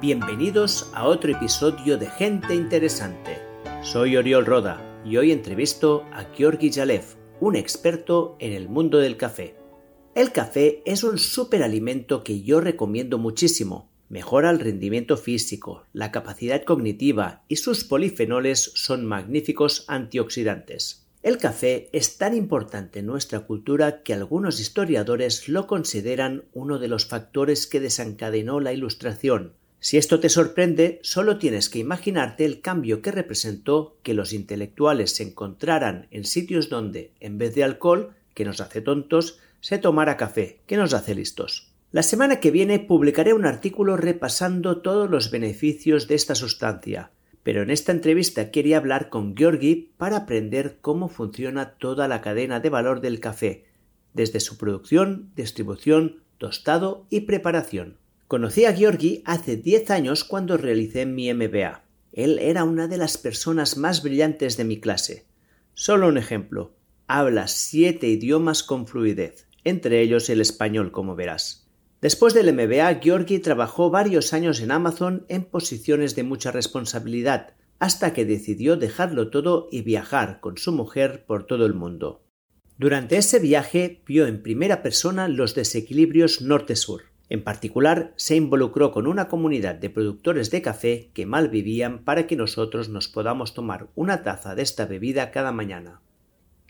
[0.00, 3.36] Bienvenidos a otro episodio de Gente Interesante.
[3.82, 7.02] Soy Oriol Roda y hoy entrevisto a Georgi Yalev,
[7.40, 9.56] un experto en el mundo del café.
[10.14, 13.90] El café es un superalimento que yo recomiendo muchísimo.
[14.08, 21.08] Mejora el rendimiento físico, la capacidad cognitiva y sus polifenoles son magníficos antioxidantes.
[21.24, 26.86] El café es tan importante en nuestra cultura que algunos historiadores lo consideran uno de
[26.86, 32.60] los factores que desencadenó la Ilustración, si esto te sorprende, solo tienes que imaginarte el
[32.60, 38.14] cambio que representó que los intelectuales se encontraran en sitios donde, en vez de alcohol,
[38.34, 41.72] que nos hace tontos, se tomara café, que nos hace listos.
[41.92, 47.12] La semana que viene publicaré un artículo repasando todos los beneficios de esta sustancia,
[47.44, 52.60] pero en esta entrevista quería hablar con Georgi para aprender cómo funciona toda la cadena
[52.60, 53.64] de valor del café,
[54.12, 57.96] desde su producción, distribución, tostado y preparación.
[58.28, 61.82] Conocí a Georgi hace 10 años cuando realicé mi MBA.
[62.12, 65.24] Él era una de las personas más brillantes de mi clase.
[65.72, 66.74] Solo un ejemplo.
[67.06, 71.70] Habla siete idiomas con fluidez, entre ellos el español, como verás.
[72.02, 78.12] Después del MBA, Georgi trabajó varios años en Amazon en posiciones de mucha responsabilidad, hasta
[78.12, 82.26] que decidió dejarlo todo y viajar con su mujer por todo el mundo.
[82.76, 87.07] Durante ese viaje vio en primera persona los desequilibrios norte-sur.
[87.30, 92.26] En particular, se involucró con una comunidad de productores de café que mal vivían para
[92.26, 96.00] que nosotros nos podamos tomar una taza de esta bebida cada mañana.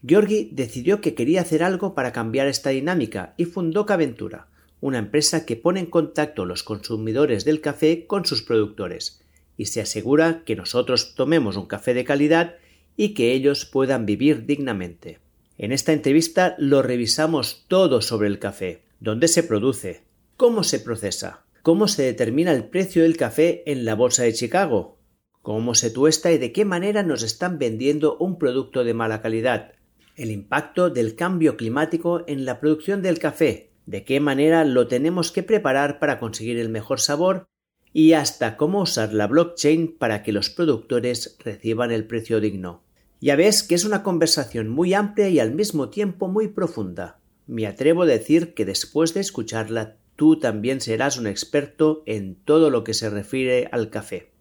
[0.04, 4.48] Georgi decidió que quería hacer algo para cambiar esta dinámica y fundó Caventura,
[4.80, 9.20] una empresa que pone en contacto los consumidores del café con sus productores
[9.56, 12.54] y se asegura que nosotros tomemos un café de calidad
[12.96, 15.18] y que ellos puedan vivir dignamente.
[15.58, 20.02] En esta entrevista lo revisamos todo sobre el café, dónde se produce,
[20.38, 21.44] ¿Cómo se procesa?
[21.62, 25.00] ¿Cómo se determina el precio del café en la Bolsa de Chicago?
[25.42, 29.72] ¿Cómo se tuesta y de qué manera nos están vendiendo un producto de mala calidad?
[30.14, 35.32] El impacto del cambio climático en la producción del café, de qué manera lo tenemos
[35.32, 37.48] que preparar para conseguir el mejor sabor
[37.92, 42.84] y hasta cómo usar la blockchain para que los productores reciban el precio digno.
[43.20, 47.18] Ya ves que es una conversación muy amplia y al mismo tiempo muy profunda.
[47.48, 52.70] Me atrevo a decir que después de escucharla tú también serás un experto en todo
[52.70, 54.32] lo que se refiere al café.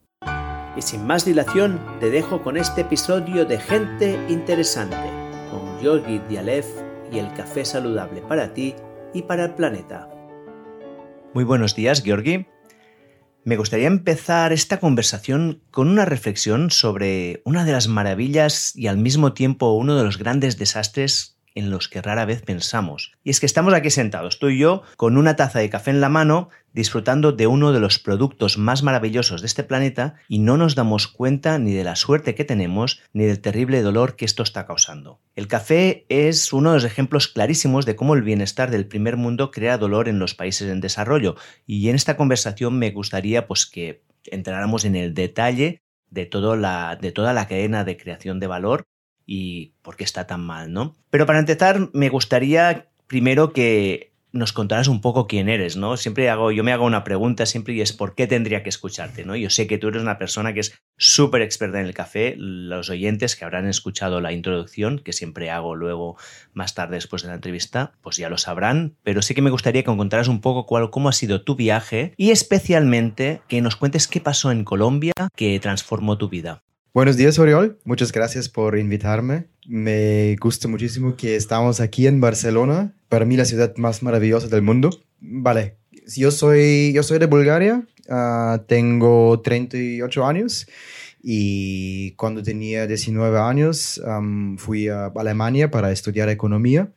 [0.76, 4.98] Y sin más dilación, te dejo con este episodio de Gente Interesante,
[5.52, 6.66] con Georgi Dialev
[7.12, 8.74] y el café saludable para ti
[9.14, 10.10] y para el planeta.
[11.36, 12.48] Muy buenos días, Georgi.
[13.44, 18.98] Me gustaría empezar esta conversación con una reflexión sobre una de las maravillas y al
[18.98, 23.14] mismo tiempo uno de los grandes desastres en los que rara vez pensamos.
[23.24, 26.02] Y es que estamos aquí sentados, tú y yo, con una taza de café en
[26.02, 30.58] la mano, disfrutando de uno de los productos más maravillosos de este planeta y no
[30.58, 34.44] nos damos cuenta ni de la suerte que tenemos ni del terrible dolor que esto
[34.44, 35.20] está causando.
[35.36, 39.50] El café es uno de los ejemplos clarísimos de cómo el bienestar del primer mundo
[39.50, 41.36] crea dolor en los países en desarrollo
[41.66, 45.82] y en esta conversación me gustaría pues que entráramos en el detalle
[46.12, 48.86] de, toda la cadena de creación de valor
[49.28, 50.96] y por qué está tan mal, ¿no?
[51.12, 55.98] Pero para empezar, me gustaría primero que nos contaras un poco quién eres, ¿no?
[55.98, 59.26] Siempre hago, yo me hago una pregunta siempre y es ¿por qué tendría que escucharte,
[59.26, 59.36] ¿no?
[59.36, 62.90] Yo sé que tú eres una persona que es súper experta en el café, los
[62.90, 66.18] oyentes que habrán escuchado la introducción, que siempre hago luego
[66.54, 69.84] más tarde después de la entrevista, pues ya lo sabrán, pero sí que me gustaría
[69.84, 74.08] que contaras un poco cuál, cómo ha sido tu viaje y especialmente que nos cuentes
[74.08, 76.64] qué pasó en Colombia que transformó tu vida.
[76.94, 77.78] Buenos días, Oriol.
[77.84, 79.46] Muchas gracias por invitarme.
[79.68, 84.62] Me gusta muchísimo que estamos aquí en Barcelona, para mí la ciudad más maravillosa del
[84.62, 84.90] mundo.
[85.20, 85.78] Vale,
[86.16, 90.68] yo soy, yo soy de Bulgaria, uh, tengo 38 años
[91.30, 94.02] y cuando tenía 19 años
[94.56, 96.90] fui a Alemania para estudiar economía.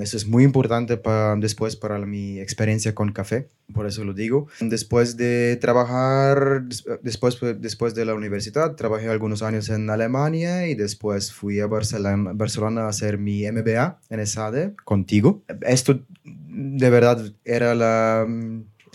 [0.00, 4.46] eso es muy importante para, después para mi experiencia con café, por eso lo digo.
[4.60, 6.66] Después de trabajar,
[7.02, 12.30] después, después de la universidad, trabajé algunos años en Alemania y después fui a Barcelona,
[12.34, 15.42] Barcelona a hacer mi MBA en ESADE contigo.
[15.62, 18.24] Esto de verdad era la,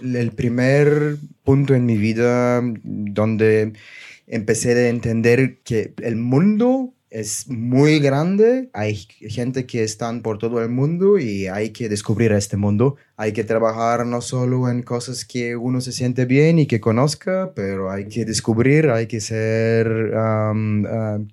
[0.02, 3.74] el primer punto en mi vida donde
[4.28, 10.64] empecé a entender que el mundo es muy grande, hay gente que están por todo
[10.64, 12.96] el mundo y hay que descubrir este mundo.
[13.18, 17.54] Hay que trabajar no solo en cosas que uno se siente bien y que conozca,
[17.56, 20.12] pero hay que descubrir, hay que ser,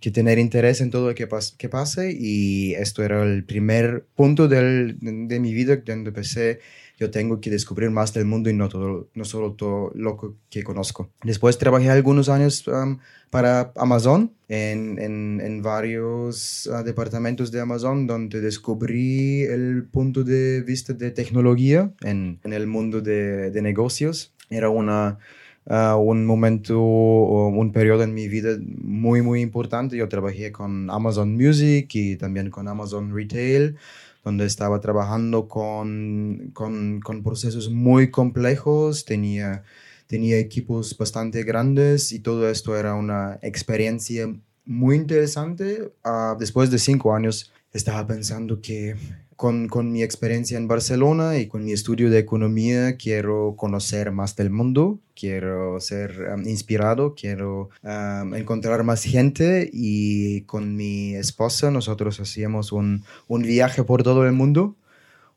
[0.00, 1.26] que tener interés en todo lo que,
[1.56, 6.60] que pase y esto era el primer punto del, de mi vida donde empecé
[7.00, 10.62] yo tengo que descubrir más del mundo y no, todo, no solo todo lo que
[10.62, 11.08] conozco.
[11.24, 12.98] Después trabajé algunos años um,
[13.30, 20.60] para Amazon, en, en, en varios uh, departamentos de Amazon, donde descubrí el punto de
[20.60, 24.32] vista de tecnología en, en el mundo de, de negocios.
[24.50, 25.18] Era una
[25.66, 29.94] Uh, un momento o un periodo en mi vida muy, muy importante.
[29.94, 33.76] Yo trabajé con Amazon Music y también con Amazon Retail,
[34.24, 39.62] donde estaba trabajando con, con, procesos muy complejos, tenía,
[40.06, 44.32] tenía equipos bastante grandes y todo esto era una experiencia
[44.66, 45.92] muy interesante.
[46.04, 48.96] Uh, después de cinco años estaba pensando que
[49.36, 54.36] con, con, mi experiencia en Barcelona y con mi estudio de economía quiero conocer más
[54.36, 62.72] del mundo, quiero ser inspirado, quiero encontrar más gente y con mi esposa nosotros hacíamos
[62.72, 64.76] un, un viaje por todo el mundo,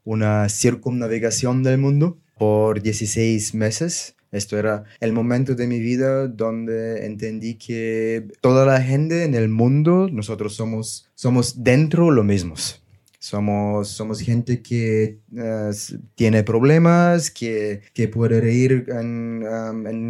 [0.05, 4.15] una circunnavegación del mundo por 16 meses.
[4.31, 9.49] Esto era el momento de mi vida donde entendí que toda la gente en el
[9.49, 12.82] mundo, nosotros somos, somos dentro lo mismos
[13.23, 15.71] somos, somos gente que eh,
[16.13, 19.45] tiene problemas, que, que puede reír en,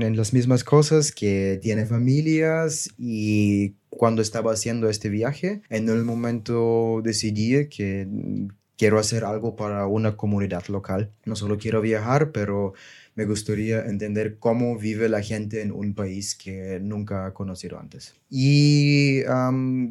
[0.02, 6.04] en, las mismas cosas, que tiene familias y cuando estaba haciendo este viaje, en el
[6.04, 8.08] momento decidí que
[8.78, 11.12] quiero hacer algo para una comunidad local.
[11.24, 12.74] No solo quiero viajar, pero
[13.16, 18.16] me gustaría entender cómo vive la gente en un país que nunca ha conocido antes.
[18.30, 19.24] Y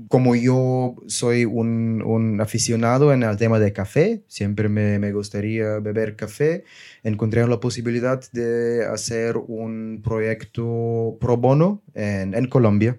[0.08, 5.78] como yo soy un, un, aficionado en el tema de café, siempre me, me, gustaría
[5.78, 6.64] beber café,
[7.04, 12.98] encontré la posibilidad de hacer un proyecto pro bono en, en Colombia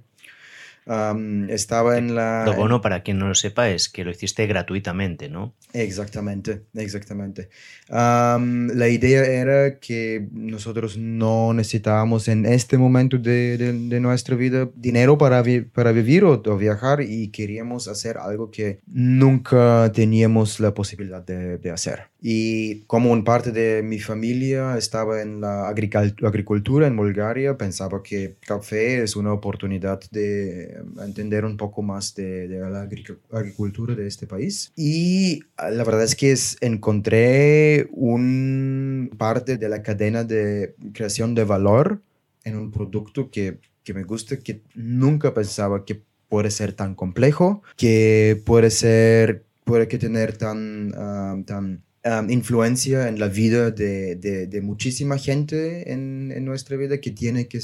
[1.50, 2.44] estaba en la...
[2.46, 5.54] Lo bueno, para quien no lo sepa, es que lo hiciste gratuitamente, ¿no?
[5.74, 7.50] Exactamente, exactamente.
[7.90, 15.18] la idea era que nosotros no necesitábamos en este momento de, de, nuestra vida dinero
[15.18, 15.44] para,
[15.74, 21.72] para vivir o, viajar y queríamos hacer algo que nunca teníamos la posibilidad de, de
[21.72, 22.13] hacer.
[22.26, 28.36] Y como un parte de mi familia estaba en la agricultura en Bulgaria, pensaba que
[28.40, 32.88] café es una oportunidad de entender un poco más de, la
[33.34, 34.72] agricultura de este país.
[34.78, 41.36] Y ah, la verdad es que es, encontré un parte de la cadena de creación
[41.36, 42.02] de valor
[42.46, 47.64] en un producto que, que me gusta, que nunca pensaba que puede ser tan complejo,
[47.76, 51.84] que puede ser, puede que tener tan, ah, tan
[52.30, 57.48] influencia en la vida de, de, de muchísima gente en, en, nuestra vida, que tiene
[57.48, 57.60] que,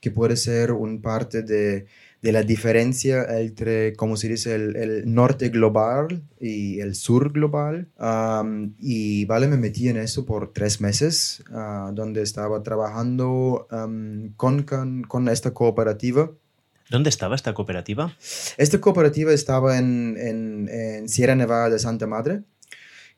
[0.00, 1.86] que puede ser un parte de,
[2.22, 7.88] de la diferencia entre, como se dice, el, norte global y el sur global.
[8.78, 13.66] y vale, me metí en eso por tres meses, ah, donde estaba trabajando
[14.36, 14.62] con,
[15.08, 16.30] con, esta cooperativa.
[16.90, 18.16] ¿Dónde estaba esta cooperativa?
[18.56, 22.42] Esta cooperativa estaba en, en, Sierra Nevada de Santa Madre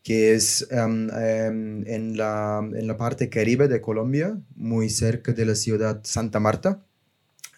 [0.03, 1.09] que es en,
[2.17, 6.83] la, en, la, parte caribe de Colombia, muy cerca de la ciudad Santa Marta.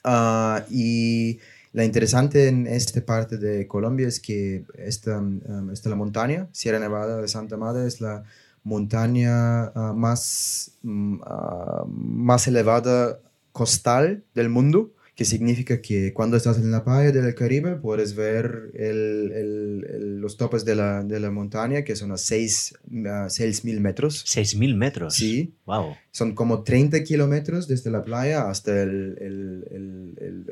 [0.05, 1.39] Ah, y
[1.73, 6.79] lo interesante en esta parte de Colombia es que esta, um, esta la montaña, Sierra
[6.79, 8.25] Nevada de Santa Madre, es la
[8.63, 13.19] montaña ah, más, mm, ah, más elevada
[13.53, 18.73] costal del mundo que significa que cuando estás en la playa del Caribe puedes ver
[18.75, 24.25] el, el, los topes de la, de la, montaña, que son a 6.000 mil metros.
[24.27, 25.15] ¿6.000 metros?
[25.15, 25.55] Sí.
[25.67, 25.95] Wow.
[26.11, 29.17] Son como 30 kilómetros desde la playa hasta el,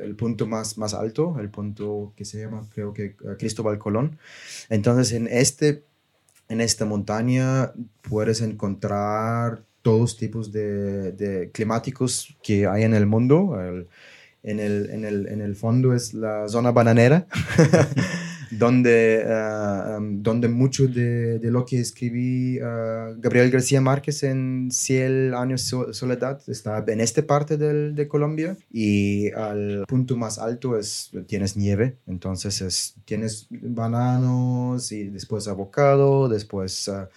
[0.01, 4.17] el, punto más, más alto, el punto que se llama, creo que Cristóbal Colón.
[4.69, 5.83] Entonces, en, este,
[6.47, 13.59] en esta montaña puedes encontrar todos tipos de, de climáticos que hay en el mundo.
[13.59, 13.87] El,
[14.43, 17.25] en el, en el, en el fondo es la zona bananera,
[18.51, 24.69] donde, uh, um, donde mucho de, de, lo que escribí uh, Gabriel García Márquez en
[24.69, 30.37] Ciel Años de Soledad está en esta parte del, de Colombia y al punto más
[30.37, 37.07] alto es, tienes nieve, entonces es, tienes bananos y después avocado, después uh,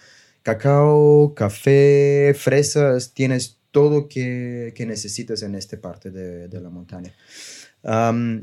[0.43, 7.13] cacao, café, fresas, tienes todo que, que necesitas en esta parte de, de la montaña.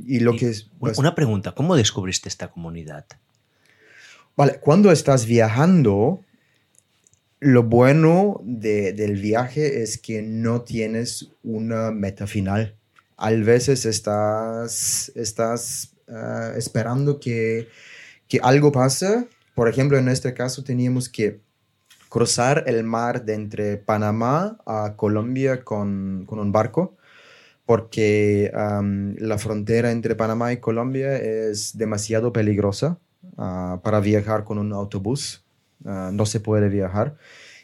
[0.06, 3.04] y lo que es, pues una pregunta, ¿cómo descubriste esta comunidad?
[4.36, 6.20] Vale, cuando estás viajando,
[7.40, 12.76] lo bueno de, del viaje es que no tienes una meta final.
[13.16, 17.66] A veces estás, estás ah, esperando que,
[18.28, 19.26] que algo pase.
[19.56, 21.40] Por ejemplo, en este caso teníamos que
[22.14, 26.96] cruzar el mar de entre Panamá a Colombia con, con un barco
[27.66, 28.52] porque
[29.18, 33.00] la frontera entre Panamá y Colombia es demasiado peligrosa
[33.36, 35.42] ah, para viajar con un autobús.
[35.84, 37.16] Ah, no se puede viajar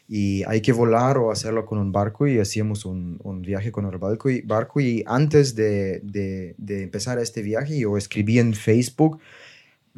[0.09, 3.85] y hay que volar o hacerlo con un barco y hacíamos un, un viaje con
[3.85, 8.53] el barco y, barco y antes de, de, de, empezar este viaje yo escribí en
[8.53, 9.19] Facebook,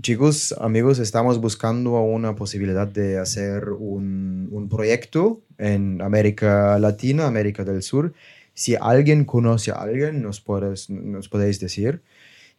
[0.01, 7.83] chicos, amigos, estamos buscando una posibilidad de hacer un, proyecto en América Latina, América del
[7.83, 8.13] Sur
[8.53, 12.01] si alguien conoce a alguien, nos, puedes, nos podéis decir.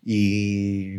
[0.04, 0.98] Y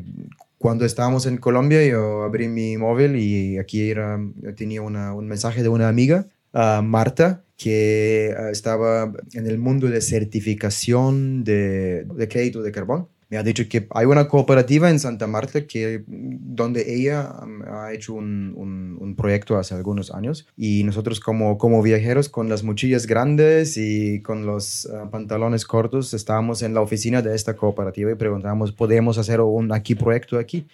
[0.58, 4.20] cuando estábamos en Colombia, yo abrí mi móvil y aquí era,
[4.56, 9.88] tenía una, un mensaje de una amiga, uh, Marta, que uh, estaba en el mundo
[9.88, 15.28] de certificación de, de crédito de carbón ha dicho que hay una cooperativa en Santa
[15.28, 20.84] Marta que, donde ella um, ha hecho un, un, un, proyecto hace algunos años y
[20.84, 26.62] nosotros como, como viajeros con las mochillas grandes y con los uh, pantalones cortos estábamos
[26.62, 30.68] en la oficina de esta cooperativa y preguntamos, ¿podemos hacer un aquí proyecto aquí?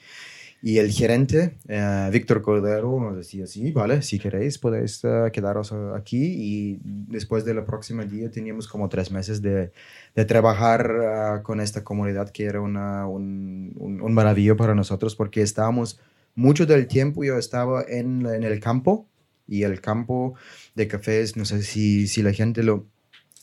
[0.64, 5.74] Y el gerente, uh, Víctor Cordero, nos decía, sí, vale, si queréis podéis uh, quedaros
[5.96, 6.22] aquí.
[6.22, 9.72] Y después del próximo día teníamos como tres meses de,
[10.16, 15.16] de trabajar uh, con esta comunidad que era una, un, un, un, maravillo para nosotros
[15.16, 16.00] porque estábamos
[16.36, 19.08] mucho del tiempo, yo estaba en, en el campo
[19.48, 20.36] y el campo
[20.76, 22.86] de cafés, no sé si, si la gente lo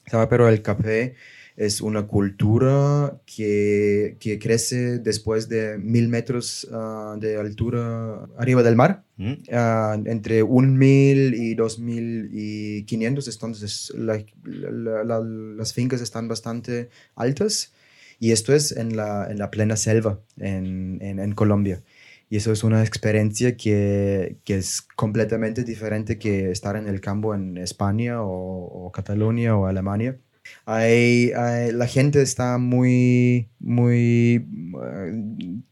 [0.07, 1.17] sabe, pero el café
[1.59, 8.77] es una cultura que, que crece después de mil metros uh, de altura arriba del
[8.77, 9.33] mar, mm.
[9.33, 16.01] uh, entre un mil y dos mil y quinientos, entonces la, la, la, las fincas
[16.01, 17.73] están bastante altas
[18.21, 21.83] y esto es en la, en la plena selva en, en, en Colombia.
[22.31, 27.35] Y eso es una experiencia que, que, es completamente diferente que estar en el campo
[27.35, 30.19] en España o, o Cataluña o Alemania
[30.65, 31.31] hay,
[31.73, 35.63] la gente está muy, muy, uh,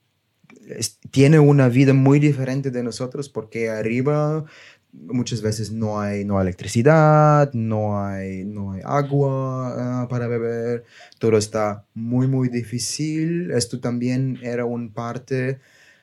[1.10, 4.44] tiene una vida muy diferente de nosotros porque arriba
[4.92, 10.84] muchas veces no hay, no electricidad, no hay, no hay agua uh, para beber,
[11.18, 13.50] todo está muy, muy difícil.
[13.50, 15.60] Esto también era un parte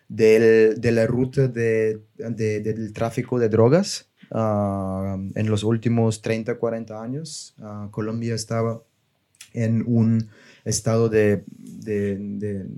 [0.07, 6.55] del, de la ruta de, de, del tráfico de drogas Ah, en los últimos 30,
[6.57, 8.81] 40 años, uh, Colombia estaba
[9.53, 10.29] en un
[10.65, 11.43] estado de,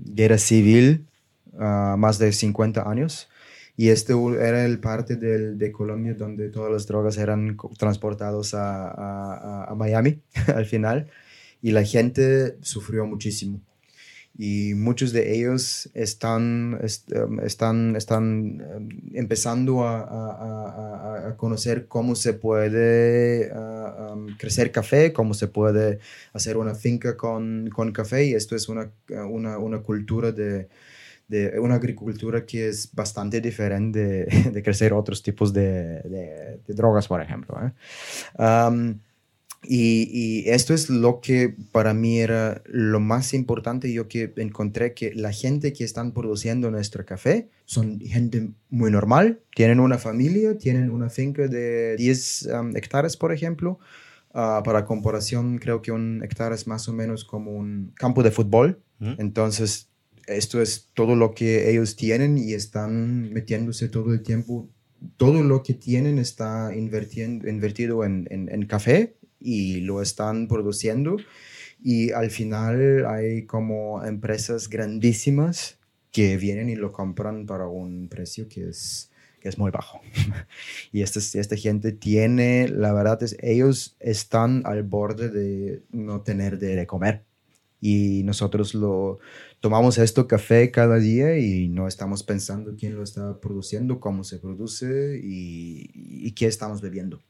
[0.04, 1.06] guerra civil
[1.54, 3.30] uh, más de 50 años.
[3.78, 10.20] Y este era el parte de Colombia donde todas las drogas eran transportadas a Miami
[10.54, 11.10] al final.
[11.62, 13.60] Y la gente sufrió muchísimo
[14.38, 16.78] y muchos de ellos están,
[17.10, 25.12] em, están, están em, empezando a, a, a, conocer cómo se puede um, crecer café,
[25.12, 26.00] cómo se puede
[26.32, 28.90] hacer una finca con, con café y esto es una,
[29.28, 30.68] una, una cultura de,
[31.28, 37.08] de, una agricultura que es bastante diferente de, de crecer otros tipos de, de, drogas,
[37.08, 37.58] por ejemplo.
[37.62, 37.72] ¿eh?
[38.42, 38.98] Um,
[39.62, 43.92] y, esto es lo que para mí era lo más importante.
[43.92, 49.40] Yo que encontré que la gente que están produciendo nuestro café son gente muy normal,
[49.54, 53.78] tienen una familia, tienen una finca de 10 um, hectáreas, por ejemplo.
[54.30, 58.30] Uh, para comparación, creo que un hectárea es más o menos como un campo de
[58.30, 58.80] fútbol.
[59.18, 59.88] Entonces,
[60.26, 64.68] esto es todo lo que ellos tienen y están metiéndose todo el tiempo
[65.16, 71.16] todo lo que tienen está invertido en, en, en, café y lo están produciendo
[71.82, 75.78] y al final hay como empresas grandísimas
[76.10, 80.00] que vienen y lo compran para un precio que es, que es muy bajo.
[80.92, 86.58] y esta, esta gente tiene, la verdad es, ellos están al borde de no tener
[86.58, 87.24] de comer.
[87.78, 89.18] Y nosotros lo
[89.60, 94.38] tomamos esto café cada día y no estamos pensando quién lo está produciendo, cómo se
[94.38, 97.20] produce y, y qué estamos bebiendo.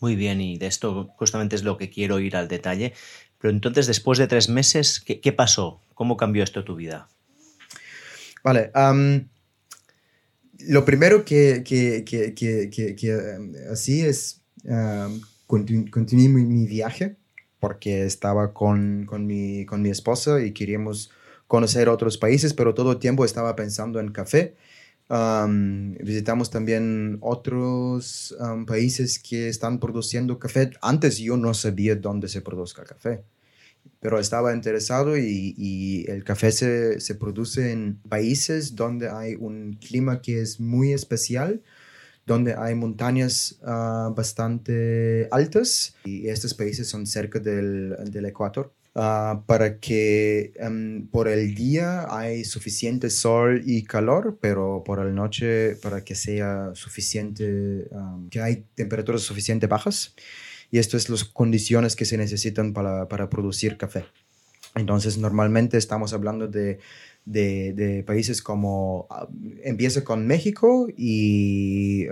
[0.00, 2.92] Muy bien, y de esto justamente es lo que quiero ir al detalle.
[3.38, 5.80] Pero entonces, después de tres meses, ¿qué, qué pasó?
[5.94, 7.08] ¿Cómo cambió esto tu vida?
[8.42, 8.70] Vale.
[8.74, 9.28] Um,
[10.68, 17.16] lo primero que, que, que, que um, así es, um, continué mi, mi, viaje
[17.58, 21.10] porque estaba con, con, mi, con mi esposa y queríamos
[21.46, 24.56] conocer otros países, pero todo el tiempo estaba pensando en café
[25.08, 28.36] visitamos también otros
[28.66, 30.70] países que están produciendo café.
[30.82, 33.22] Antes yo no sabía dónde se produzca café,
[34.00, 39.74] pero estaba interesado y, y el café se, se, produce en países donde hay un
[39.74, 41.62] clima que es muy especial,
[42.26, 48.72] donde hay montañas ah, bastante altas y estos países son cerca del, del Ecuador.
[48.98, 55.12] Ah, para que em, por el día hay suficiente sol y calor, pero por la
[55.12, 57.88] noche para que sea suficiente,
[58.30, 60.14] que hay temperaturas suficientemente bajas.
[60.70, 64.06] Y esto es las condiciones que se necesitan para, para producir café.
[64.74, 66.78] Entonces, normalmente estamos hablando de
[67.26, 69.28] de, países como ah,
[69.62, 72.06] empieza con México y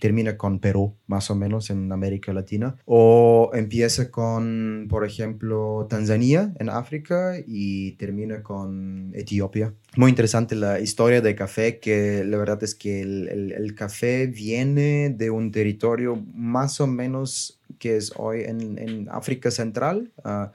[0.00, 6.54] termina con Perú, más o menos en América Latina, o empieza con, por ejemplo, Tanzania
[6.58, 9.74] en África y termina con Etiopía.
[9.96, 15.30] Muy interesante la historia del café, que la verdad es que el, café viene de
[15.30, 20.12] un territorio más o menos que es hoy en, África Central.
[20.24, 20.52] Ah,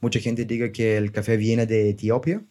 [0.00, 2.42] mucha gente diga que el café viene de Etiopía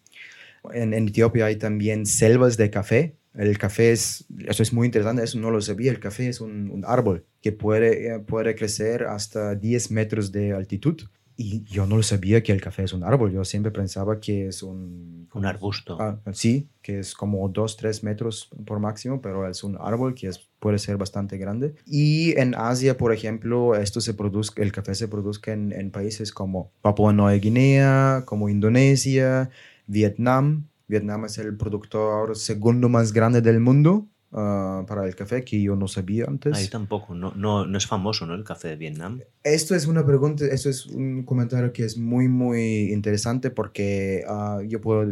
[0.74, 3.16] en, Etiopía hay también selvas de café.
[3.34, 5.92] El café es, eso es muy interesante, eso no lo sabía.
[5.92, 11.02] El café es un, árbol que puede, eh, puede crecer hasta 10 metros de altitud.
[11.42, 13.32] Y yo no lo sabía que el café es un árbol.
[13.32, 15.30] Yo siempre pensaba que es un...
[15.34, 15.96] Un arbusto.
[15.98, 20.28] Ah, sí, que es como 2, 3 metros por máximo, pero es un árbol que
[20.28, 21.76] es, puede ser bastante grande.
[21.86, 26.34] Y en Asia, por ejemplo, esto se produce, el café se produce en, en países
[26.34, 29.50] como Papua Nueva Guinea, como Indonesia,
[29.90, 30.68] Vietnam.
[30.88, 35.76] Vietnam es el productor segundo más grande del mundo ah, para el café, que yo
[35.76, 36.56] no sabía antes.
[36.56, 38.36] Ahí tampoco, no, no, no, es famoso, ¿no?
[38.36, 39.20] El café de Vietnam.
[39.44, 44.62] Esto es una pregunta, esto es un comentario que es muy, muy interesante porque ah,
[44.66, 45.12] yo puedo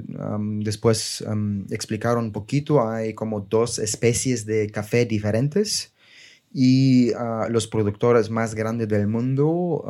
[0.62, 1.24] después
[1.72, 2.88] explicar un poquito.
[2.88, 5.94] Hay como dos especies de café diferentes
[6.54, 9.84] y ah, los productores más grandes del mundo,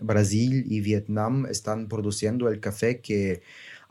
[0.00, 3.42] Brasil y Vietnam, están produciendo el café que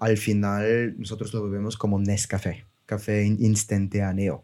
[0.01, 4.43] al final nosotros lo bebemos como Nescafé, café instantáneo,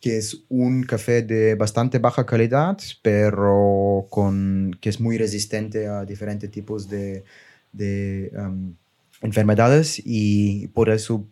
[0.00, 6.06] que es un café de bastante baja calidad, pero con, que es muy resistente a
[6.06, 7.24] diferentes tipos de,
[8.32, 8.74] um,
[9.20, 11.26] enfermedades y por eso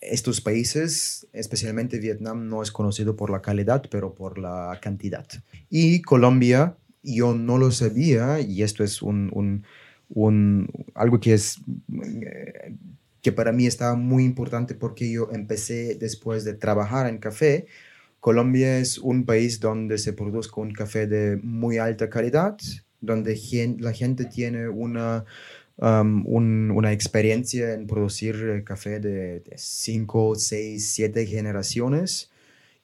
[0.00, 5.26] estos países, especialmente Vietnam, no es conocido por la calidad, pero por la cantidad.
[5.68, 9.64] Y Colombia, yo no lo sabía, y esto es un
[10.08, 11.58] un, algo que es
[12.22, 12.74] eh,
[13.22, 17.66] que para mí estaba muy importante porque yo empecé después de trabajar en café.
[18.20, 22.56] Colombia es un país donde se produce un café de muy alta calidad,
[23.00, 23.38] donde
[23.80, 25.24] la gente tiene una,
[25.76, 32.30] um, una experiencia en producir café de 5, 6, 7 generaciones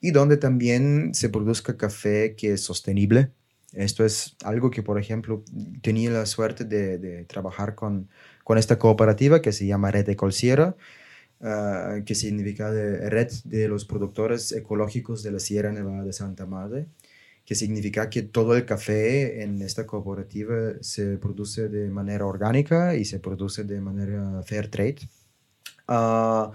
[0.01, 3.31] y donde también se produzca café que es sostenible
[3.73, 5.43] esto es algo que, por ejemplo,
[5.81, 8.09] tenía la suerte de, trabajar con,
[8.43, 10.75] con, esta cooperativa que se llama Red Ecolsierra,
[11.39, 16.87] uh, que significa Red de los Productores Ecológicos de la Sierra Nevada de Santa Madre,
[17.45, 23.05] que significa que todo el café en esta cooperativa se produce de manera orgánica y
[23.05, 24.99] se produce de manera fair trade.
[25.87, 26.51] Uh,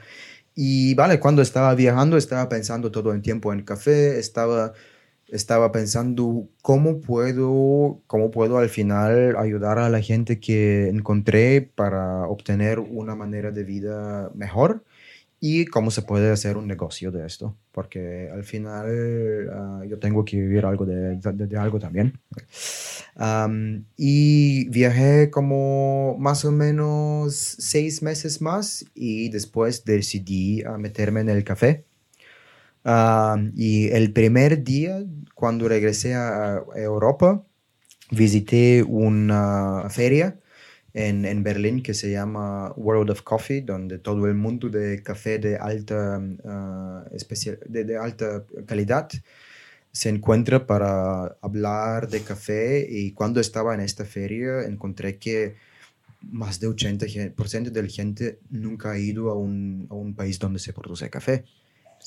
[0.54, 4.72] y vale, cuando estaba viajando estaba pensando todo el tiempo en café, estaba
[5.28, 12.26] estaba pensando cómo puedo, cómo puedo al final ayudar a la gente que encontré para
[12.26, 14.84] obtener una manera de vida mejor
[15.40, 20.24] y cómo se puede hacer un negocio de esto, porque al final ah, yo tengo
[20.24, 22.18] que vivir algo de, de, algo también.
[23.96, 31.28] y viajé como más o menos seis meses más y después decidí a meterme en
[31.28, 31.84] el café
[33.54, 37.44] y el primer día, cuando regresé a Europa,
[38.10, 40.38] visité una feria
[40.94, 45.38] en, en, Berlín que se llama World of Coffee, donde todo el mundo de café
[45.38, 49.08] de alta, uh, especial, de, de, alta calidad
[49.92, 52.86] se encuentra para hablar de café.
[52.88, 55.56] Y cuando estaba en esta feria, encontré que
[56.22, 60.58] más de 80% de la gente nunca ha ido a un, a un país donde
[60.58, 61.44] se produce café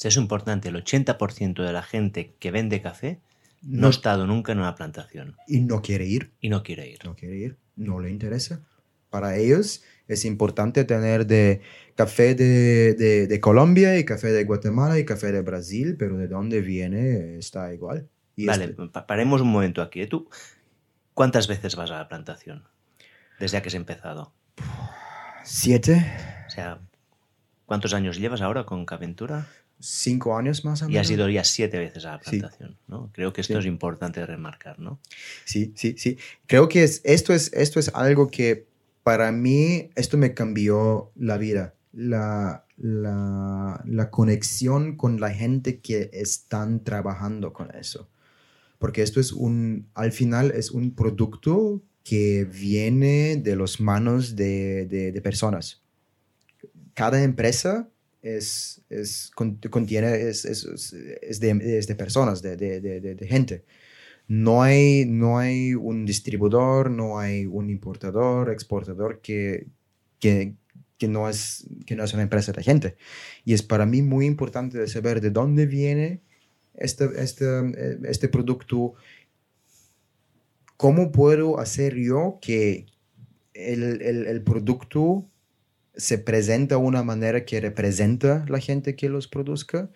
[0.02, 3.20] es importante, el 80% de la gente que vende café
[3.62, 5.36] no, ha estado nunca en una plantación.
[5.48, 6.32] Y no quiere ir.
[6.40, 7.00] Y no quiere ir.
[7.06, 8.62] No quiere ir, no le interesa.
[9.10, 11.62] Para ellos es importante tener de
[11.96, 12.96] café de,
[13.28, 17.74] de, Colombia y café de Guatemala y café de Brasil, pero de dónde viene está
[17.74, 18.10] igual.
[18.38, 20.02] vale, este paremos un momento aquí.
[20.02, 20.08] ¿eh?
[20.08, 20.30] ¿Tú
[21.14, 22.64] cuántas veces vas a la plantación
[23.40, 24.34] desde que has empezado?
[25.44, 26.06] Siete.
[26.48, 26.80] O sea,
[27.66, 29.48] ¿cuántos años llevas ahora con Caventura?
[29.82, 30.96] Cinco años más o menos.
[30.96, 33.10] Y has ido ya siete veces a la plantación, ¿no?
[33.14, 35.00] Creo que esto es importante remarcar, ¿no?
[35.46, 36.18] Sí, sí, sí.
[36.48, 38.68] Creo que es, esto, es, esto es algo que
[39.04, 41.76] para mí, esto me cambió la vida.
[41.94, 48.10] La, la, la, conexión con la gente que están trabajando con eso.
[48.80, 54.86] Porque esto es un, al final es un producto que viene de las manos de,
[54.86, 55.82] de, personas.
[56.94, 57.90] Cada empresa
[58.22, 63.66] es, es, contiene, es, es, es de, de, personas, de, de, gente.
[64.28, 69.68] No hay, no hay un distribuidor, no hay un importador, exportador que,
[70.20, 70.54] que,
[70.98, 72.96] que, no es, que no es una empresa de gente.
[73.44, 76.22] Y es para mí muy importante saber de dónde viene
[76.76, 77.46] este, este,
[78.04, 78.94] este producto
[80.82, 82.88] ¿cómo puedo hacer yo que
[83.54, 85.30] el, el producto
[85.96, 89.90] se presenta de una manera que representa la gente que los produzca?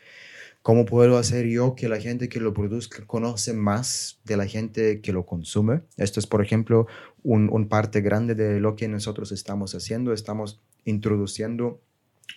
[0.62, 5.00] ¿Cómo puedo hacer yo que la gente que lo produzca conoce más de la gente
[5.00, 5.82] que lo consume?
[5.96, 6.88] Esto es, por ejemplo,
[7.22, 10.12] un, parte grande de lo que nosotros estamos haciendo.
[10.12, 11.82] Estamos introduciendo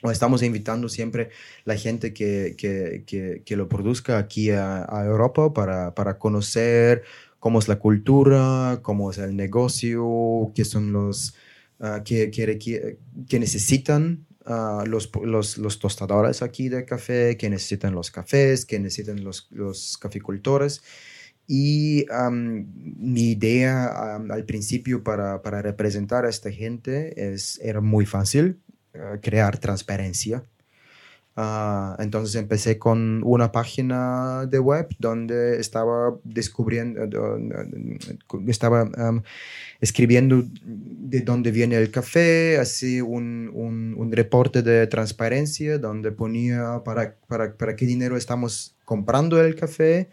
[0.03, 1.31] o estamos invitando siempre
[1.65, 7.05] la gente que, que, que, que lo produzca aquí a, a Europa para, para conocer
[7.41, 11.35] cómo es la cultura, cómo es el negocio, qué son los
[11.81, 18.11] uh, que, que, necesitan uh, los, los, los, tostadores aquí de café, que necesitan los
[18.11, 20.83] cafés, que necesitan los, los caficultores.
[21.51, 28.61] Y mi idea al principio para, para, representar a esta gente es, era muy fácil,
[28.95, 30.45] uh, crear transparencia
[31.41, 37.01] Ah, entonces empecé con una página de web donde estaba descubriendo,
[38.49, 38.91] estaba
[39.81, 46.83] escribiendo de dónde viene el café, así un, un, un, reporte de transparencia donde ponía
[46.85, 50.09] para, para, para qué dinero estamos comprando el café,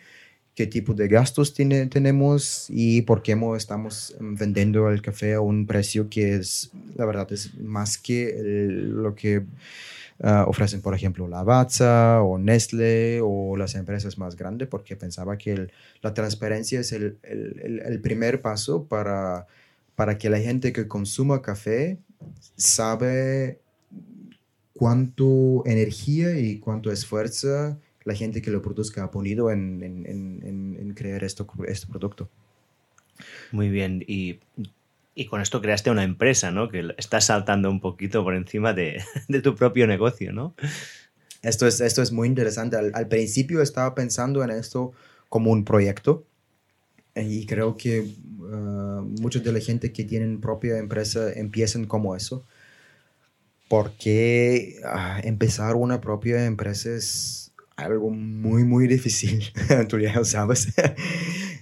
[0.53, 5.65] qué tipo de gastos tiene, tenemos y por qué estamos vendiendo el café a un
[5.65, 9.41] precio que es, la verdad, es más que lo que
[10.21, 15.67] Ah, ofrecen, por ejemplo, Lavazza o Nestle o las empresas más grandes, porque pensaba que
[16.01, 19.45] la transparencia es el, primer paso para,
[19.95, 21.99] para que la gente que consuma café
[22.55, 23.59] sabe
[24.73, 30.77] cuánto energía y cuánto esfuerzo la gente que lo produzca ha ponido en, en, en,
[30.79, 32.29] en crear esto, este producto.
[33.51, 34.39] Muy bien, y
[35.15, 36.69] y con esto creaste una empresa, ¿no?
[36.69, 40.53] Que estás saltando un poquito por encima de, de tu propio negocio, ¿no?
[41.41, 42.75] Esto es, esto es muy interesante.
[42.75, 44.91] Al, principio estaba pensando en esto
[45.29, 46.25] como un proyecto
[47.15, 52.43] y creo que uh, mucha de la gente que tienen propia empresa empiezan como eso.
[53.69, 59.53] Porque uh, empezar una propia empresa es algo muy, muy difícil,
[59.87, 60.73] tú ya lo sabes.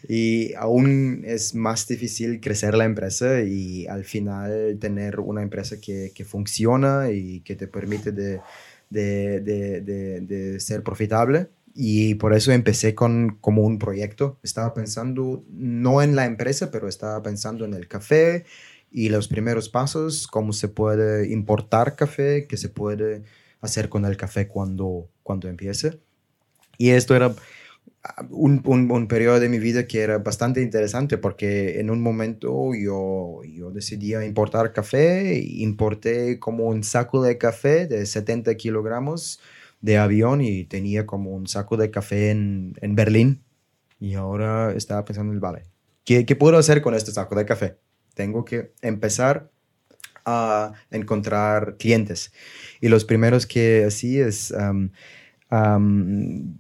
[0.08, 6.12] Y aún es más difícil crecer la empresa y al final tener una empresa que,
[6.14, 8.42] que funciona y que te permite de,
[8.90, 11.50] de, de, de, ser profitable.
[11.76, 14.40] Y por eso empecé con como un proyecto.
[14.44, 18.46] Estaba pensando no en la empresa, pero estaba pensando en el café
[18.92, 23.24] y los primeros pasos, cómo se puede importar café, qué se puede
[23.62, 26.00] hacer con el café cuando, cuando empiece.
[26.78, 27.34] Y esto era
[28.30, 32.74] un, un, un, periodo de mi vida que era bastante interesante porque en un momento
[32.76, 39.40] yo, yo decidí importar café, importé como un saco de café de 70 kilogramos
[39.82, 43.44] de avión y tenía como un saco de café en, en Berlín
[44.00, 45.64] y ahora estaba pensando en el vale.
[46.04, 47.78] ¿Qué, ¿Qué puedo hacer con este saco de café?
[48.14, 49.50] Tengo que empezar
[50.26, 52.34] a encontrar clientes.
[52.82, 54.54] Y los primeros que así es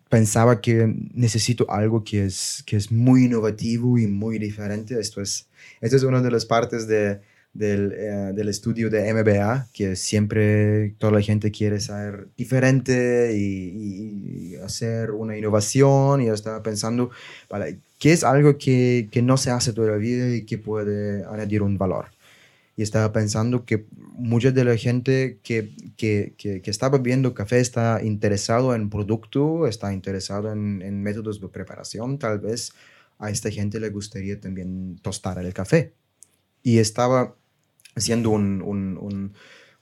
[0.09, 4.99] pensaba que necesito algo que es, que es muy innovativo y muy diferente.
[4.99, 5.47] Esto es,
[5.81, 7.19] esto es una de las partes de,
[7.53, 14.53] del, eh, del, estudio de MBA, que siempre toda la gente quiere ser diferente y,
[14.53, 16.21] y, hacer una innovación.
[16.21, 17.09] Y estaba pensando,
[17.49, 21.25] vale, ¿qué es algo que, que no se hace toda la vida y que puede
[21.25, 22.12] añadir un valor?
[22.75, 27.59] Y estaba pensando que mucha de la gente que, que, que, que, está bebiendo café
[27.59, 32.73] está interesado en producto, está interesado en, en, métodos de preparación, tal vez
[33.19, 35.93] a esta gente le gustaría también tostar el café.
[36.63, 37.35] Y estaba
[37.95, 39.33] haciendo un, un, un,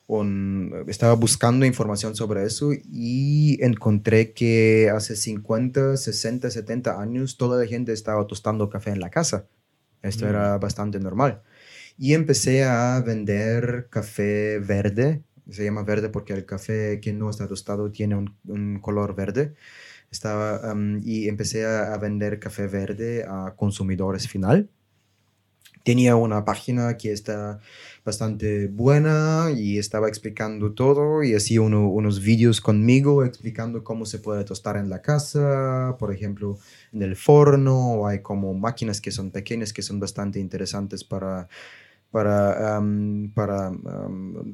[0.08, 7.62] un, estaba buscando información sobre eso y encontré que hace 50, 60, 70 años toda
[7.62, 9.48] la gente estaba tostando café en la casa.
[10.02, 10.60] Esto era mm.
[10.60, 11.42] bastante normal.
[12.04, 15.22] Y empecé a vender café verde.
[15.52, 19.54] Se llama verde porque el café que no está tostado tiene un, un color verde.
[20.10, 24.68] Estaba, y empecé a, vender café verde a consumidores final.
[25.84, 27.60] tenía una página que está
[28.04, 34.44] bastante buena y estaba explicando todo y hacía unos vídeos conmigo explicando cómo se puede
[34.44, 36.58] tostar en la casa, por ejemplo,
[36.94, 41.48] en el forno, hay como máquinas que son pequeñas que son bastante interesantes para
[42.12, 42.82] para,
[43.34, 43.72] para,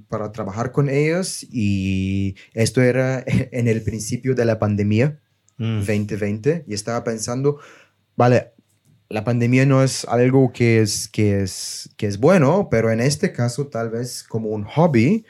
[0.07, 5.19] para trabajar con ellas y esto era en el principio de la pandemia
[5.57, 6.71] 2020 mm.
[6.71, 7.59] y estaba pensando,
[8.15, 8.51] vale,
[9.09, 13.31] la pandemia no es algo que es, que, es, que es bueno, pero en este
[13.31, 15.25] caso tal vez como un hobby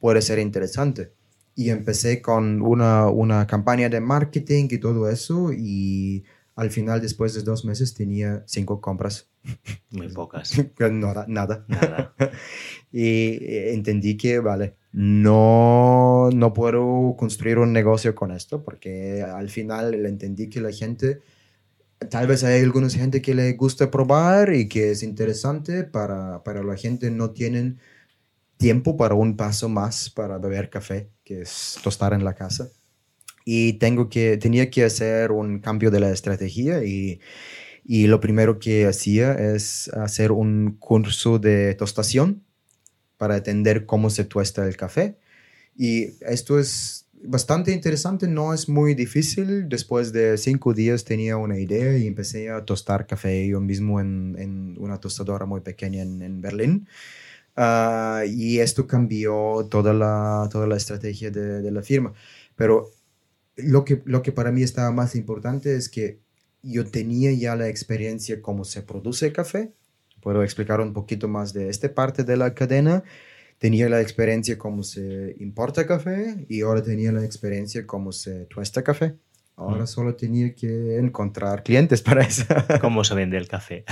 [0.00, 1.12] puede ser interesante.
[1.54, 6.24] Y empecé con una, una campaña de marketing y todo eso y
[6.58, 9.30] al final, después de dos meses, tenía cinco compras.
[9.90, 10.60] Muy pocas.
[10.90, 11.64] nada, nada.
[11.68, 12.14] nada.
[12.92, 19.50] y eh, entendí que, vale, no, no puedo construir un negocio con esto porque al
[19.50, 21.20] final entendí que la gente
[22.10, 26.64] tal vez hay alguna gente que le gusta probar y que es interesante, para, para
[26.64, 27.78] la gente no tienen
[28.56, 32.68] tiempo para un paso más para beber café, que es tostar en la casa.
[33.50, 37.18] Y tengo que, tenía que hacer un cambio de la estrategia y,
[37.82, 42.42] y lo primero que hacía es hacer un curso de tostación
[43.16, 45.16] para entender cómo se tuesta el café.
[45.74, 49.66] Y esto es bastante interesante, no es muy difícil.
[49.66, 54.36] Después de cinco días tenía una idea y empecé a tostar café yo mismo en,
[54.38, 56.86] en una tostadora muy pequeña en, en Berlín.
[57.56, 62.12] Ah, y esto cambió toda la, toda la estrategia de, de, la firma.
[62.54, 62.92] Pero
[63.58, 66.20] lo que, lo que para mí estaba más importante es que
[66.62, 69.72] yo tenía ya la experiencia cómo se produce café.
[70.20, 73.04] Puedo explicar un poquito más de esta parte de la cadena
[73.58, 78.82] tenía la experiencia cómo se importa café y ahora tenía la experiencia cómo se tuesta
[78.82, 79.16] café.
[79.56, 82.44] Ahora solo tenía que encontrar clientes para eso.
[82.80, 83.84] ¿Cómo se vende el café?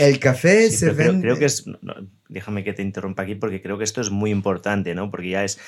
[0.00, 1.20] el café se vende...
[1.20, 1.66] Creo, que es...
[2.30, 5.10] déjame que te interrumpa aquí porque creo que esto es muy importante, ¿no?
[5.10, 5.58] Porque ya es...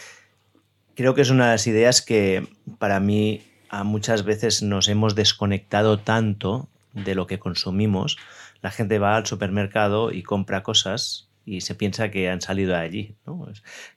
[0.96, 5.14] Creo que es una de las ideas que para mí a muchas veces nos hemos
[5.14, 8.16] desconectado tanto de lo que consumimos.
[8.62, 12.78] La gente va al supermercado y compra cosas y se piensa que han salido de
[12.78, 13.46] allí, ¿no?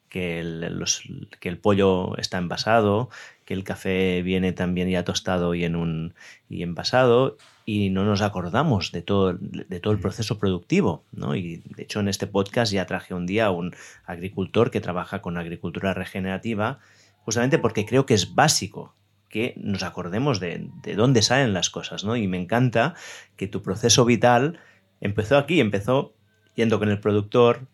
[0.10, 3.10] que, el, pollo está envasado,
[3.46, 6.14] que el café viene también ya tostado y, en un,
[6.50, 7.38] y envasado
[7.71, 11.05] y no nos acordamos de todo, de todo el proceso productivo.
[11.12, 11.36] ¿no?
[11.36, 15.21] Y de hecho en este podcast ya traje un día a un agricultor que trabaja
[15.21, 16.79] con agricultura regenerativa,
[17.19, 18.95] justamente porque creo que es básico
[19.29, 22.03] que nos acordemos de, de dónde salen las cosas.
[22.03, 22.15] ¿no?
[22.15, 22.95] Y me encanta
[23.36, 24.58] que tu proceso vital
[24.99, 26.15] empezó aquí, empezó
[26.55, 27.67] yendo con el productor,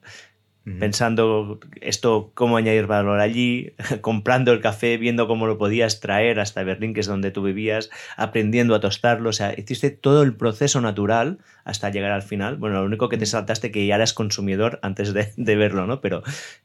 [0.80, 6.64] pensando esto, cómo añadir valor allí, comprando el café, viendo cómo lo podías traer hasta
[6.64, 10.82] Berlín, que es donde tú vivías, aprendiendo a tostarlo, o sea, hiciste todo el proceso
[10.82, 12.58] natural hasta llegar al final.
[12.58, 16.02] Bueno, lo único que te saltaste que ya eras consumidor antes de, verlo, ¿no?
[16.02, 16.24] Pero,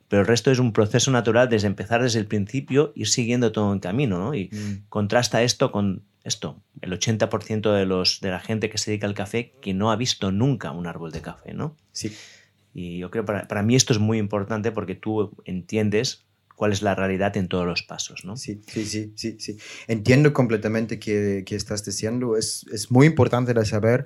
[0.08, 3.72] pero el resto es un proceso natural desde empezar desde el principio, ir siguiendo todo
[3.72, 4.34] en camino, ¿no?
[4.34, 4.50] Y
[4.88, 9.14] contrasta esto con esto, el 80% de, los, de la gente que se dedica al
[9.14, 11.76] café que no ha visto nunca un árbol de café, ¿no?
[11.92, 12.14] Sí.
[12.72, 16.26] Y yo creo para, para mí esto es muy importante porque tú entiendes
[16.60, 18.36] cuál es la realidad en todos los pasos, ¿no?
[18.36, 19.56] Sí, sí, sí, sí, sí.
[19.88, 22.36] Entiendo completamente que, que estás diciendo.
[22.36, 24.04] Es, es, muy importante saber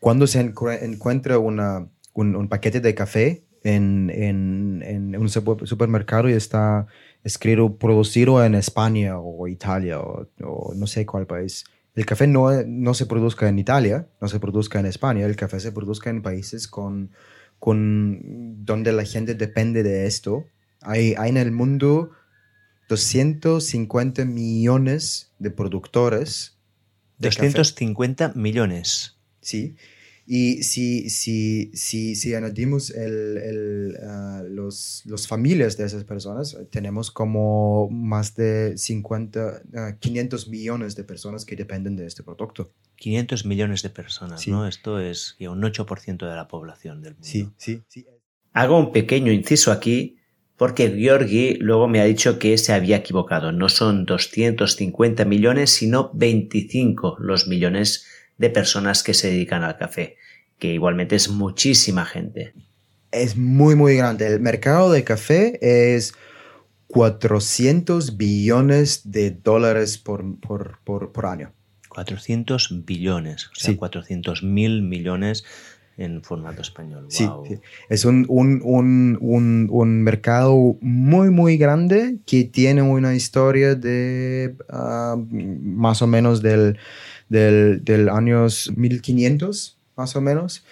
[0.00, 6.32] cuando se encuentra una, un, un, paquete de café en, en, en, un supermercado y
[6.32, 6.88] está
[7.22, 11.64] escrito producido en España o Italia o, o no sé cuál país.
[11.94, 15.60] El café no, no se produzca en Italia, no se produzca en España, el café
[15.60, 17.12] se produzca en países con
[17.62, 20.48] con, donde la gente depende de esto.
[20.80, 22.10] Hay, hay en el mundo
[22.88, 26.58] 250 millones de productores.
[27.18, 29.16] De 250 millones.
[29.40, 29.76] Sí.
[30.26, 36.56] Y si, si, si, si añadimos el, el, uh, los, los, familias de esas personas,
[36.70, 42.72] tenemos como más de 50, uh, 500 millones de personas que dependen de este producto.
[42.96, 44.68] 500 millones de personas, ¿no?
[44.68, 47.28] Esto es un 8% de la población del mundo.
[47.28, 48.06] Sí, sí, sí.
[48.52, 50.18] Hago un pequeño inciso aquí
[50.56, 53.50] porque Georgi luego me ha dicho que se había equivocado.
[53.50, 58.06] No son 250 millones, sino 25 los millones
[58.38, 60.16] de personas que se dedican al café,
[60.58, 62.54] que igualmente es muchísima gente.
[63.10, 64.26] Es muy, muy grande.
[64.26, 66.14] El mercado de café es
[66.88, 71.52] 400 billones de dólares por, por, por, por año.
[71.88, 75.44] 400 billones, o sea, 400 mil millones
[75.98, 77.06] en formato español.
[77.08, 77.28] Sí,
[77.88, 85.16] es un, un, un, un, mercado muy, muy grande que tiene una historia de ah,
[85.28, 86.78] más o menos del,
[87.32, 90.64] del, del años 1500, más o menos.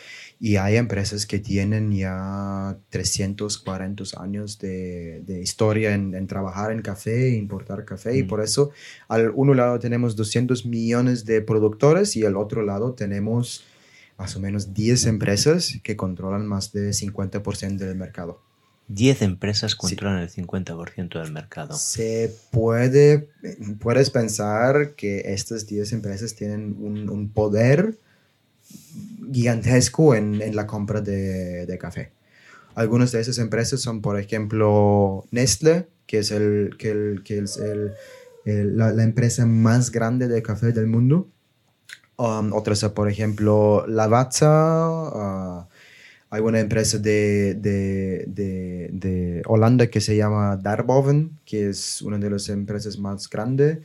[0.42, 6.80] Y hay empresas que tienen ya 340 años de, de historia en, en, trabajar en
[6.80, 8.16] café, importar café.
[8.16, 8.28] Y Mm.
[8.28, 8.70] por eso,
[9.08, 13.64] al uno lado tenemos 200 millones de productores y al otro lado tenemos
[14.16, 18.40] más o menos 10 empresas que controlan más de 50% del mercado.
[18.92, 21.76] 10 empresas controlan el 50% del mercado.
[21.76, 23.29] Se puede,
[23.79, 27.94] puedes pensar que estas 10 empresas tienen un, un poder
[29.33, 32.11] gigantesco en, en la compra de, de, café.
[32.74, 37.59] Algunas de esas empresas son, por ejemplo, Nestle, que es, el, que el, que es
[37.59, 37.92] el,
[38.44, 41.29] el, la, la, empresa más grande de café del mundo.
[42.16, 44.88] Um, otras, por ejemplo, Lavazza.
[44.90, 45.79] Uh,
[46.30, 52.18] hay una empresa de, de, de, de, Holanda que se llama Darboven, que es una
[52.18, 53.80] de las empresas más grandes.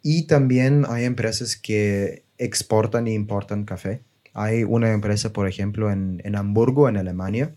[0.00, 4.02] Y también hay empresas que exportan e importan café.
[4.34, 7.56] Hay una empresa, por ejemplo, en, en Hamburgo, en Alemania,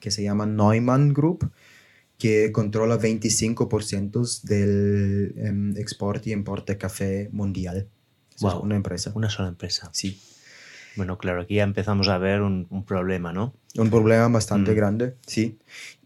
[0.00, 1.52] que se llama Neumann Group,
[2.16, 7.88] que controla 25% del um, exporte y importe de café mundial.
[8.40, 8.50] Wow.
[8.50, 9.12] Es una empresa.
[9.14, 9.90] Una sola empresa.
[9.92, 10.18] Sí.
[10.96, 13.54] Bueno, claro, aquí ya empezamos a ver un, un problema, ¿no?
[13.78, 14.74] Un problema bastante Mm.
[14.74, 15.56] grande, sí.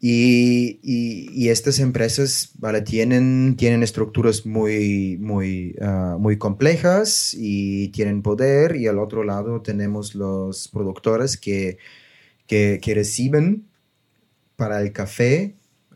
[0.00, 2.82] Y, y, y estas empresas, ¿vale?
[2.82, 8.76] Tienen, tienen estructuras muy, muy, ah, muy complejas y tienen poder.
[8.76, 11.78] Y al otro lado tenemos los productores que,
[12.46, 13.64] que, que reciben
[14.56, 15.54] para el café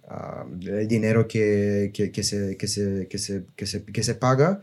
[0.08, 4.14] ah, el dinero que, que, que se, que, se, que, se, que, se, que se
[4.14, 4.62] paga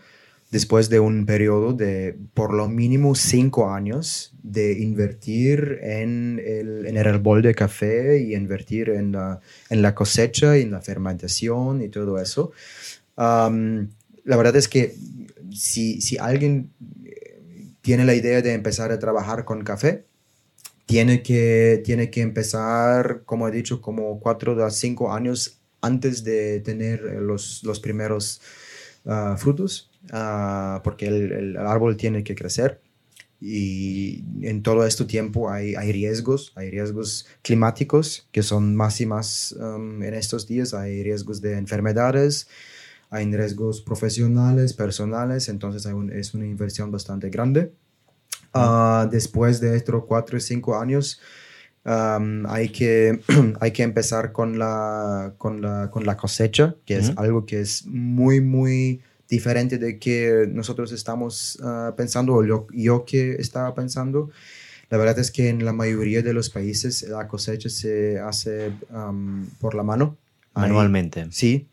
[0.56, 6.96] después de un periodo de por lo mínimo cinco años de invertir en el, en
[6.96, 11.82] el árbol de café y invertir en la, en la cosecha y en la fermentación
[11.82, 12.54] y todo eso.
[13.18, 14.96] La verdad es que
[15.52, 16.70] si, si alguien
[17.82, 20.06] tiene la idea de empezar a trabajar con café,
[20.86, 26.62] tiene que, tiene que empezar, como he dicho, como cuatro a cinco años antes de
[26.62, 28.40] tener los, los primeros
[29.04, 32.82] uh, frutos, uh, porque el, el, árbol tiene que crecer.
[33.42, 39.06] Y en todo este tiempo hay, hay riesgos, hay riesgos climáticos que son más y
[39.06, 42.48] más um, en estos días, hay riesgos de enfermedades,
[43.10, 47.72] hay riesgos profesionales, personales, entonces hay un, es una inversión bastante grande.
[48.54, 51.20] Uh, después de estos cuatro o cinco años,
[51.84, 53.20] um, hay, que,
[53.60, 57.20] hay que empezar con la, con la, con la cosecha, que es Ujú.
[57.20, 59.02] algo que es muy, muy
[59.38, 64.30] diferente de que nosotros estamos uh, pensando, o yo, yo que estaba pensando.
[64.92, 69.46] La verdad es que en la mayoría de los países la cosecha se hace um,
[69.62, 70.16] por la mano.
[70.54, 71.28] Manualmente.
[71.32, 71.68] sí.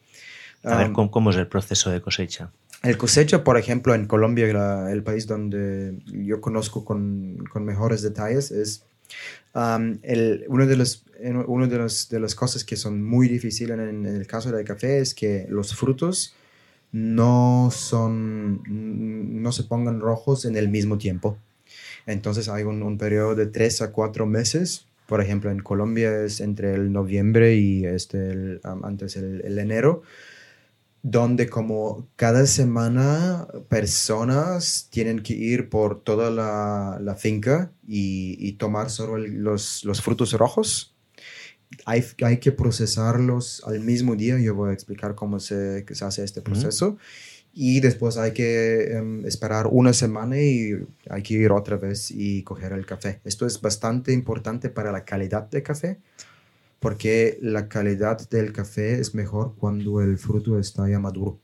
[0.65, 2.51] A ver, Um, ¿cómo, cómo es el proceso de cosecha?
[2.85, 5.95] el cosecha, por ejemplo, en Colombia, la- el país donde
[6.31, 8.83] yo conozco con, con mejores detalles, es
[9.55, 11.05] um, el, uno, de los,
[11.47, 14.65] uno de, los, de las cosas que son muy difíciles en, en el caso del
[14.65, 16.35] café es que los frutos
[16.93, 18.63] no son,
[19.43, 21.39] no se pongan rojos en el mismo tiempo.
[22.07, 24.87] Entonces hay un, un periodo de tres a cuatro meses.
[25.07, 30.03] Por ejemplo, en Colombia es entre el noviembre y este, el, antes el, enero
[31.05, 38.53] donde como cada semana personas tienen que ir por toda la, la finca y, y
[38.53, 40.92] tomar solo los, los frutos rojos.
[41.85, 44.39] Hay, hay que procesarlos al mismo día.
[44.39, 46.97] Yo voy a explicar cómo se hace este proceso.
[47.55, 50.73] Y después hay que em, esperar una semana y
[51.11, 53.21] hay que ir otra vez y coger el café.
[53.25, 55.99] Esto es bastante importante para la calidad del café
[56.83, 61.39] porque la calidad del café es mejor cuando el fruto está ya maduro.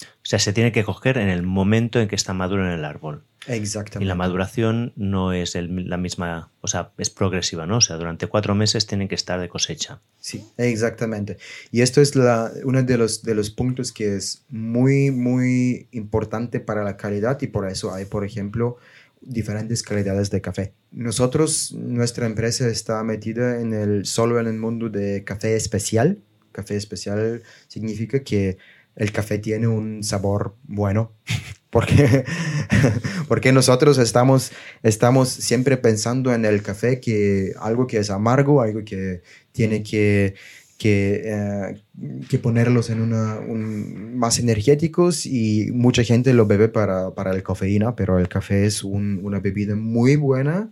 [0.00, 2.84] O sea, se tiene que coger en el momento en que está maduro en el
[2.84, 3.24] árbol.
[3.46, 4.04] Exactamente.
[4.04, 7.76] Y la maduración no es el- la misma, o sea, es progresiva, ¿no?
[7.76, 10.00] O sea, durante cuatro meses tienen que estar de cosecha.
[10.18, 11.36] Sí, exactamente.
[11.70, 16.58] Y esto es la, uno de los, de los puntos que es muy, muy importante
[16.58, 18.78] para la calidad y por eso hay, por ejemplo,
[19.20, 20.72] diferentes calidades de café.
[20.90, 26.18] Nosotros, nuestra empresa está metida en el, solo en el mundo de café especial.
[26.52, 28.58] Café especial significa que
[28.96, 31.12] el café tiene un sabor bueno,
[31.70, 32.24] porque,
[33.28, 38.84] porque nosotros estamos, estamos siempre pensando en el café que algo que es amargo, algo
[38.84, 39.22] que
[39.52, 40.34] tiene que,
[40.78, 41.82] que, eh,
[42.28, 47.42] que ponerlos en una, un- más energéticos y mucha gente lo bebe para, para el
[47.42, 50.70] cafeína, pero el café es un- una bebida muy buena.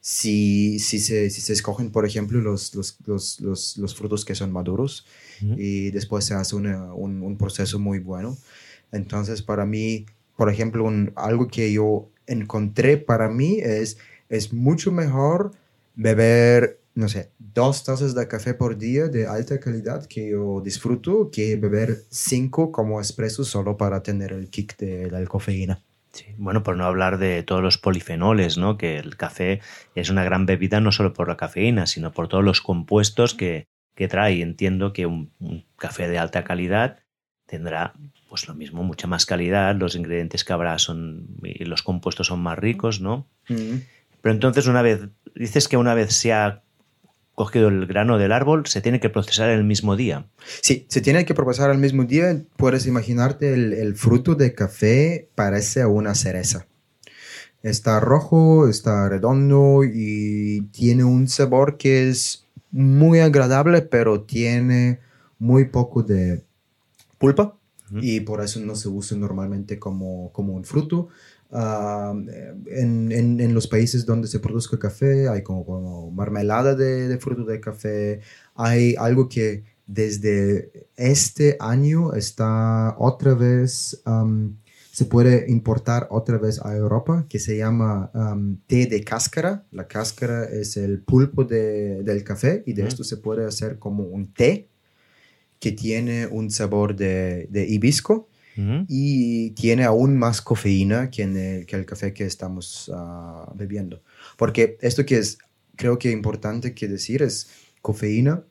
[0.00, 2.98] Si, si, se, si se escogen, por ejemplo, los, los,
[3.40, 5.06] los, los frutos que son maduros
[5.40, 8.36] Y después se hace una- un, un proceso muy bueno.
[8.92, 10.06] Entonces, para mí,
[10.36, 13.98] por ejemplo, un- algo que yo encontré para mí es
[14.30, 15.52] es mucho mejor
[15.94, 21.30] beber, no sé, dos tazas de café por día de alta calidad que yo disfruto
[21.30, 25.80] que beber cinco como expreso solo para tener el kick de la cafeína.
[26.12, 28.78] Sí, bueno, por no hablar de todos los polifenoles, ¿no?
[28.78, 29.60] Que el café
[29.96, 33.66] es una gran bebida no solo por la cafeína, sino por todos los compuestos que,
[33.94, 34.42] que trae.
[34.42, 35.30] Entiendo que un,
[35.76, 36.98] café de alta calidad
[37.46, 37.94] tendrá
[38.28, 42.42] pues lo mismo, mucha más calidad, los ingredientes que habrá son y los compuestos son
[42.42, 43.28] más ricos, ¿no?
[43.48, 43.76] Mm.
[44.22, 45.02] Pero entonces una vez,
[45.36, 46.62] dices que una vez se ha
[47.34, 50.26] cogido el grano del árbol, se tiene que procesar el mismo día.
[50.62, 52.42] Sí, se tiene que procesar el mismo día.
[52.56, 56.66] Puedes imaginarte el, el fruto de café parece una cereza.
[57.62, 62.43] Está rojo, está redondo y tiene un sabor que es
[62.74, 64.98] muy agradable, pero tiene
[65.38, 66.42] muy poco de
[67.18, 67.56] pulpa
[68.00, 71.06] y por eso no se usa normalmente como, como un fruto.
[71.52, 72.12] Ah,
[72.66, 77.60] en, en, los países donde se produce café hay como, marmelada de, de, fruto de
[77.60, 78.20] café.
[78.56, 84.02] Hay algo que desde este año está otra vez,
[84.94, 88.12] se puede importar otra vez a Europa, que se llama
[88.68, 89.64] té de cáscara.
[89.72, 94.04] La cáscara es el pulpo de, del café y de esto se puede hacer como
[94.04, 94.68] un té
[95.58, 98.28] que tiene un sabor de, de hibisco
[98.86, 104.00] y tiene aún más cafeína que, en el, que el café que estamos ah, bebiendo.
[104.36, 105.38] Porque esto que es,
[105.74, 107.50] creo que importante que decir es,
[107.82, 108.44] cafeína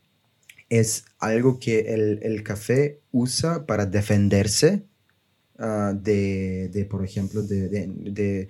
[0.67, 4.83] es algo que el, el café usa para defenderse
[5.59, 8.47] ah, de, de, por ejemplo, de, de,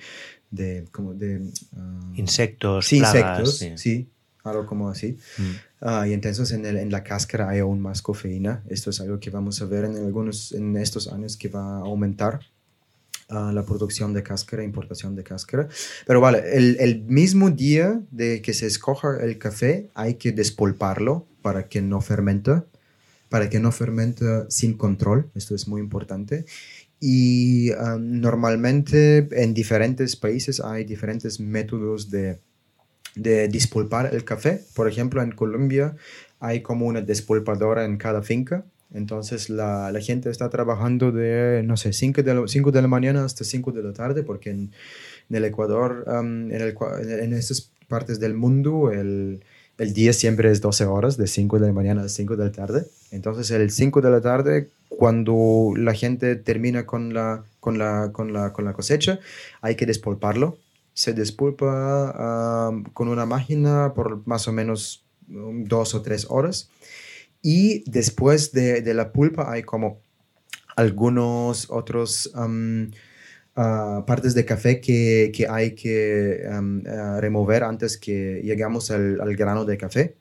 [0.51, 1.41] de, como de
[1.75, 4.07] ah, insectos, sí, insectos, sí.
[4.43, 5.17] algo como así.
[5.37, 5.51] Mm.
[5.81, 8.63] Ah, y entonces en, el, en, la cáscara hay aún más cafeína.
[8.69, 11.79] Esto es algo que vamos a ver en, algunos, en estos años que va a
[11.79, 12.39] aumentar
[13.29, 15.67] uh, la producción de cáscara, importación de cáscara.
[16.05, 21.25] Pero vale, el, el, mismo día de que se escoja el café hay que despolparlo
[21.41, 22.61] para que no fermente,
[23.27, 25.29] para que no fermente sin control.
[25.35, 26.45] Esto es muy importante.
[27.05, 32.39] Y ah, normalmente en diferentes países hay diferentes métodos de
[33.15, 34.61] de despulpar el café.
[34.75, 35.95] Por ejemplo, en Colombia
[36.39, 38.65] hay como una despulpadora en cada finca.
[38.93, 43.25] Entonces la, la gente está trabajando de, no sé, 5 de, la, de la mañana
[43.25, 44.71] hasta 5 de la tarde, porque en,
[45.29, 49.43] el Ecuador, um, en, en, estas partes del mundo, el,
[49.77, 52.51] el, día siempre es 12 horas, de 5 de la mañana a 5 de la
[52.51, 52.85] tarde.
[53.11, 58.33] Entonces el 5 de la tarde, cuando la gente termina con la, con la, con
[58.33, 59.19] la, con la cosecha,
[59.61, 60.57] hay que despulparlo
[60.93, 66.69] se despulpa con una máquina por más o menos um, dos o tres horas.
[67.41, 69.99] Y después de, de la pulpa hay como
[70.75, 72.31] algunos otros
[73.55, 79.35] ah, partes de café que, que hay que ah, remover antes que llegamos al, al
[79.35, 80.15] grano de café.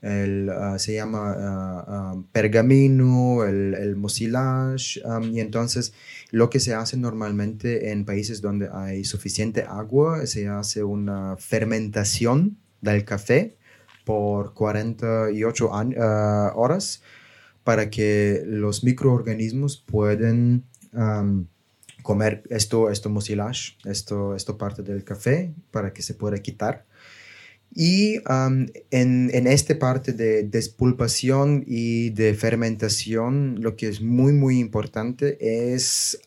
[0.00, 5.92] El, ah, se llama pergamino, el, el mucilage, y entonces
[6.32, 12.58] lo que se hace normalmente en países donde hay suficiente agua, se hace una fermentación
[12.80, 13.56] del café
[14.04, 17.02] por 48 ah, horas
[17.64, 20.64] para que los microorganismos puedan
[22.02, 26.84] comer esto, esto mucilage, esto, esto parte del café, para que se pueda quitar.
[27.74, 28.16] Y
[28.90, 35.38] en, en esta parte de despulpación y de fermentación, lo que es muy, muy importante
[35.64, 36.20] es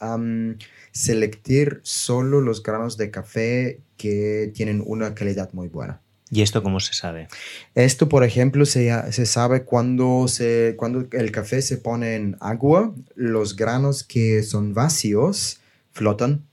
[0.92, 6.02] selectir solo los granos de café que tienen una calidad muy buena.
[6.32, 7.28] ¿Y esto cómo se sabe?
[7.76, 12.96] Esto, por ejemplo, se, se sabe cuando, se, cuando el café se pone en agua,
[13.14, 15.60] los granos que son vacíos
[15.96, 16.46] flotan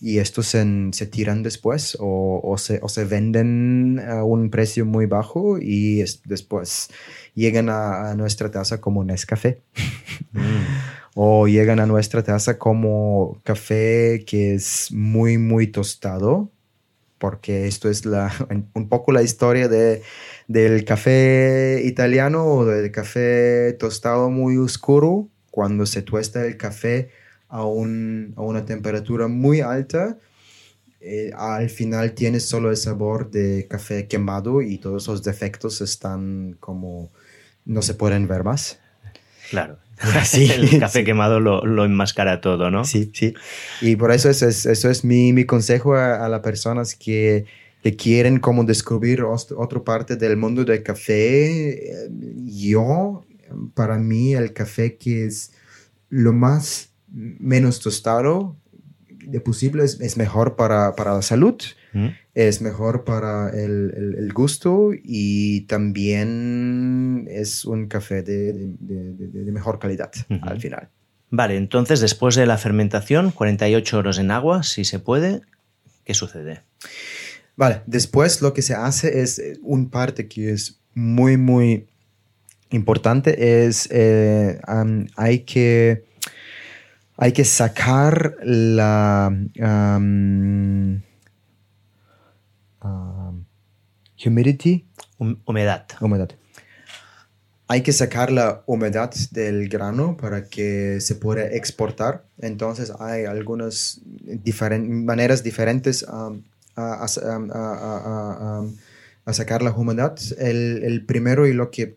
[0.00, 4.84] y estos se, se tiran después o, o, se, o, se, venden a un precio
[4.84, 6.90] muy bajo y después
[7.34, 9.62] llegan a, nuestra taza como Nescafé.
[10.32, 10.64] Mm.
[11.14, 16.50] o llegan a nuestra taza como café que es muy, muy tostado,
[17.18, 18.32] porque esto es la,
[18.74, 20.02] un poco la historia de,
[20.48, 25.28] del café italiano o del café tostado muy oscuro.
[25.50, 27.10] Cuando se tuesta el café,
[27.48, 30.18] a, una temperatura muy alta,
[31.00, 36.56] eh, al final tienes solo el sabor de café quemado y todos los defectos están
[36.60, 37.10] como
[37.64, 38.78] no se pueden ver más.
[39.50, 39.78] Claro.
[40.24, 42.84] Sí, el café quemado lo, lo, enmascara todo, ¿no?
[42.84, 43.34] Sí, sí.
[43.80, 47.44] Y por eso eso es, eso es mi, mi consejo a, las personas que,
[47.82, 52.08] que, quieren como descubrir otra parte del mundo del café.
[52.44, 53.24] Yo,
[53.74, 55.52] para mí, el café que es
[56.08, 58.56] lo más menos tostado
[59.08, 61.56] de posible es, mejor para, para, la salud,
[61.92, 62.08] mm.
[62.34, 70.12] es mejor para el, el, gusto y también es un café de, de, mejor calidad
[70.42, 70.88] al final.
[71.30, 75.40] Vale, entonces después de la fermentación, 48 horas en agua, si se puede,
[76.04, 76.62] ¿qué sucede?
[77.56, 81.86] Vale, después lo que se hace es eh, un parte que es muy, muy
[82.70, 84.60] importante, es eh,
[85.16, 86.04] hay que
[87.16, 89.32] hay que sacar la
[94.26, 94.86] humidity.
[95.18, 95.86] humedad.
[96.00, 96.30] Humedad.
[97.66, 102.24] Hay que sacar la humedad del grano para que se pueda exportar.
[102.38, 104.00] Entonces hay algunas
[104.78, 106.32] maneras diferentes a,
[109.32, 110.18] sacar la humedad.
[110.38, 111.94] El, el primero y lo que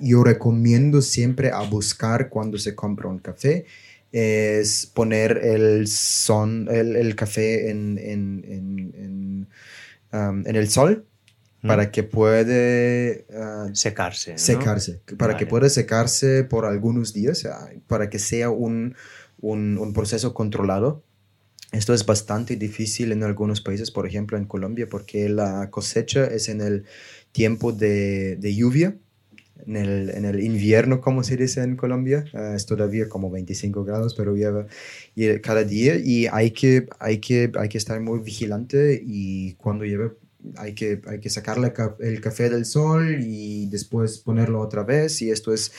[0.00, 3.66] yo recomiendo siempre a buscar cuando se compra un café
[4.12, 9.48] es poner el, son, el, café en, en,
[10.12, 11.04] um, el sol
[11.62, 14.38] para que puede uh, secarse.
[14.38, 17.46] Secarse, para que pueda secarse por algunos días,
[17.86, 18.94] para que sea un,
[19.94, 21.02] proceso controlado.
[21.70, 26.48] Esto es bastante difícil en algunos países, por ejemplo en Colombia, porque la cosecha es
[26.48, 26.86] en el
[27.32, 28.96] tiempo de, de lluvia
[29.68, 32.24] en el, en el, invierno, como se dice en Colombia.
[32.32, 34.66] Ah, es todavía como 25 grados, pero lleva
[35.42, 40.12] cada día y hay que, hay, que, hay que estar muy vigilante y cuando lleva
[40.56, 45.30] hay que, hay que sacarle el café del sol y después ponerlo otra vez y
[45.30, 45.72] esto es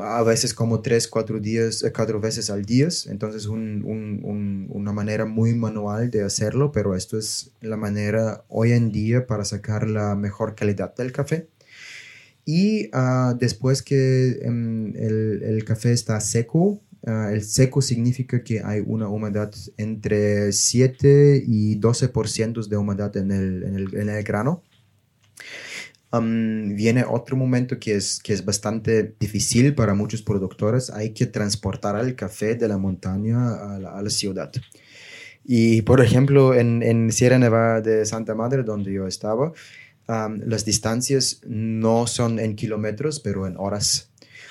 [0.00, 2.88] a veces como tres, cuatro días, eh, cuatro veces al día.
[3.06, 8.72] Entonces, un, un, una manera muy manual de hacerlo, pero esto es la manera hoy
[8.72, 11.48] en día para sacar la mejor calidad del café.
[12.44, 18.60] Y uh, después que um, el, el, café está seco, uh, el seco significa que
[18.64, 24.24] hay una humedad entre 7 y 12% de humedad en el, en el, en el
[24.24, 24.62] grano.
[26.12, 30.90] Um, viene otro momento que es, que es bastante difícil para muchos productores.
[30.90, 34.52] Hay que transportar el café de la montaña a la, a la ciudad.
[35.44, 39.52] Y por ejemplo, en, en Sierra Nevada de Santa Madre, donde yo estaba,
[40.06, 44.10] las distancias no son en kilómetros, pero en horas,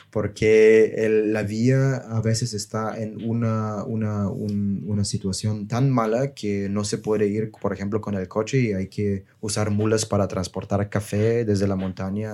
[0.10, 6.84] porque la vía a veces está en una, una, una, situación tan mala que no
[6.84, 10.90] se puede ir, por ejemplo, con el coche y hay que usar mulas para transportar
[10.90, 12.34] café desde la montaña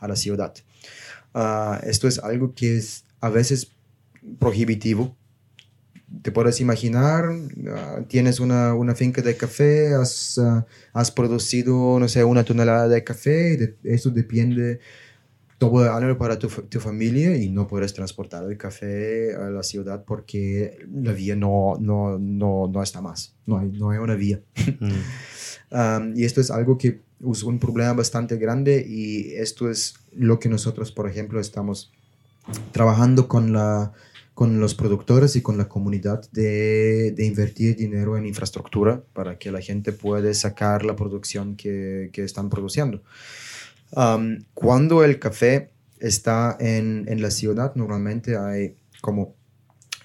[0.00, 0.54] a, la ciudad.
[1.34, 3.70] Ah, esto es algo que es a veces
[4.38, 5.16] prohibitivo
[6.22, 7.26] te puedes imaginar,
[7.70, 12.88] ah, tienes una, una, finca de café, has, ah, has, producido, no sé, una tonelada
[12.88, 14.80] de café, eso depende
[15.58, 19.64] todo el año para tu, tu, familia y no puedes transportar el café a la
[19.64, 24.14] ciudad porque la vía no, no, no, no está más, no hay, no hay una
[24.14, 24.40] vía.
[24.80, 26.12] Mm.
[26.16, 27.00] y esto es algo que
[27.30, 31.92] es un problema bastante grande y esto es lo que nosotros, por ejemplo, estamos
[32.72, 33.92] trabajando con la
[34.38, 39.50] con los productores y con la comunidad de, de, invertir dinero en infraestructura para que
[39.50, 43.02] la gente pueda sacar la producción que, que están produciendo.
[43.90, 49.34] Um, cuando el café está en, en, la ciudad, normalmente hay como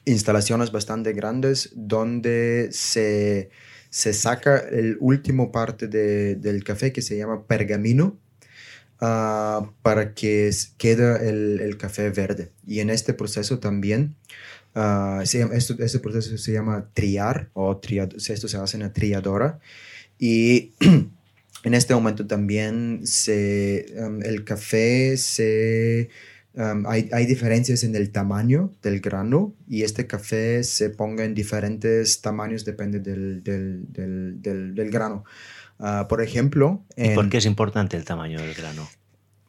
[0.04, 3.52] instalaciones bastante grandes donde se,
[3.92, 8.18] se saca el último parte de, del café que se llama pergamino
[9.00, 12.52] Ah, para que quede el, el, café verde.
[12.66, 14.16] Y en este proceso también,
[14.76, 19.60] uh, este proceso se llama triar, o esto se hace en la triadora.
[20.18, 20.72] Y
[21.64, 26.10] en este momento también se, um, el café se...
[26.56, 31.34] Um, hay, hay, diferencias en el tamaño del grano y este café se ponga en
[31.34, 35.26] diferentes tamaños, depende del, del, del, del grano.
[35.86, 36.86] Ah, por ejemplo...
[36.96, 38.88] ¿Y por qué es importante el tamaño del grano?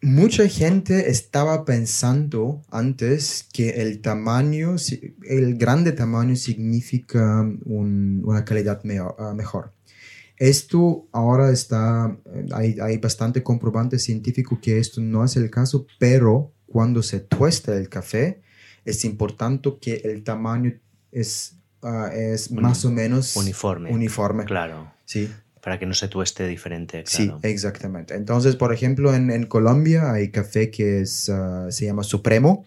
[0.03, 4.75] Mucha gente estaba pensando antes que el tamaño,
[5.23, 8.83] el grande tamaño significa una calidad
[9.17, 9.73] ah, mejor.
[10.37, 12.19] Esto ahora está,
[12.53, 17.77] hay, hay bastante comprobante científico que esto no es el caso, pero cuando se tuesta
[17.77, 18.43] el café,
[18.85, 20.73] es importante que el tamaño
[21.13, 23.93] es, ah, es más o menos uniforme.
[23.93, 24.45] Uniforme.
[24.45, 24.93] Claro.
[25.05, 25.31] Sí
[25.65, 27.05] para que no se tueste diferente.
[27.07, 28.15] Sí, exactamente.
[28.15, 32.67] Entonces, por ejemplo, en, en Colombia hay café que es, ah, se llama Supremo.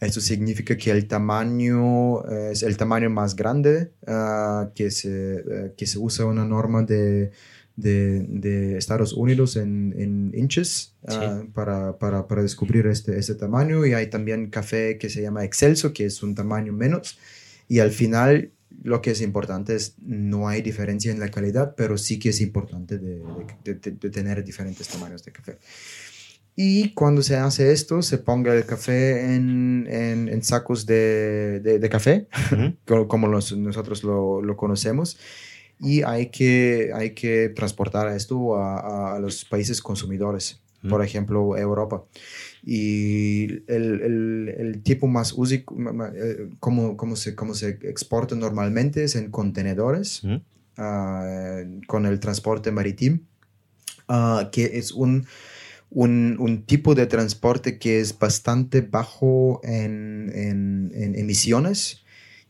[0.00, 5.86] Esto significa que el tamaño es el tamaño más grande, uh, que, se, eh, que
[5.86, 7.30] se usa una norma de,
[7.76, 13.86] de, de Estados Unidos en, en inches ah, para, para, para, descubrir este, este tamaño.
[13.86, 17.16] Y hay también café que se llama Excelso, que es un tamaño menos.
[17.68, 18.50] Y al final
[18.82, 22.40] lo que es importante es no hay diferencia en la calidad, pero sí que es
[22.40, 23.22] importante de,
[23.64, 25.58] de, tener diferentes tamaños de café.
[26.54, 32.26] Y cuando se hace esto, se ponga el café en, en, sacos de, café,
[33.06, 35.18] como nosotros lo, lo, conocemos,
[35.78, 42.04] y hay que, hay que transportar esto a, a los países consumidores, por ejemplo, Europa.
[42.64, 45.64] Y el, el, el tipo más útil,
[46.14, 50.22] eh, como, como, se, como se exporta normalmente, es en contenedores
[50.76, 53.20] ah, con el transporte marítimo,
[54.08, 55.26] uh, que es un,
[55.90, 62.04] un, un, tipo de transporte que es bastante bajo en, en, en emisiones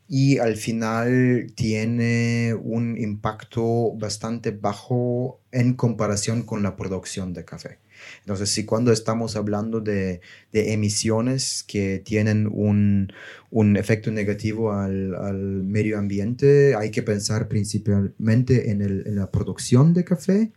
[0.09, 7.79] y al final tiene un impacto bastante bajo en comparación con la producción de café.
[8.21, 10.21] Entonces, si cuando estamos hablando de,
[10.53, 13.13] de emisiones que tienen un,
[13.51, 19.31] un efecto negativo al, al, medio ambiente, hay que pensar principalmente en, el, en, la
[19.31, 20.51] producción de café,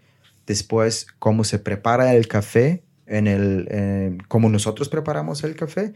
[0.46, 5.94] después cómo se prepara el café, en el, eh, cómo nosotros preparamos el café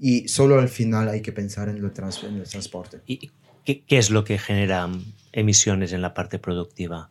[0.00, 3.02] y solo al final hay que pensar en, lo en el transporte.
[3.06, 3.30] ¿Y
[3.64, 4.90] qué, qué es lo que genera
[5.32, 7.10] emisiones en la parte productiva?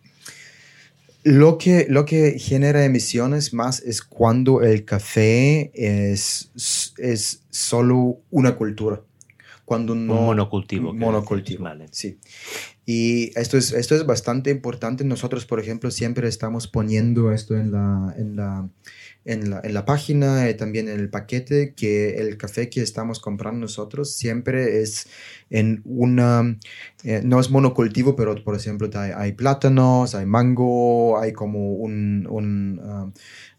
[1.25, 6.51] Lo que, lo que genera emisiones más es cuando el café es,
[6.99, 9.01] es solo una cultura.
[9.65, 10.93] Cuando no, un monocultivo.
[10.93, 11.87] Monocultivo, vale.
[11.89, 12.19] sí.
[12.85, 15.03] Y esto es, esto es bastante importante.
[15.03, 18.69] Nosotros, por ejemplo, siempre estamos poniendo esto en la, en la,
[19.25, 23.19] en la, en la página y también en el paquete que el café que estamos
[23.19, 25.07] comprando nosotros siempre es
[25.49, 26.57] en una,
[27.03, 31.87] eh, no es monocultivo, pero por ejemplo hay, plátanos, hay mango, hay como
[32.83, 33.11] ah,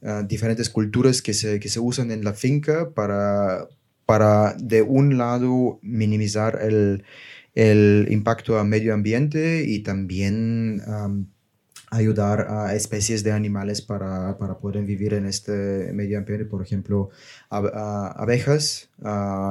[0.03, 3.69] ah, diferentes culturas que se, que se usan en la finca para,
[4.07, 7.05] para de un lado minimizar el,
[7.57, 10.81] el impacto al medio ambiente y también
[11.91, 17.11] ayudar a especies de animales para, para, poder vivir en este medio ambiente, por ejemplo,
[17.49, 18.91] abejas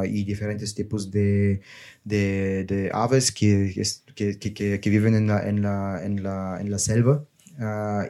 [0.06, 1.62] y diferentes tipos de,
[2.04, 3.74] de, de aves que,
[4.16, 7.24] que, que, que, viven en la, en la, en la, en la selva.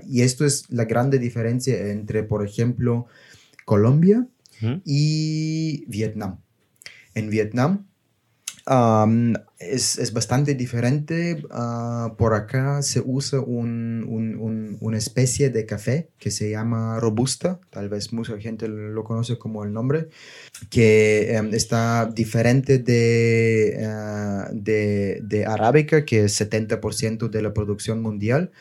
[0.08, 3.06] y esto es la grande diferencia entre, por ejemplo,
[3.66, 4.28] Colombia
[4.86, 6.40] y Vietnam.
[7.14, 7.86] En Vietnam,
[9.60, 11.44] es, es, bastante diferente.
[11.52, 17.60] Ah, por acá se usa un, un, una especie de café que se llama robusta,
[17.70, 20.08] tal vez mucha gente lo conoce como el nombre,
[20.70, 28.02] que em, está diferente de, uh, de, de, arábica, que es 70% de la producción
[28.02, 28.52] mundial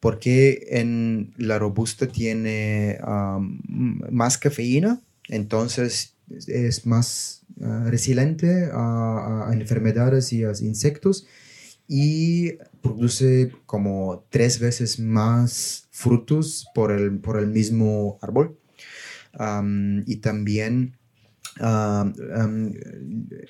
[0.00, 2.98] porque en la robusta tiene
[3.38, 5.00] más cafeína,
[5.30, 6.14] entonces
[6.46, 11.26] es más Ah, resiliente a, enfermedades y a insectos
[11.86, 18.58] y produce como tres veces más frutos por el, por el mismo árbol.
[20.06, 20.96] y también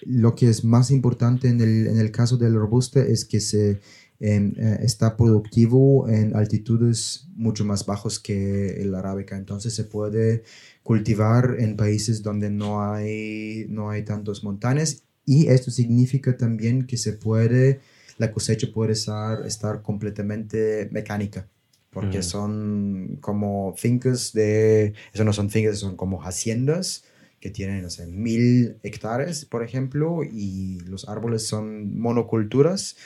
[0.06, 3.80] lo que es más importante en el, en el caso del robusta es que se
[4.20, 9.36] em, eh, está productivo en altitudes mucho más bajos que el arábica.
[9.36, 10.42] Entonces se puede
[10.84, 16.96] cultivar en países donde no hay, no hay tantos montañas y esto significa también que
[16.96, 17.80] se puede,
[18.18, 21.48] la cosecha puede estar, estar completamente mecánica
[21.94, 22.22] porque mm.
[22.22, 27.04] son como fincas de, eso no son fincas, son como haciendas
[27.40, 32.96] que tienen, no sé, mil hectáreas, por ejemplo, y los árboles son monoculturas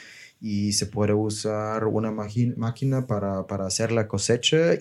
[0.41, 4.74] y se puede usar una máquina para, para hacer la cosecha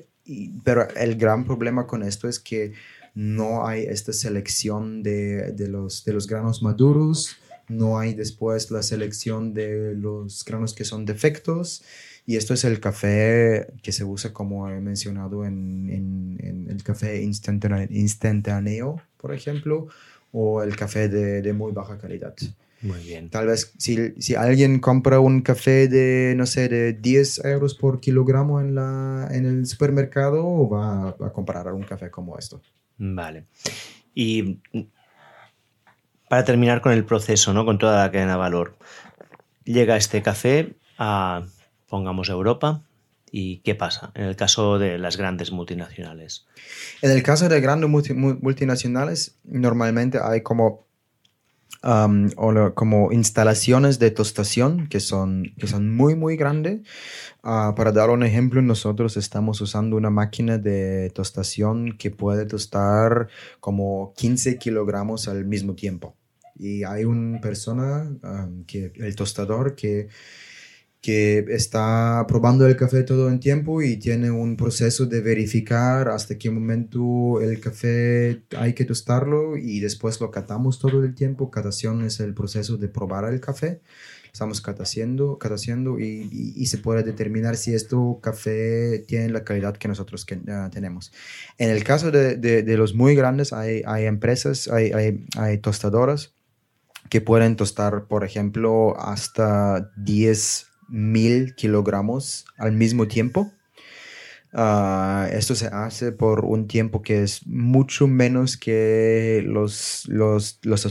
[0.64, 2.74] pero el gran problema con esto es que
[3.16, 8.84] no hay esta selección de, de, los, de los granos maduros, no hay después la
[8.84, 11.84] selección de los granos que son defectos.
[12.26, 17.24] Y esto es el café que se usa, como he mencionado, en, en, el café
[17.24, 19.88] instantáneo, por ejemplo,
[20.34, 22.36] o el café de, de muy baja calidad.
[22.82, 23.30] Muy bien.
[23.30, 28.00] Tal vez si, si, alguien compra un café de, no sé, de 10 euros por
[28.00, 32.62] kilogramo en, la, en el supermercado, va a, comprar un café como esto.
[32.98, 33.46] Vale.
[34.14, 34.60] Y
[36.30, 37.66] para terminar con el proceso, ¿no?
[37.66, 38.78] con toda la cadena de valor,
[39.64, 41.46] llega este café a,
[41.88, 42.84] pongamos, Europa,
[43.30, 46.46] ¿Y qué pasa en el caso de las grandes multinacionales?
[47.02, 50.87] En el caso de grandes multinacionales, normalmente hay como
[51.84, 56.82] o como instalaciones de tostación que son, que son muy, muy grandes.
[57.44, 63.30] Ah, para dar un ejemplo, nosotros estamos usando una máquina de tostación que puede tostar
[63.60, 66.16] como 15 kilogramos al mismo tiempo.
[66.60, 68.10] Y hay una persona,
[68.66, 70.08] que, el tostador, que
[71.02, 76.38] que está probando el café todo el tiempo y tiene un proceso de verificar hasta
[76.38, 81.52] qué momento el café hay que tostarlo y después lo catamos todo el tiempo.
[81.52, 83.82] Catación es el proceso de probar el café.
[84.34, 89.88] Estamos cataciendo, cataciendo y, y, se puede determinar si esto café tiene la calidad que
[89.88, 91.12] nosotros que, uh, tenemos.
[91.58, 95.58] En el caso de, de, de, los muy grandes, hay, hay empresas, hay, hay, hay
[95.58, 96.36] tostadoras
[97.10, 103.52] que pueden tostar, por ejemplo, hasta 10 mil kilogramos al mismo tiempo.
[104.54, 110.86] Uh, esto se hace por un tiempo que es mucho menos que los, los, los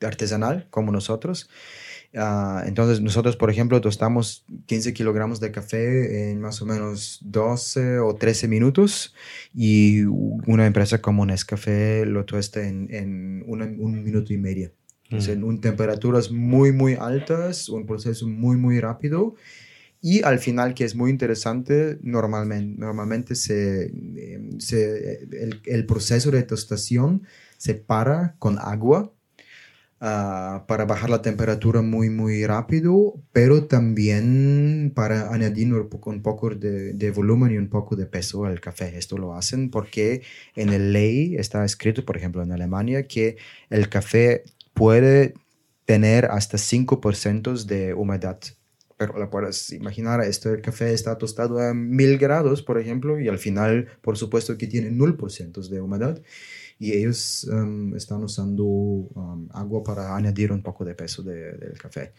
[0.00, 1.50] artesanal como nosotros.
[2.14, 7.98] Uh, entonces nosotros, por ejemplo, tostamos 15 kilogramos de café en más o menos 12
[7.98, 9.14] o 13 minutos
[9.52, 14.72] y una empresa como Nescafé lo tuesta en, en un minuto y medio.
[15.10, 15.30] Mm.
[15.30, 19.34] en temperaturas muy, muy altas, un proceso muy, muy rápido.
[20.00, 26.30] Y al final, que es muy interesante, normalmente, normalmente se, em, se el, el, proceso
[26.30, 27.22] de tostación
[27.56, 29.14] se para con agua
[30.00, 36.20] uh, para bajar la temperatura muy, muy rápido, pero también para añadir un poco, un
[36.22, 38.98] poco de, de, volumen y un poco de peso al café.
[38.98, 40.22] Esto lo hacen porque
[40.54, 43.36] en la ley está escrito, por ejemplo, en Alemania, que
[43.70, 44.44] el café
[44.74, 45.34] puede
[45.84, 48.40] tener hasta 5% de humedad.
[48.96, 53.28] Pero la puedes imaginar, esto el café está tostado a 1000 grados, por ejemplo, y
[53.28, 56.22] al final, por supuesto, que tiene 0% de humedad.
[56.78, 62.12] Y ellos um, están usando um, agua para añadir un poco de peso del café.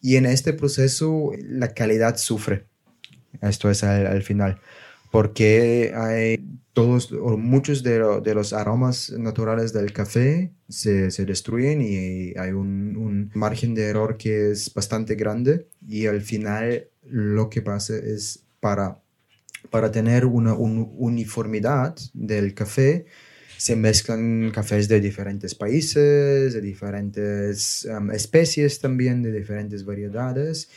[0.00, 2.66] Y en este proceso, la calidad sufre.
[3.40, 4.60] Esto es al final
[5.16, 11.80] porque hay todos o muchos de, de, los aromas naturales del café se, se destruyen
[11.80, 15.68] y hay un, un, margen de error que es bastante grande.
[15.88, 19.00] Y al final lo que pasa es para,
[19.70, 23.06] para tener una uniformidad del café
[23.56, 30.68] se mezclan cafés de diferentes países, de diferentes um, especies también, de diferentes variedades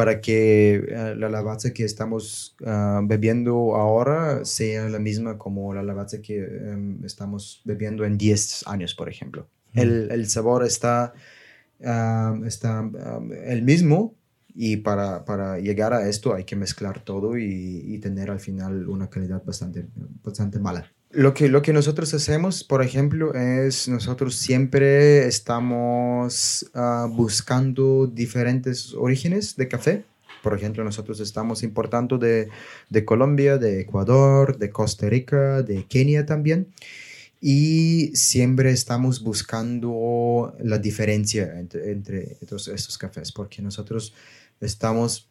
[0.00, 5.82] para que eh, la lavaza que estamos ah, bebiendo ahora sea la misma como la
[5.82, 9.46] lavaza que em, estamos bebiendo en 10 años, por ejemplo.
[9.74, 11.12] el, el, sabor está,
[12.46, 12.90] está
[13.44, 14.14] el mismo
[14.54, 18.88] y para, para, llegar a esto hay que mezclar todo y, y tener al final
[18.88, 19.86] una calidad bastante,
[20.24, 20.90] bastante mala.
[21.12, 28.94] Lo que, lo que nosotros hacemos, por ejemplo, es nosotros siempre estamos uh, buscando diferentes
[28.94, 30.04] orígenes de café.
[30.40, 32.48] Por ejemplo, nosotros estamos importando de,
[32.90, 36.68] de, Colombia, de Ecuador, de Costa Rica, de Kenia también.
[37.40, 44.14] Y siempre estamos buscando la diferencia entre, entre estos, estos cafés, porque nosotros
[44.60, 45.29] estamos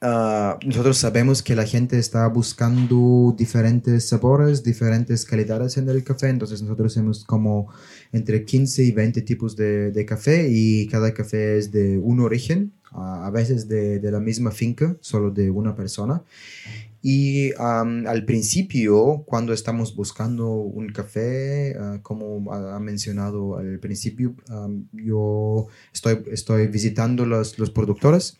[0.00, 6.28] Ah, nosotros sabemos que la gente está buscando diferentes sabores, diferentes calidades en el café,
[6.28, 7.68] entonces nosotros tenemos como
[8.12, 12.72] entre 15 y 20 tipos de, de café y cada café es de un origen,
[12.92, 16.22] a veces de, de, la misma finca, solo de una persona.
[17.02, 24.34] Y al principio, cuando estamos buscando un café, uh, como ha mencionado al principio,
[24.92, 28.38] yo estoy, estoy visitando los, los productores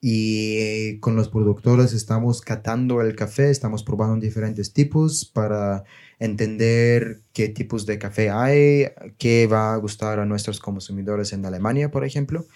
[0.00, 5.84] y con los productores estamos catando el café, estamos probando diferentes tipos para
[6.18, 8.86] entender qué tipos de café hay,
[9.18, 12.46] qué va a gustar a nuestros consumidores en Alemania, por ejemplo.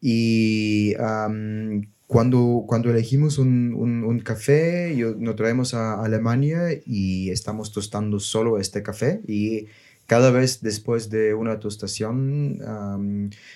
[0.00, 0.94] Y
[2.06, 8.58] cuando, cuando elegimos un, un, café, yo, nos traemos a Alemania y estamos tostando solo
[8.58, 9.66] este café y
[10.06, 12.60] cada vez después de una tostación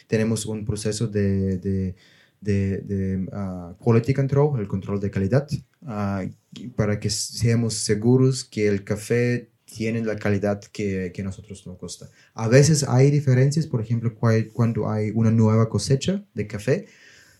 [0.07, 1.95] tenemos un proceso de, de
[2.43, 5.49] de, de uh, quality control, el control de calidad,
[5.83, 6.29] uh,
[6.77, 12.11] para que seamos seguros que el café tiene la calidad que, que nosotros nos gusta.
[12.35, 14.15] A veces hay diferencias, por ejemplo,
[14.53, 16.87] cuando hay una nueva cosecha de café,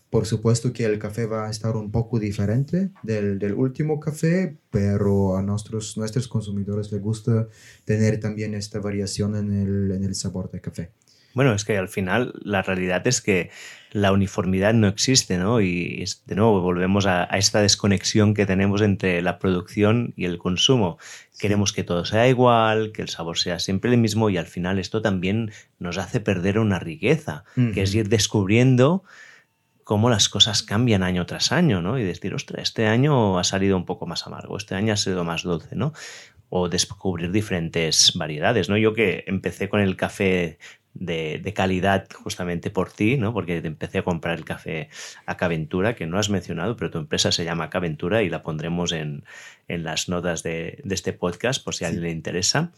[0.09, 4.57] por supuesto que el café va a estar un poco diferente del, del, último café,
[4.69, 7.47] pero a nuestros, nuestros consumidores les gusta
[7.83, 10.91] tener también esta variación en el, en el sabor del café.
[11.33, 13.49] Bueno, es que al final la realidad es que
[13.91, 15.61] la uniformidad no existe, ¿no?
[15.61, 20.97] Y de nuevo volvemos a, esta desconexión que tenemos entre la producción y el consumo.
[21.39, 24.79] Queremos que todo sea igual, que el sabor sea siempre el mismo y al final
[24.79, 29.03] esto también nos hace perder una riqueza, que es ir descubriendo
[29.83, 31.99] cómo las cosas cambian año tras año, ¿no?
[31.99, 35.23] Y decir, ostras, este año ha salido un poco más amargo, este año ha sido
[35.23, 35.93] más dulce, ¿no?
[36.55, 38.77] o descubrir diferentes variedades, ¿no?
[38.77, 40.59] Yo que empecé con el café
[40.93, 43.33] de, calidad justamente por ti, ¿no?
[43.33, 44.89] Porque empecé a comprar el café
[45.25, 49.23] Acaventura, que no has mencionado, pero tu empresa se llama Acaventura y la pondremos en,
[49.67, 52.71] las notas de, este podcast por si a alguien le interesa.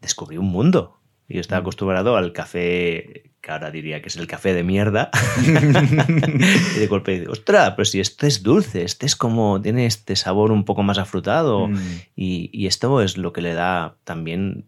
[0.00, 0.98] Descubrí un mundo.
[1.28, 1.64] Yo estaba mm.
[1.64, 5.10] acostumbrado al café, que ahora diría que es el café de mierda.
[5.42, 10.14] y de golpe digo, ostras, pero si esto es dulce, este es como, tiene este
[10.14, 11.68] sabor un poco más afrutado.
[11.68, 11.76] Mm.
[12.14, 14.66] Y, y, esto es lo que le da también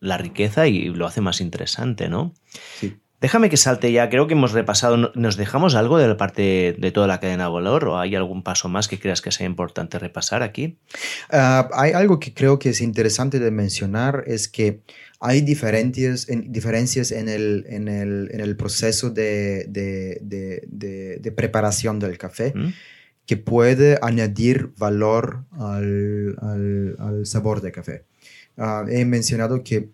[0.00, 2.34] la riqueza y lo hace más interesante, ¿no?
[2.78, 2.96] Sí.
[3.18, 6.92] Déjame que salte ya, creo que hemos repasado, ¿nos dejamos algo de la parte de
[6.92, 9.98] toda la cadena de valor o hay algún paso más que creas que sea importante
[9.98, 10.78] repasar aquí?
[11.30, 14.82] Ah, hay algo que creo que es interesante de mencionar, es que
[15.18, 21.98] hay diferencias en, diferencias en, el, en, el, en el proceso de, de, de, preparación
[21.98, 22.52] del café.
[22.54, 22.72] ¿Mm?
[23.26, 28.04] que puede añadir valor al, al, al sabor del café.
[28.56, 29.90] Ah, he mencionado que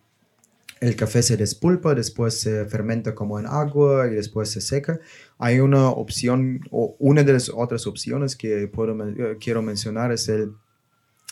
[0.83, 4.99] el café se despulpa, después se fermenta como en agua y después se seca.
[5.39, 10.29] Hay una opción, o una de las otras opciones que puedo, eh, quiero mencionar es
[10.29, 10.53] el,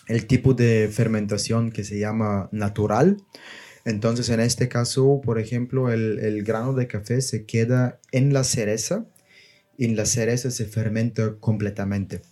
[0.06, 3.16] el tipo de fermentación que se llama natural.
[3.84, 8.44] Entonces, en este caso, por ejemplo, el, el, grano de café se queda en la
[8.44, 9.06] cereza
[9.76, 12.22] y en la cereza se fermenta completamente.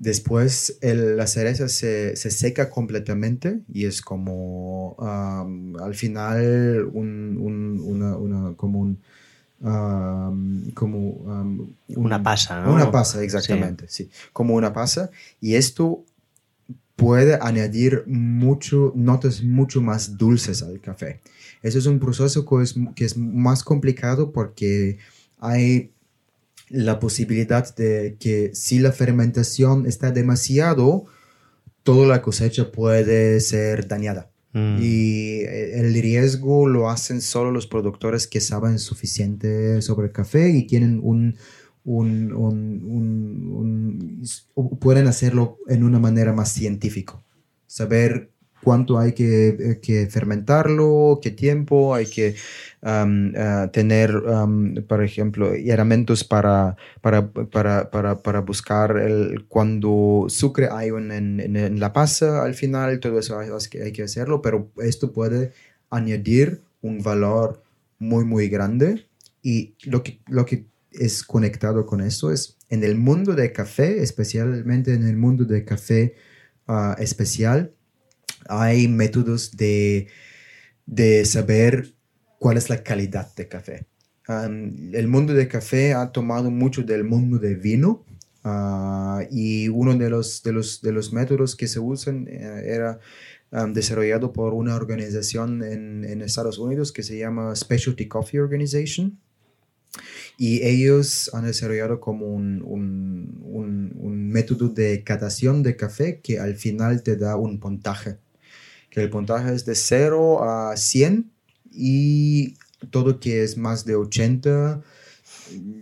[0.00, 7.36] Después la cereza se, seca completamente y es como al final un,
[7.80, 9.00] una, como un...
[10.74, 11.56] como
[11.88, 12.74] una pasa, ¿no?
[12.74, 14.08] Una pasa, exactamente, sí.
[14.32, 15.10] Como una pasa.
[15.40, 16.04] Y esto
[16.94, 21.20] puede añadir mucho, notas mucho más dulces al café.
[21.62, 24.98] Eso es un proceso que es, que es más complicado porque
[25.38, 25.90] hay
[26.70, 31.06] la posibilidad de que si la fermentación está demasiado,
[31.82, 34.30] toda la cosecha puede ser dañada.
[34.52, 34.76] Mm.
[34.80, 40.50] Y eh, el riesgo lo hacen solo los productores que saben suficiente sobre el café
[40.50, 41.36] y tienen un,
[41.84, 44.22] un, un,
[44.80, 47.22] pueden hacerlo en una manera más científica.
[47.66, 48.30] Saber
[48.62, 52.34] cuánto hay que, eh, que fermentarlo, qué tiempo, hay que
[52.82, 54.12] eh, tener,
[54.86, 61.80] por ejemplo, herramientas para, para, para, para, para buscar el, cuando sucre hay en, en,
[61.80, 63.48] la pasa al final, todo eso hay,
[63.82, 65.52] hay que hacerlo, pero esto puede
[65.90, 67.62] añadir un valor
[67.98, 69.06] muy, muy grande.
[69.42, 74.02] Y lo que, lo que es conectado con eso es en el mundo de café,
[74.02, 76.14] especialmente en el mundo de café
[76.66, 77.72] ah, especial,
[78.48, 80.08] hay métodos de,
[80.86, 81.94] de saber
[82.38, 83.86] cuál es la calidad de café.
[84.28, 88.04] el mundo de café ha tomado mucho del mundo de vino
[88.44, 92.98] ah, y uno de los, de, los, de los métodos que se usan eh, era
[93.70, 99.18] desarrollado por una organización en, Estados Unidos que se llama Specialty Coffee Organization.
[100.36, 106.38] Y ellos han desarrollado como un, un, un, un método de catación de café que
[106.38, 108.18] al final te da un puntaje
[108.98, 111.30] el puntaje es de 0 a 100
[111.72, 112.54] y
[112.90, 114.82] todo que es más de 80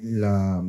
[0.03, 0.65] la,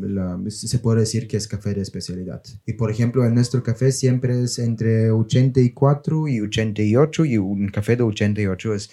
[0.49, 2.41] se puede decir que es café de especialidad.
[2.65, 7.95] Y por ejemplo, en nuestro café siempre es entre 84 y 88 y un café
[7.95, 8.89] de 88 es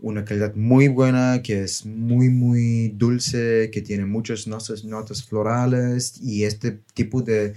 [0.00, 6.20] una calidad muy buena, que es muy, muy dulce, que tiene muchas notas, notas florales
[6.22, 7.54] y este tipo de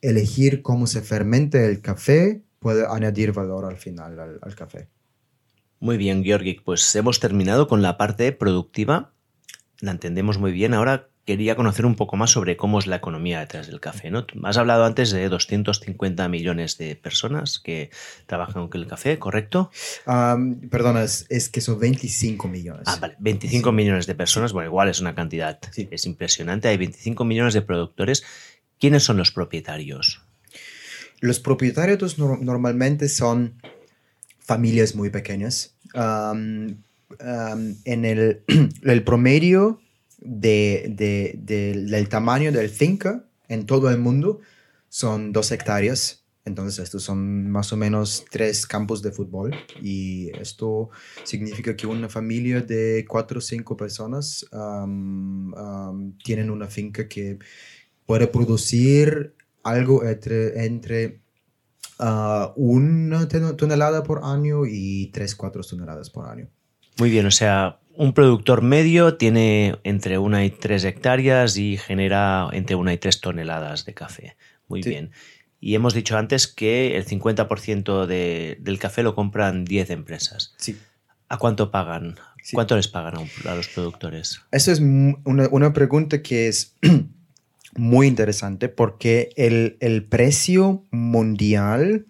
[0.00, 4.88] elegir cómo se fermenta el café puede añadir valor al final al, café.
[5.80, 9.12] Muy bien, Georgi, pues hemos terminado con la parte productiva,
[9.80, 10.72] la entendemos muy bien.
[10.72, 14.10] Ahora quería conocer un poco más sobre cómo es la economía detrás del café.
[14.10, 14.24] ¿no?
[14.44, 17.90] Has hablado antes de 250 millones de personas que
[18.24, 19.70] trabajan con el café, ¿correcto?
[20.70, 22.84] perdona, es, que son 25 millones.
[22.86, 26.68] Ah, vale, 25 millones de personas, bueno, igual es una cantidad, es impresionante.
[26.68, 28.24] Hay 25 millones de productores.
[28.78, 30.23] ¿Quiénes son los propietarios?
[31.24, 33.54] Los propietarios normalmente son
[34.40, 35.74] familias muy pequeñas.
[35.94, 36.84] en
[37.86, 38.42] el,
[38.82, 39.80] el promedio
[40.18, 44.40] de, del tamaño del finca en todo el mundo
[44.90, 46.26] son dos hectáreas.
[46.44, 49.54] Entonces, estos son más o menos tres campos de fútbol.
[49.80, 50.90] Y esto
[51.22, 54.44] significa que una familia de cuatro o cinco personas
[56.22, 57.38] tienen una finca que
[58.04, 59.32] puede producir
[59.64, 61.20] algo entre, entre
[61.98, 66.48] uh, una tonelada por año y 3, 4 toneladas por año.
[66.98, 72.48] Muy bien, o sea, un productor medio tiene entre una y tres hectáreas y genera
[72.52, 74.36] entre una y tres toneladas de café.
[74.68, 75.10] Muy bien.
[75.60, 80.54] Y hemos dicho antes que el 50% de, del café lo compran 10 empresas.
[80.58, 80.78] Sí.
[81.28, 82.16] ¿A cuánto pagan?
[82.52, 83.14] ¿Cuánto les pagan
[83.46, 84.42] a, los productores?
[84.50, 86.76] Esa es una, una, pregunta que es
[87.76, 92.06] muy interesante porque el, el precio mundial,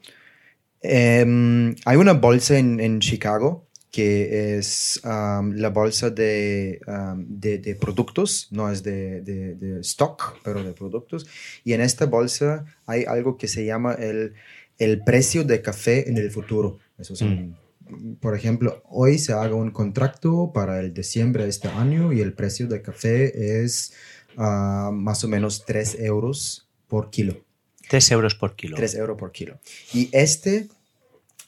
[0.83, 7.59] eh, hay una bolsa en, en Chicago que es um, la bolsa de, um, de,
[7.59, 11.29] de, productos, no es de, de, stock, pero de productos.
[11.63, 14.35] Y en esta bolsa hay algo que se llama el,
[14.79, 16.81] el precio de café en el futuro.
[16.99, 18.15] Eso es mm.
[18.19, 22.33] por ejemplo, hoy se haga un contrato para el diciembre de este año y el
[22.33, 23.93] precio de café es
[24.37, 27.45] uh, más o menos 3 euros por kilo.
[27.89, 28.77] 3 euros por kilo.
[28.77, 29.59] 3 euros por kilo.
[29.93, 30.69] Y este,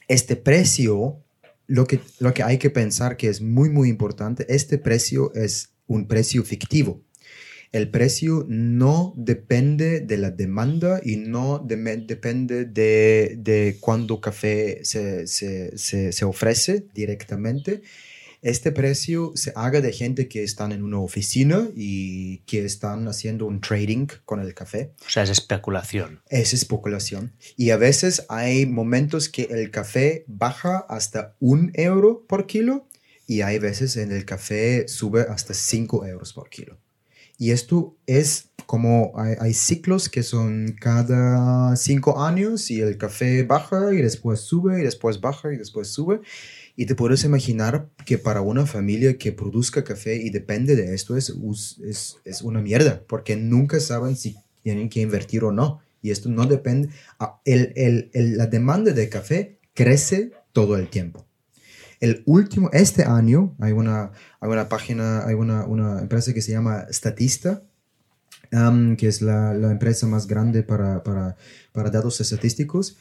[0.07, 1.23] este precio
[1.67, 5.69] lo que, lo que hay que pensar que es muy, muy importante, este precio es
[5.85, 7.03] un precio fictivo.
[7.73, 15.27] El precio no depende de la demanda y no depende de, de cuándo café se,
[15.27, 17.81] se, se, se ofrece directamente
[18.49, 23.45] este precio se haga de gente que están en una oficina y que están haciendo
[23.45, 24.91] un trading con el café.
[25.05, 26.21] O sea, es especulación.
[26.29, 27.33] Es especulación.
[27.57, 32.87] Y a veces hay momentos que el café baja hasta un euro por kilo
[33.25, 36.77] y hay veces en el café sube hasta 5 euros por kilo.
[37.37, 43.43] Y esto es como hay, hay, ciclos que son cada cinco años y el café
[43.43, 46.21] baja y después sube y después baja y después sube.
[46.79, 51.17] Y te puedes imaginar que para una familia que produzca café y depende de esto
[51.17, 51.33] es,
[51.83, 55.81] es, es una mierda, porque nunca saben si tienen que invertir o no.
[56.03, 56.89] Y esto no depende.
[57.45, 61.25] El, el, el, la demanda de café crece todo el tiempo.
[61.99, 66.51] El último, este año, hay una, hay una página, hay una, una empresa que se
[66.51, 67.63] llama Statista,
[68.51, 71.37] um, que es la, la, empresa más grande para, para,
[71.71, 72.97] para datos estadísticos.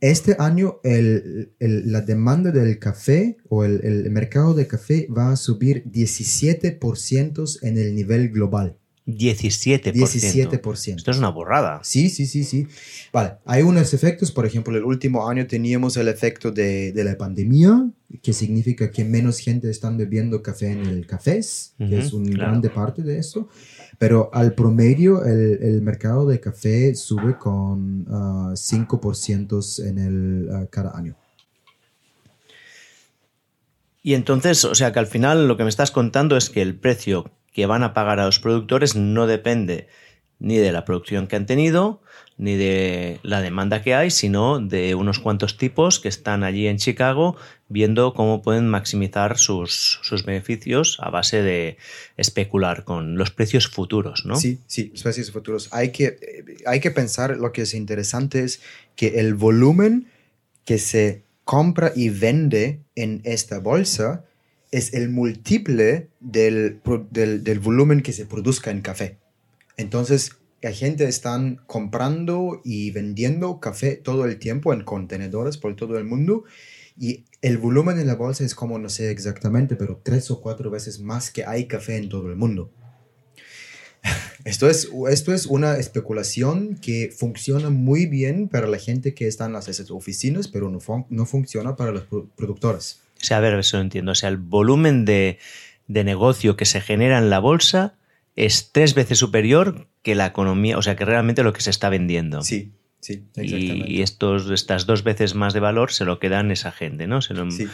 [0.00, 5.32] Este año el, el, la demanda del café o el, el, mercado de café va
[5.32, 8.78] a subir 17% en el nivel global.
[9.08, 9.92] 17%.
[9.94, 10.96] 17%.
[10.96, 11.80] Esto es una borrada.
[11.82, 12.66] Sí, sí, sí, sí.
[13.10, 17.16] Vale, hay unos efectos, por ejemplo, el último año teníamos el efecto de, de la
[17.16, 17.90] pandemia,
[18.22, 22.68] que significa que menos gente están bebiendo café en el cafés, que es una grande
[22.68, 23.48] parte de eso.
[23.98, 30.68] Pero al promedio el, el mercado de café sube con 5% ah, en el, uh,
[30.70, 31.16] cada año.
[34.02, 36.76] Y entonces, o sea que al final lo que me estás contando es que el
[36.76, 39.88] precio que van a pagar a los productores no depende
[40.38, 42.00] ni de la producción que han tenido,
[42.36, 46.76] ni de la demanda que hay, sino de unos cuantos tipos que están allí en
[46.76, 47.34] Chicago
[47.68, 51.78] viendo cómo pueden maximizar sus, sus beneficios a base de
[52.16, 54.36] especular con los precios futuros, ¿no?
[54.36, 55.68] Sí, sí, los precios futuros.
[55.72, 58.60] Hay que, hay que pensar, lo que es interesante es
[58.94, 60.06] que el volumen
[60.64, 64.27] que se compra y vende en esta bolsa
[64.70, 69.18] es el múltiple del, del, del volumen que se produzca en café.
[69.76, 75.98] Entonces, la gente están comprando y vendiendo café todo el tiempo en contenedores por todo
[75.98, 76.44] el mundo
[76.98, 80.70] y el volumen en la bolsa es como, no sé exactamente, pero tres o cuatro
[80.70, 82.72] veces más que hay café en todo el mundo.
[84.44, 89.46] Esto es, esto es una especulación que funciona muy bien para la gente que está
[89.46, 90.78] en las oficinas, pero no,
[91.10, 92.04] no funciona para los
[92.36, 93.00] productores.
[93.20, 94.12] O sea, a ver, eso lo entiendo.
[94.12, 95.38] O sea, el volumen de,
[95.86, 97.94] de negocio que se genera en la bolsa
[98.36, 101.88] es tres veces superior que la economía, o sea, que realmente lo que se está
[101.88, 102.42] vendiendo.
[102.42, 103.90] Sí, sí, exactamente.
[103.90, 107.20] Y, estos, estas dos veces más de valor se lo quedan esa gente, ¿no?
[107.20, 107.66] Se lo, sí.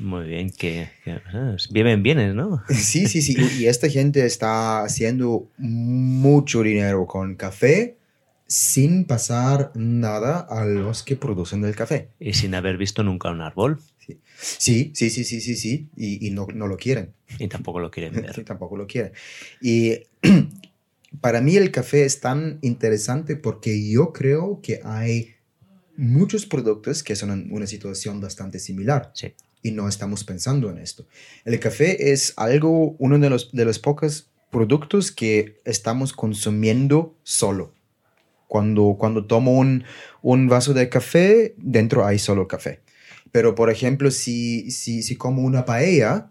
[0.00, 1.20] Muy bien, que, que
[1.70, 2.62] viven bienes, ¿no?
[2.68, 3.36] Sí, sí, sí.
[3.58, 7.98] Y esta gente está haciendo mucho dinero con café
[8.46, 12.08] sin pasar nada a los que producen el café.
[12.18, 13.78] Y sin haber visto nunca un árbol.
[14.40, 15.88] Sí, sí, sí, sí, sí, sí.
[15.96, 17.12] Y, y no, no, lo quieren.
[17.38, 18.34] Y tampoco lo quieren ver.
[18.34, 19.12] Sí, tampoco lo quieren.
[19.60, 20.00] Y
[21.20, 25.34] para mí el café es tan interesante porque yo creo que hay
[25.96, 29.10] muchos productos que son en una situación bastante similar.
[29.14, 29.34] Sí.
[29.62, 31.06] Y no estamos pensando en esto.
[31.44, 37.74] El café es algo, uno de los, de los pocos productos que estamos consumiendo solo.
[38.48, 39.84] Cuando, cuando tomo un,
[40.22, 42.80] un vaso de café, dentro hay solo café.
[43.32, 46.30] Pero, por ejemplo, si, si, si como una paella,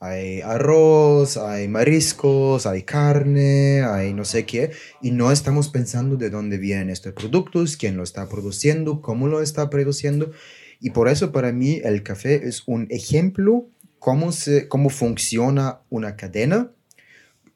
[0.00, 4.70] hay arroz, hay mariscos, hay carne, hay no sé qué,
[5.02, 9.42] y no estamos pensando de dónde vienen estos productos, quién lo está produciendo, cómo lo
[9.42, 10.32] está produciendo.
[10.80, 16.16] Y por eso para mí el café es un ejemplo cómo, se, cómo funciona una
[16.16, 16.72] cadena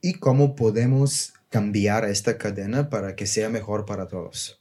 [0.03, 4.61] y cómo podemos cambiar esta cadena para que sea mejor para todos.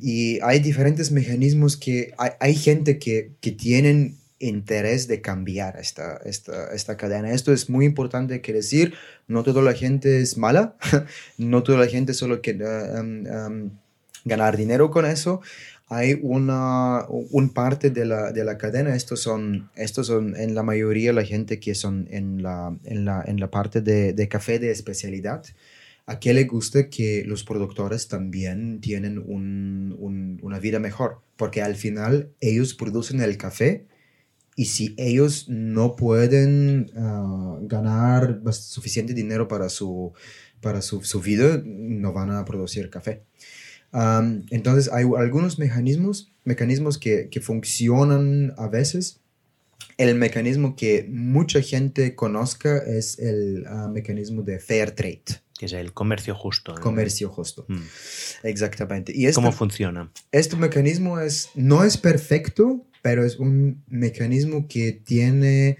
[0.00, 6.72] Y hay diferentes mecanismos que hay, gente que, que, tienen interés de cambiar esta, esta,
[6.72, 7.32] esta, cadena.
[7.32, 8.94] Esto es muy importante que decir,
[9.26, 10.76] no toda la gente es mala,
[11.38, 12.64] no toda la gente solo quiere
[14.24, 15.40] ganar dinero con eso
[15.88, 20.62] hay una un parte de la, de la, cadena, estos son, estos son en la
[20.62, 24.58] mayoría la gente que son en la, en la, en la parte de, de, café
[24.58, 25.44] de especialidad.
[26.08, 31.20] ¿A qué le gusta que los productores también tienen un, un, una vida mejor?
[31.36, 33.86] Porque al final ellos producen el café
[34.56, 40.12] y si ellos no pueden uh, ganar suficiente dinero para su,
[40.60, 43.22] para su vida, no van a producir café
[43.92, 49.20] entonces hay algunos mecanismos, mecanismos que, que, funcionan a veces.
[49.96, 55.24] El mecanismo que mucha gente conozca es el ah, mecanismo de fair trade.
[55.58, 56.74] Que es el comercio justo.
[56.76, 57.66] Comercio justo.
[57.68, 57.82] Mm.
[58.44, 59.12] Exactamente.
[59.14, 60.10] Y ¿Cómo funciona?
[60.32, 65.78] Este mecanismo es, no es perfecto, pero es un mecanismo que tiene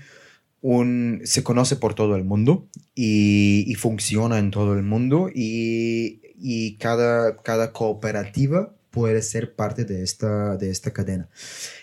[0.61, 6.21] un, se conoce por todo el mundo y, y funciona en todo el mundo y
[6.39, 11.29] y cada, cada cooperativa puede ser parte de esta, de esta cadena.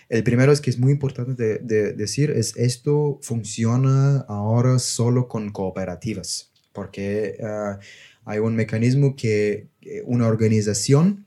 [0.08, 5.50] El primero es que es muy importante de, decir, es esto funciona ahora solo con
[5.50, 7.80] cooperativas, porque ah,
[8.26, 9.70] hay un mecanismo que
[10.04, 11.26] una organización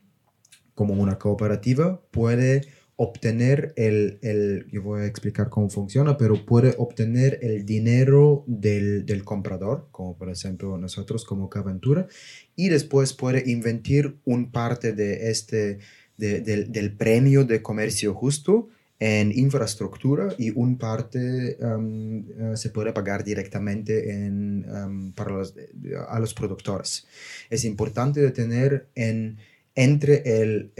[0.74, 2.62] como una cooperativa puede
[2.96, 9.06] obtener el, el, yo voy a explicar cómo funciona, pero puede obtener el dinero del,
[9.06, 12.06] del comprador, como por ejemplo nosotros como Caventura,
[12.56, 15.78] y después puede invertir un parte de este,
[16.18, 18.68] de, del premio de comercio justo
[19.00, 25.54] en infraestructura y un parte um, uh, se puede pagar directamente en, um, para los,
[26.08, 27.06] a los productores.
[27.48, 29.38] Es importante tener en
[29.76, 30.72] entre el,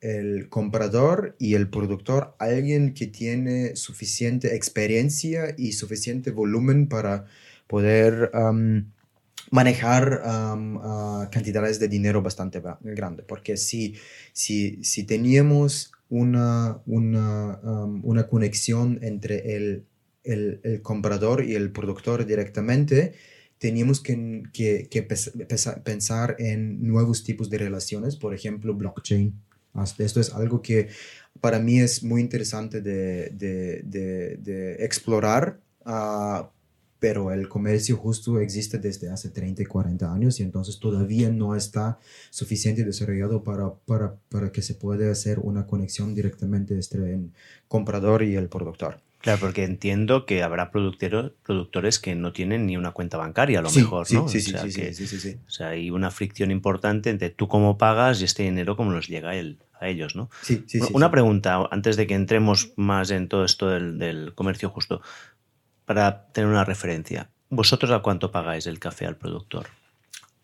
[0.00, 7.26] el, comprador y el productor alguien que tiene suficiente experiencia y suficiente volumen para
[7.66, 8.30] poder
[9.50, 10.22] manejar
[11.30, 13.22] cantidades de dinero bastante grande.
[13.22, 13.94] Porque si,
[14.32, 17.58] si, si teníamos una, una,
[18.02, 19.86] una conexión entre el,
[20.24, 23.14] el, comprador y el productor directamente,
[23.58, 25.08] teníamos que, que,
[25.84, 29.34] pensar en nuevos tipos de relaciones, por ejemplo, blockchain.
[29.98, 30.88] Esto es algo que
[31.40, 33.82] para mí es muy interesante de, de,
[34.38, 36.44] de, explorar, uh,
[37.00, 41.56] pero el comercio justo existe desde hace 30 y 40 años y entonces todavía no
[41.56, 41.98] está
[42.30, 47.32] suficiente desarrollado para, para, para que se pueda hacer una conexión directamente entre el
[47.66, 49.00] comprador y el productor.
[49.20, 53.62] Claro, porque entiendo que habrá productores, productores que no tienen ni una cuenta bancaria, a
[53.62, 54.28] lo mejor, ¿no?
[54.28, 57.76] Sí, sí, sí, sí, sí, sí, O sea, hay una fricción importante entre tú cómo
[57.76, 60.30] pagas y este dinero cómo nos llega a ellos, ¿no?
[60.40, 60.86] Sí, sí, sí.
[60.94, 65.02] Una pregunta, antes de que entremos más en todo esto del, del comercio justo,
[65.90, 67.32] para tener una referencia.
[67.48, 69.66] ¿Vosotros a cuánto pagáis el café al productor?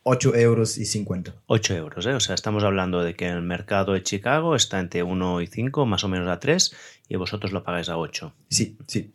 [0.03, 1.37] 8 euros y 50.
[1.47, 2.15] 8 euros, ¿eh?
[2.15, 5.87] O sea, estamos hablando de que el mercado de Chicago está entre 1 y 5,
[5.87, 6.75] más o menos a 3,
[7.09, 8.35] y vosotros lo pagáis a 8.
[8.51, 9.15] Sí, sí.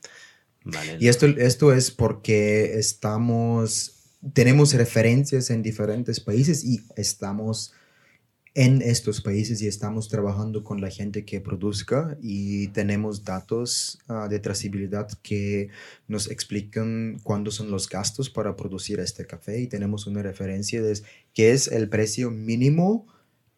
[0.63, 0.95] Vale.
[1.01, 3.95] Y esto, esto es porque estamos,
[4.31, 7.73] tenemos referencias en diferentes países y estamos
[8.53, 14.27] en estos países y estamos trabajando con la gente que produzca y tenemos datos ah,
[14.27, 15.69] de trazabilidad que
[16.07, 20.99] nos explican cuándo son los gastos para producir este café y tenemos una referencia de
[21.33, 23.07] qué es el precio mínimo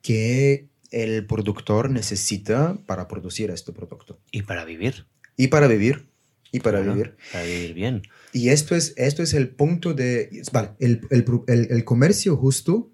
[0.03, 4.19] que el productor necesita para producir este producto.
[4.31, 5.07] Y para vivir.
[5.35, 6.07] Y para vivir.
[6.51, 7.15] Y para vivir.
[7.31, 8.03] Para vivir bien.
[8.32, 10.43] Y esto es, esto es el punto de...
[10.51, 12.91] Vale, el, el, el, el comercio justo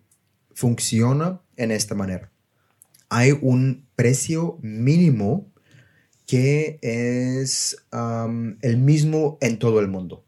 [0.54, 2.32] funciona en esta manera.
[3.10, 5.52] Hay un precio mínimo
[6.26, 7.78] que es
[8.62, 10.26] el mismo en todo el mundo.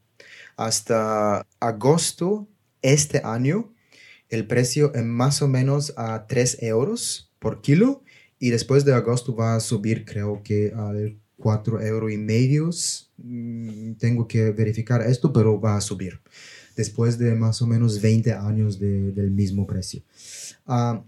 [0.58, 2.48] Hasta agosto
[2.82, 3.74] este año,
[4.30, 8.04] el precio es más o menos a 3 euros por kilo
[8.40, 13.12] y después de agosto va a subir creo que al 4 euros y medios.
[13.18, 16.22] Mm, tengo que verificar esto, pero va a subir
[16.76, 20.02] después de más o menos 20 años del mismo precio.
[20.66, 21.04] Ah,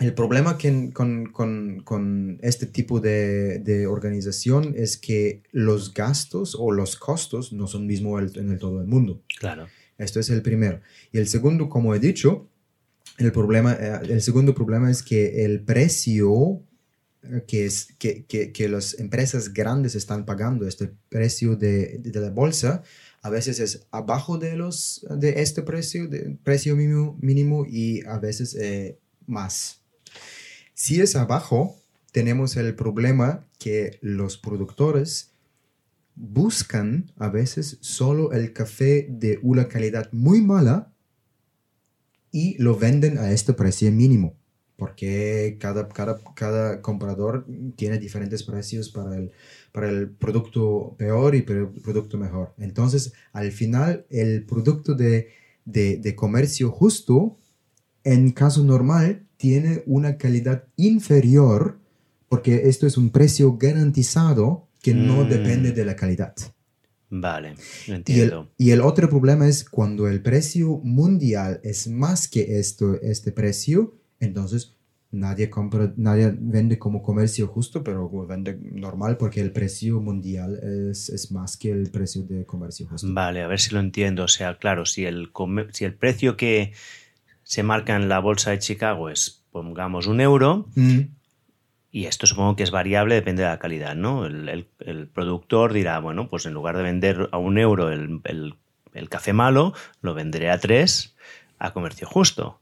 [0.00, 6.56] el problema que, con, con, con, este tipo de, de, organización es que los gastos
[6.58, 9.22] o los costos no son mismos en el todo el mundo.
[9.38, 9.66] Claro.
[9.98, 10.80] Esto es el primero.
[11.12, 12.48] Y el segundo, como he dicho,
[13.18, 16.62] el, problema, eh, el segundo problema es que el precio
[17.22, 22.20] eh, que, es, que, que, que las empresas grandes están pagando, este precio de, de
[22.20, 22.82] la bolsa,
[23.20, 28.18] a veces es abajo de, los, de este precio, de precio mínimo, mínimo y a
[28.18, 29.79] veces eh, más.
[30.82, 31.76] Si es abajo,
[32.10, 35.32] tenemos el problema que los productores
[36.14, 40.90] buscan a veces solo el café de una calidad muy mala
[42.32, 44.38] y lo venden a este precio mínimo,
[44.76, 47.44] porque cada, cada, cada comprador
[47.76, 49.32] tiene diferentes precios para el,
[49.72, 52.54] para el producto peor y para el producto mejor.
[52.56, 55.28] Entonces, al final, el producto de,
[55.66, 57.36] de, de comercio justo,
[58.02, 61.78] en caso normal, tiene una calidad inferior,
[62.28, 65.28] porque esto es un precio garantizado que no Mm.
[65.28, 66.34] depende de la calidad.
[67.08, 67.56] Vale, lo
[67.86, 68.50] Y el, entiendo.
[68.58, 73.96] y el otro problema es cuando el precio mundial es más que esto, este precio,
[74.20, 74.76] entonces
[75.10, 80.60] nadie compra, nadie vende como comercio justo, pero vende normal porque el precio mundial
[80.92, 83.08] es, es más que el precio de comercio justo.
[83.10, 84.22] Vale, a ver si lo entiendo.
[84.22, 85.30] O sea, claro, si el,
[85.72, 86.72] si el precio que
[87.50, 91.00] se marca en la bolsa de Chicago es, pongamos, un euro, Mm,
[91.90, 94.24] y esto supongo que es variable, depende de la calidad, ¿no?
[94.24, 98.20] El, el- el productor dirá, bueno, pues en lugar de vender a un euro el,
[98.22, 98.54] el-
[98.94, 101.16] el café malo, lo venderé a tres
[101.58, 102.60] a comercio justo.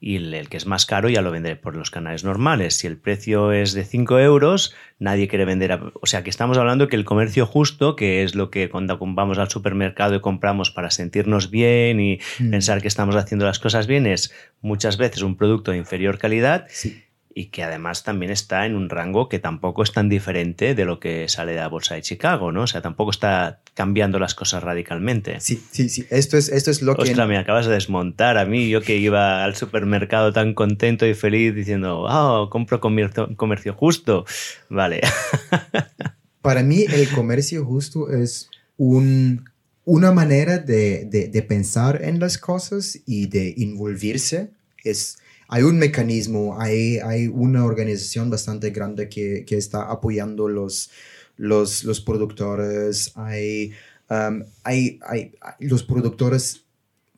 [0.00, 2.74] Y el, el que es más caro ya lo venderé por los canales normales.
[2.76, 5.72] Si el precio es de 5 euros, nadie quiere vender.
[5.72, 8.96] a- o sea, que estamos hablando que el comercio justo, que es lo que cuando
[9.00, 12.50] vamos al supermercado y compramos para sentirnos bien y Mm.
[12.50, 16.66] pensar que estamos haciendo las cosas bien, es muchas veces un producto de inferior calidad
[16.68, 17.02] sí.
[17.38, 20.98] Y que además también está en un rango que tampoco es tan diferente de lo
[20.98, 22.62] que sale de la bolsa de Chicago, ¿no?
[22.62, 25.38] O sea, tampoco está cambiando las cosas radicalmente.
[25.40, 26.04] Sí, sí, sí.
[26.10, 27.02] Esto es, esto es lo que...
[27.02, 31.14] Ostras, me acabas de desmontar a mí, yo que iba al supermercado tan contento y
[31.14, 34.24] feliz diciendo, oh, compro comercio, comercio justo.
[34.68, 35.00] Vale.
[36.42, 39.48] Para mí el comercio justo es un,
[39.84, 44.50] una manera de, de- de pensar en las cosas y de envolverse.
[44.84, 45.18] Es,
[45.48, 50.90] hay un mecanismo, hay, hay una organización bastante grande que, está apoyando los,
[51.38, 53.12] los, productores.
[53.16, 53.72] Hay,
[54.10, 56.66] um, hay, hay, los productores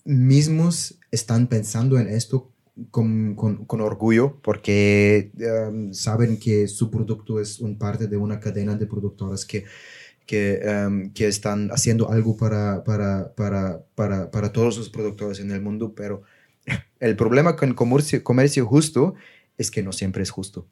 [0.05, 2.53] mismos están pensando en esto
[2.93, 5.33] con, con, con orgullo porque
[5.69, 9.65] um, saben que su producto es un parte de una cadena de productores que,
[10.25, 15.51] que, um, que están haciendo algo para, para, para, para, para todos los productores en
[15.51, 16.23] el mundo, pero
[17.01, 19.15] el problema con comercio, justo
[19.59, 20.69] es que no siempre es justo.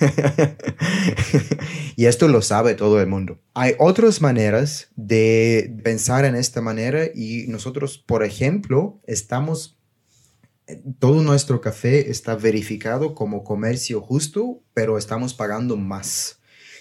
[1.96, 3.38] y esto lo sabe todo el mundo.
[3.54, 9.76] Hay otras maneras de pensar en esta manera y nosotros, por ejemplo, estamos
[10.98, 16.40] todo nuestro café está verificado como comercio justo, pero estamos pagando más.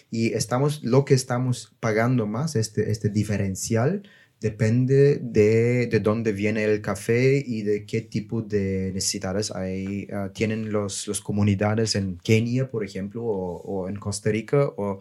[0.09, 4.03] Y estamos, lo que estamos pagando más, este, este diferencial,
[4.41, 10.29] depende de, de dónde viene el café y de qué tipo de necesidades hay, uh,
[10.33, 14.99] tienen los, los comunidades en Kenia, por ejemplo, o, o en Costa Rica o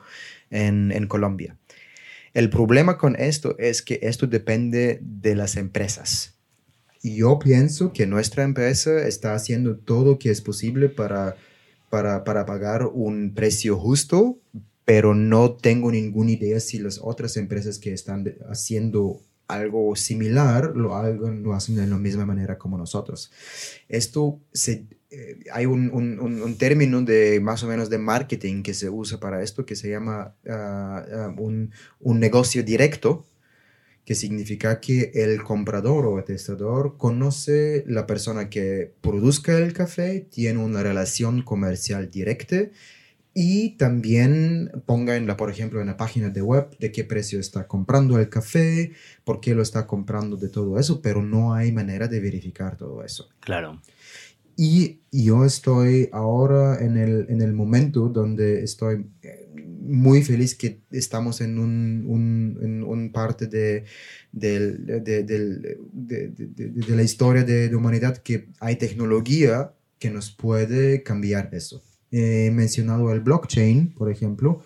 [0.50, 1.56] en, en Colombia.
[2.32, 6.34] El problema con esto es que esto depende de las empresas.
[7.02, 11.36] Yo pienso que nuestra empresa está haciendo todo lo que es posible para,
[11.90, 14.38] para, para pagar un precio justo,
[14.84, 20.94] pero no tengo ninguna idea si las otras empresas que están haciendo algo similar lo,
[20.94, 23.30] hagan, lo hacen de la misma manera como nosotros.
[23.88, 24.40] Esto
[25.10, 29.66] eh, hay un, término de más o menos de marketing que se usa para esto
[29.66, 33.26] que se llama ah, ah, un, un negocio directo
[34.04, 40.20] que significa que el comprador o el testador conoce la persona que produzca el café,
[40.30, 42.68] tiene una relación comercial directa
[43.34, 47.40] y también ponga en la, por ejemplo, en la página de web de qué precio
[47.40, 48.92] está comprando el café,
[49.24, 53.04] por qué lo está comprando de todo eso, pero no hay manera de verificar todo
[53.04, 53.28] eso.
[53.40, 53.82] Claro.
[54.56, 59.48] Y yo estoy ahora en el, en el momento donde estoy eh,
[59.80, 63.84] muy feliz que estamos en un, un, en un parte de,
[64.30, 66.28] de, de- de- de-
[66.70, 71.82] de la historia de la humanidad que hay tecnología que nos puede cambiar eso.
[72.16, 74.62] He mencionado el blockchain, por ejemplo.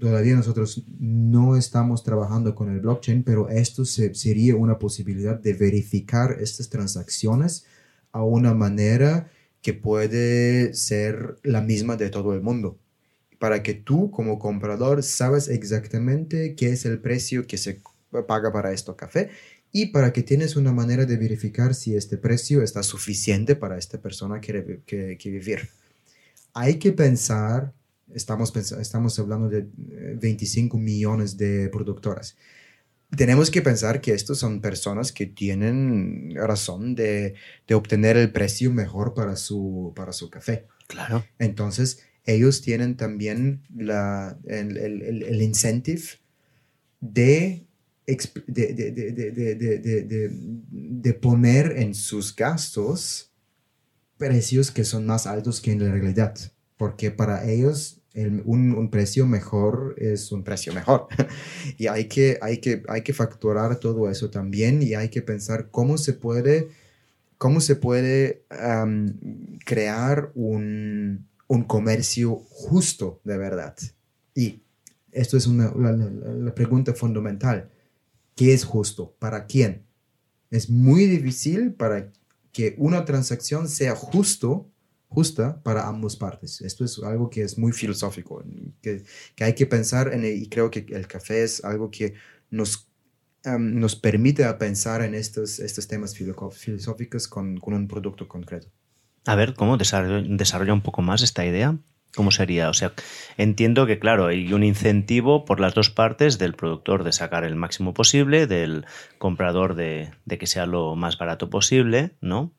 [0.00, 5.52] Todavía nosotros no estamos trabajando con el blockchain, pero esto se- sería una posibilidad de
[5.54, 7.66] verificar estas transacciones
[8.12, 9.30] a una manera
[9.62, 12.78] que puede ser la misma de todo el mundo.
[13.38, 17.80] Para que tú como comprador sabes exactamente qué es el precio que se
[18.26, 19.30] paga para este café
[19.72, 23.98] y para que tienes una manera de verificar si este precio está suficiente para esta
[24.00, 25.68] persona que, que, que vivir.
[26.54, 27.74] Hay que pensar,
[28.12, 32.36] estamos, pens- estamos hablando de eh, 25 millones de productoras
[33.16, 37.34] tenemos que pensar que estos son personas que tienen razón de,
[37.66, 40.66] de obtener el precio mejor para su, para su café.
[40.88, 41.24] Claro.
[41.38, 46.02] Entonces, ellos tienen también la, el, el, el incentive
[47.00, 47.66] de
[48.46, 50.30] de, de,
[50.70, 53.32] de, poner en sus gastos
[54.16, 56.34] precios que son más altos que en la realidad,
[56.76, 58.00] porque para ellos
[58.44, 61.08] un, precio mejor es un precio mejor.
[61.78, 65.68] y hay que, hay, que, hay que facturar todo eso también y hay que pensar
[65.70, 66.68] cómo se puede,
[67.38, 68.44] cómo se puede
[69.64, 73.76] crear un, un, comercio justo de verdad.
[74.34, 74.62] Y
[75.10, 77.70] esto es una, la, la pregunta fundamental.
[78.36, 79.14] ¿Qué es justo?
[79.18, 79.82] ¿Para quién?
[80.50, 82.12] Es muy difícil para
[82.54, 84.70] que una transacción sea justo,
[85.08, 86.60] justa para ambas partes.
[86.62, 88.42] Esto es algo que es muy filosófico,
[88.80, 89.02] que,
[89.34, 92.14] que hay que pensar en, y creo que el café es algo que
[92.50, 92.88] nos,
[93.58, 98.68] nos permite pensar en estos, estos temas filosóficos con, con un producto concreto.
[99.26, 101.76] A ver, ¿cómo desarrolla un poco más esta idea?
[102.14, 102.68] ¿Cómo sería?
[102.68, 102.92] O sea,
[103.36, 107.56] entiendo que, claro, hay un incentivo por las dos partes del productor de sacar el
[107.56, 108.86] máximo posible, del
[109.18, 112.52] comprador de, que sea lo más barato posible, ¿no?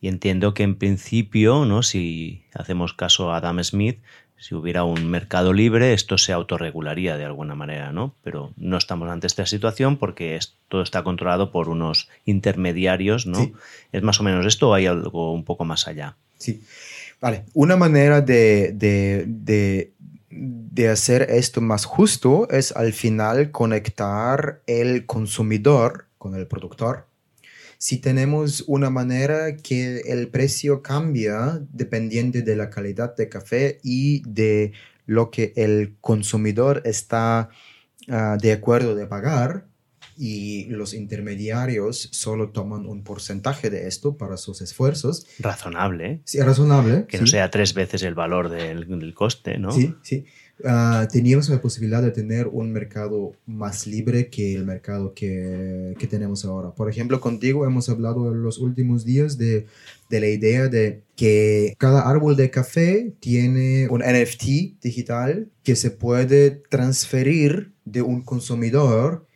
[0.00, 1.82] Y entiendo que en principio, ¿no?
[1.82, 4.00] Si hacemos caso a Adam Smith,
[4.36, 8.16] si hubiera un mercado libre, esto se autorregularía de alguna manera, ¿no?
[8.22, 10.38] Pero no estamos ante esta situación porque
[10.68, 13.52] todo está controlado por unos intermediarios, ¿no?
[13.92, 16.16] ¿Es más o menos esto o hay algo un poco más allá?
[16.38, 16.60] Sí.
[17.54, 26.34] Una manera de, de, hacer esto más justo es al final conectar el consumidor con
[26.34, 27.06] el productor.
[27.78, 34.22] Si tenemos una manera que el precio cambia dependiendo de la calidad de café y
[34.28, 34.72] de
[35.06, 37.50] lo que el consumidor está
[38.08, 39.66] ah, de acuerdo de pagar,
[40.16, 45.26] y los intermediarios solo toman un porcentaje de esto para sus esfuerzos.
[45.38, 46.20] Razonable.
[46.24, 47.06] Sí, razonable.
[47.08, 49.72] Que no sea tres veces el valor del, coste, ¿no?
[49.72, 50.24] Sí, sí.
[50.64, 56.06] Uh, teníamos la posibilidad de tener un mercado más libre que el mercado que, que,
[56.06, 56.70] tenemos ahora.
[56.70, 59.66] Por ejemplo, contigo hemos hablado en los últimos días de,
[60.08, 65.90] de la idea de que cada árbol de café tiene un NFT digital que se
[65.90, 69.26] puede transferir de un consumidor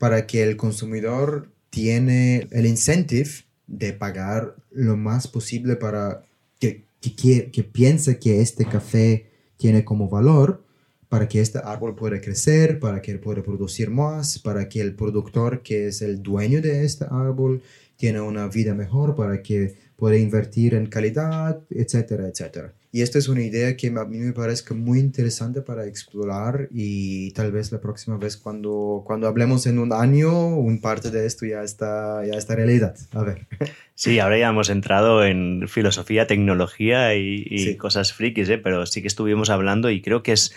[0.00, 3.28] para que el consumidor tiene el incentive
[3.66, 6.24] de pagar lo más posible para
[6.58, 9.26] que, que, piense que este café
[9.58, 10.64] tiene como valor
[11.10, 14.94] para que este árbol pueda crecer, para que él pueda producir más, para que el
[14.94, 17.60] productor que es el dueño de este árbol
[17.96, 22.72] tiene una vida mejor, para que pueda invertir en calidad, etcétera, etcétera.
[22.92, 27.30] Y esta es una idea que a mí me parece muy interesante para explorar y
[27.32, 31.46] tal vez la próxima vez cuando, cuando hablemos en un año, un parte de esto
[31.46, 32.96] ya está, ya está realidad.
[33.12, 33.46] A ver.
[34.00, 38.56] Sí, ahora ya hemos entrado en filosofía, tecnología y, cosas frikis, ¿eh?
[38.56, 40.54] pero sí que estuvimos hablando y creo que es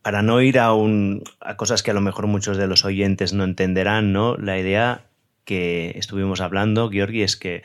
[0.00, 3.34] para no ir a, un, a cosas que a lo mejor muchos de los oyentes
[3.34, 4.34] no entenderán, ¿no?
[4.38, 5.04] La idea
[5.44, 7.62] que estuvimos hablando, Georgi, es que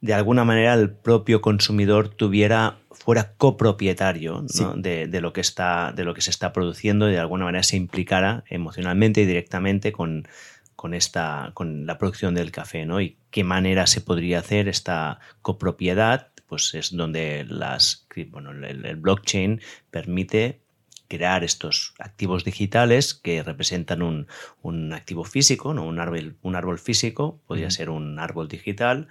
[0.00, 4.44] de alguna manera el propio consumidor tuviera fuera copropietario
[4.76, 7.76] de, lo que está, de lo que se está produciendo y de alguna manera se
[7.76, 10.28] implicara emocionalmente y directamente con,
[10.76, 12.84] con, esta, con la producción del café.
[12.86, 13.00] ¿no?
[13.00, 19.60] Y qué manera se podría hacer esta copropiedad, pues es donde las, bueno, el, blockchain
[19.90, 20.60] permite
[21.08, 24.28] crear estos activos digitales que representan un,
[24.62, 25.84] un activo físico, ¿no?
[25.84, 29.08] un, árbol, un árbol físico, podría ser un árbol digital,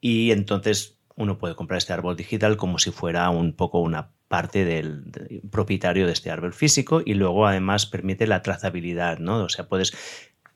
[0.00, 4.64] y entonces uno puede comprar este árbol digital como si fuera un poco una parte
[4.64, 5.04] del,
[5.50, 9.44] propietario de este árbol físico y luego además permite la trazabilidad, ¿no?
[9.44, 9.96] O sea, puedes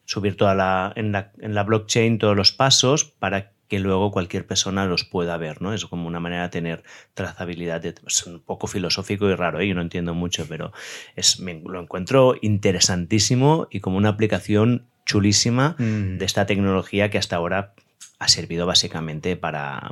[0.05, 4.49] subir toda la en, la en la blockchain todos los pasos para que luego cualquier
[4.49, 5.73] persona los pueda ver, ¿no?
[5.73, 6.83] Es como una manera de tener
[7.15, 7.87] trazabilidad.
[7.87, 9.69] es un poco filosófico y raro, ¿eh?
[9.69, 10.73] yo no entiendo mucho, pero
[11.15, 16.19] es, lo encuentro interesantísimo y como una aplicación chulísima mm.
[16.19, 17.75] de esta tecnología que hasta ahora
[18.19, 19.91] ha servido básicamente para,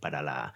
[0.00, 0.54] para, la,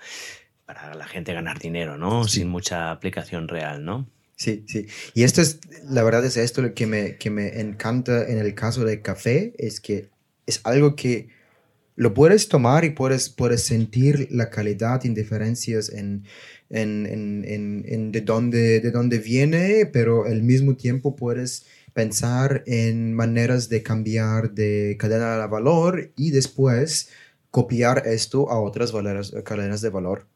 [0.67, 2.27] para la gente ganar dinero, ¿no?
[2.27, 4.09] Sin mucha aplicación real, ¿no?
[4.37, 4.87] Sí, sí.
[5.15, 8.55] Y esto es, la verdad es esto lo que me, que me encanta en el
[8.55, 10.09] caso del café, es que
[10.47, 11.29] es algo que
[11.97, 16.25] lo puedes tomar y puedes, puedes sentir la calidad, indiferencias en,
[16.71, 23.15] en, en, en, de, dónde, de dónde viene, pero al mismo tiempo puedes pensar en
[23.15, 27.09] maneras de cambiar de cadena de valor y después
[27.51, 28.93] copiar esto a otras
[29.45, 30.27] cadenas de valor.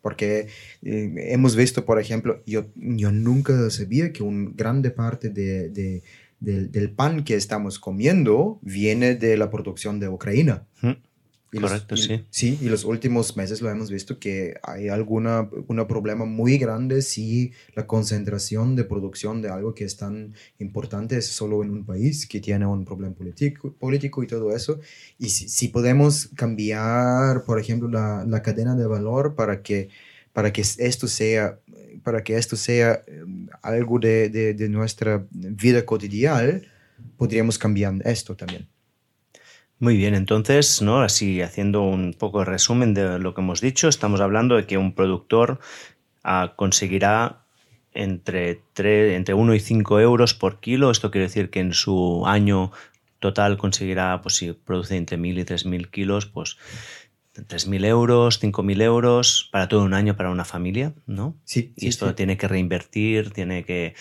[0.00, 0.48] Porque
[0.82, 6.02] eh, hemos visto, por ejemplo, yo, yo nunca sabía que una grande parte de,
[6.38, 10.66] del, pan que estamos comiendo viene de la producción de Ucrania.
[11.60, 12.24] Correcto, sí.
[12.30, 17.02] Sí, y los últimos meses lo hemos visto que hay alguna un problema muy grande
[17.02, 21.84] si la concentración de producción de algo que es tan importante es solo en un
[21.84, 24.80] país que tiene un problema político, político y todo eso.
[25.18, 29.88] Y si, si podemos cambiar, por ejemplo, la, la, cadena de valor para que,
[30.32, 31.58] para que esto sea
[32.02, 36.60] para que esto sea em, algo de, de, de nuestra vida cotidiana,
[37.16, 38.68] podríamos cambiar esto también.
[39.78, 41.02] Muy bien, entonces, ¿no?
[41.02, 44.78] Así haciendo un poco de resumen de lo que hemos dicho, estamos hablando de que
[44.78, 45.58] un productor
[46.22, 47.44] ah, conseguirá
[47.92, 48.62] entre,
[49.14, 50.90] entre 1 y 5 euros por kilo.
[50.90, 52.72] Esto quiere decir que en su año
[53.18, 56.56] total conseguirá, pues si produce entre 1.000 y 3.000 kilos, pues
[57.34, 61.36] 3.000 euros, 5.000 euros para todo un año para una familia, ¿no?
[61.44, 61.72] Sí.
[61.76, 63.94] Y esto tiene que reinvertir, tiene que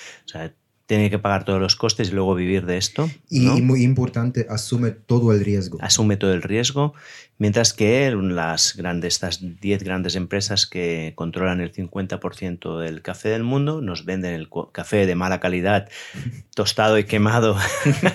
[0.86, 3.10] tiene que pagar todos los costes y luego vivir de esto.
[3.30, 5.78] Y, muy importante, asume todo el riesgo.
[5.82, 6.94] Asume todo el riesgo,
[7.38, 13.44] mientras que las grandes, estas 10 grandes empresas que controlan el 50% del café del
[13.44, 15.90] mundo nos venden el café de mala calidad,
[16.56, 17.56] tostado y quemado,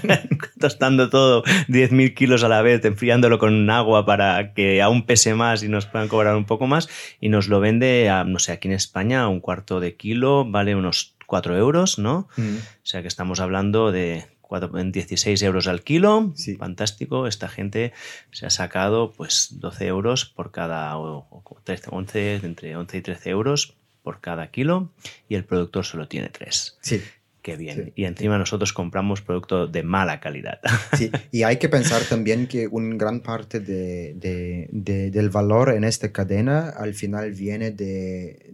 [0.61, 5.63] tostando todo 10.000 kilos a la vez, enfriándolo con agua para que aún pese más
[5.63, 6.89] y nos puedan cobrar un poco más,
[7.19, 10.75] y nos lo vende, a, no sé, aquí en España, un cuarto de kilo vale
[10.77, 12.27] unos 4 euros, ¿no?
[12.39, 12.57] Mm.
[12.57, 16.33] O sea que estamos hablando de 16 euros al kilo.
[16.59, 17.27] Fantástico.
[17.27, 17.93] Esta gente
[18.33, 24.21] se ha sacado pues 12 euros por cada, 11, entre 11 y 13 euros por
[24.21, 24.91] cada kilo
[25.29, 26.79] y el productor solo tiene 3.
[26.81, 27.03] Sí.
[27.43, 27.93] Qué bien.
[27.95, 30.61] Y encima nosotros compramos producto de mala calidad.
[30.97, 35.85] Sí, y hay que pensar también que una gran parte de, de, del valor en
[35.85, 38.53] esta cadena al final viene de,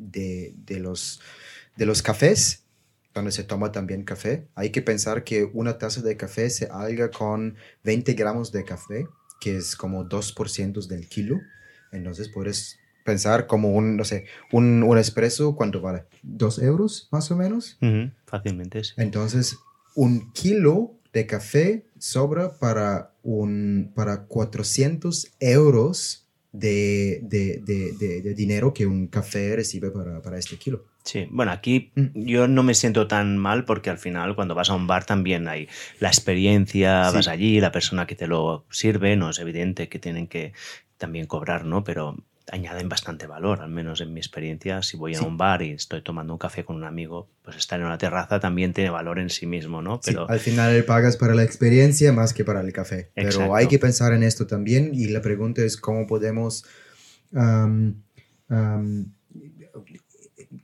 [0.81, 1.21] los,
[1.77, 2.64] de los cafés
[3.15, 4.49] donde se toma también café.
[4.55, 9.07] Hay que pensar que una taza de café se alga con 20 gramos de café,
[9.41, 11.41] que es como 2% del kilo.
[11.93, 16.05] Entonces puedes pensar como un, no sé, un, un espresso, ¿cuánto vale?
[16.23, 17.79] ¿Dos euros más o menos?
[18.27, 18.95] fácilmente, sí.
[18.97, 19.59] Entonces,
[19.95, 28.75] un kilo de café sobra para, un, para 400 euros de, de, de, de dinero
[28.75, 30.85] que un café recibe para, para este kilo.
[31.05, 32.07] Sí, bueno, aquí mm.
[32.15, 35.49] yo no me siento tan mal porque al final cuando vas a un bar también
[35.49, 35.69] hay
[36.01, 40.27] la experiencia, vas allí, la persona que te lo sirve, no es evidente que tienen
[40.27, 40.55] que
[40.97, 41.85] también cobrar, ¿no?
[41.85, 42.17] Pero
[42.51, 46.03] añaden bastante valor, al menos en mi experiencia, si voy a un bar y estoy
[46.03, 49.31] tomando un café con un amigo, pues estar en una terraza también tiene valor en
[49.31, 50.01] sí mismo, ¿no?
[50.05, 53.11] Pero al final pagas para la experiencia más que para el café.
[53.15, 56.65] Pero hay que pensar en esto también y la pregunta es cómo podemos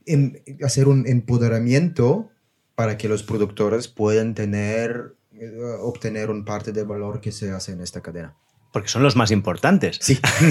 [0.05, 0.33] Em,
[0.63, 2.31] hacer un empoderamiento
[2.75, 7.73] para que los productores puedan tener, eh, obtener un parte del valor que se hace
[7.73, 8.35] en esta cadena.
[8.73, 9.99] Porque son los más importantes.
[10.01, 10.17] Sí.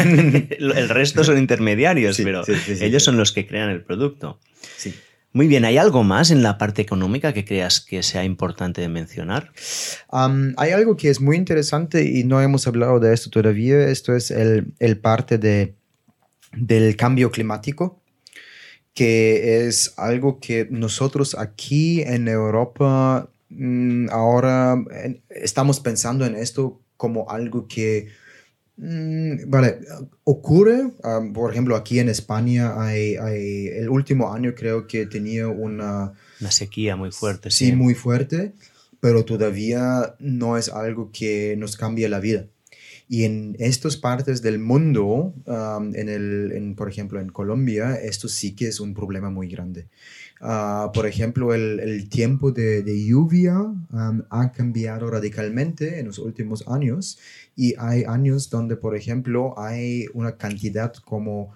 [0.58, 2.42] el resto son intermediarios, pero
[2.80, 4.38] ellos son los que crean el producto.
[4.76, 4.94] Sí.
[5.32, 8.88] Muy bien, ¿hay algo más en la parte económica que creas que sea importante de
[8.88, 9.52] mencionar?
[10.10, 13.88] hay algo que es muy interesante y no hemos hablado de esto todavía.
[13.88, 15.74] Esto es el, el parte de,
[16.52, 17.99] del cambio climático
[19.00, 24.76] que es algo que nosotros aquí en Europa mm, ahora
[25.30, 28.08] estamos pensando en esto como algo que,
[28.76, 29.78] mm, vale,
[30.24, 30.90] ocurre,
[31.32, 33.14] por ejemplo, aquí en España hay,
[33.68, 36.12] el último año creo que tenía una...
[36.38, 37.50] Una sequía muy fuerte.
[37.50, 38.52] Sí, muy fuerte,
[39.00, 42.48] pero todavía no es algo que nos cambie la vida.
[43.12, 48.68] Y en estas partes del mundo, en el, por ejemplo, en Colombia, esto sí que
[48.68, 49.88] es un problema muy grande.
[50.40, 53.56] Ah, por ejemplo, el, el tiempo de, de lluvia
[54.30, 57.18] ha cambiado radicalmente en los últimos años
[57.56, 61.52] y hay años donde, por ejemplo, hay una cantidad como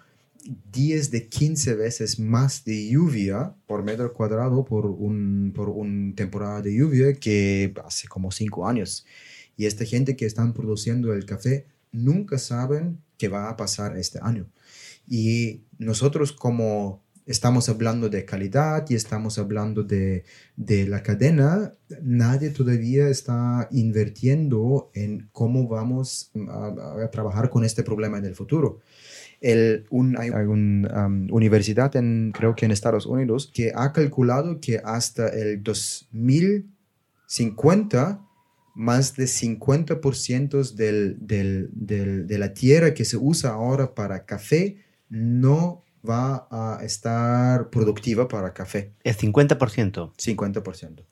[0.72, 6.62] 10 de 15 veces más de lluvia por metro cuadrado por una por un temporada
[6.62, 9.06] de lluvia que hace como 5 años.
[9.56, 14.18] Y esta gente que están produciendo el café nunca saben qué va a pasar este
[14.22, 14.46] año.
[15.06, 20.24] Y nosotros como estamos hablando de calidad y estamos hablando de,
[20.56, 28.18] de, la cadena, nadie todavía está invirtiendo en cómo vamos a, trabajar con este problema
[28.18, 28.80] en el futuro.
[29.40, 29.86] El,
[30.18, 35.28] hay una um, universidad, en, creo que en Estados Unidos, que ha calculado que hasta
[35.28, 38.23] el 2050
[38.74, 44.78] más de 50% del, del, del, de la tierra que se usa ahora para café
[45.08, 48.92] no va a estar productiva para café.
[49.02, 50.12] ¿El 50%?
[50.16, 51.04] 50%.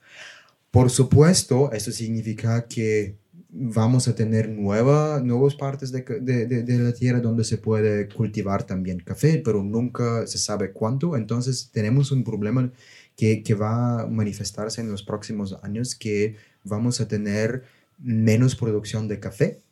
[0.70, 3.16] Por supuesto, eso significa que
[3.55, 8.64] vamos a tener nueva, nuevas partes de, de, de, la tierra donde se puede cultivar
[8.64, 11.16] también café, pero nunca se sabe cuánto.
[11.16, 12.72] Entonces tenemos un problema
[13.14, 17.64] que, que va a manifestarse en los próximos años, que vamos a tener
[17.98, 19.62] menos producción de café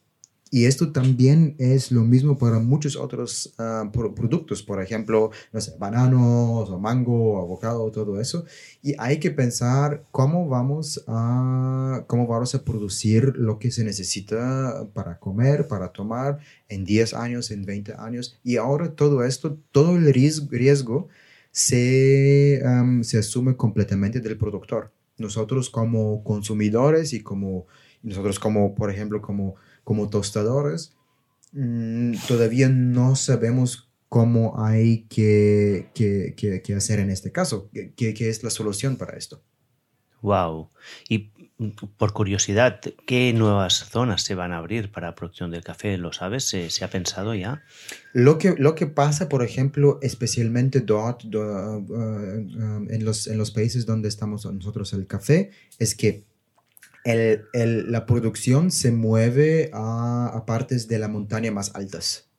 [0.53, 5.77] y esto también es lo mismo para muchos otros ah, productos, por ejemplo, no sé,
[5.79, 8.45] bananos o mango, o avocado, todo eso.
[8.83, 14.89] Y hay que pensar cómo vamos a, cómo vamos a producir lo que se necesita
[14.93, 18.41] para comer, para tomar en 10 años, en 20 años.
[18.43, 21.09] Y ahora todo esto, todo el riesgo,
[21.53, 22.63] se,
[23.03, 24.93] se asume completamente del productor.
[25.21, 27.67] Nosotros como consumidores y como
[28.03, 30.97] nosotros como, por ejemplo, como como tostadores,
[31.53, 38.51] mm, todavía no sabemos cómo hay que, que, hacer en este caso, qué, es la
[38.51, 39.43] solución para esto.
[40.23, 40.71] Wow.
[41.09, 41.33] Y
[41.99, 45.99] por curiosidad, ¿qué nuevas zonas se van a abrir para producción del café?
[45.99, 46.45] ¿Lo sabes?
[46.45, 47.63] ¿Se, ha pensado ya?
[48.13, 53.51] Lo que, lo que pasa, por ejemplo, especialmente dort, uh, uh, en, los, en los
[53.51, 56.25] países donde estamos nosotros el café, es que
[57.05, 62.30] el, la producción se mueve a, partes de la montaña más altas.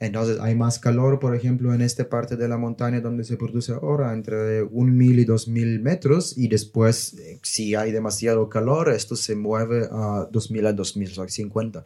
[0.00, 3.72] Entonces hay más calor, por ejemplo, en esta parte de la montaña donde se produce
[3.72, 9.34] ahora, entre 1.000 y 2.000 metros, y después, eh, si hay demasiado calor, esto se
[9.34, 11.84] mueve a 2.000 a 2.050.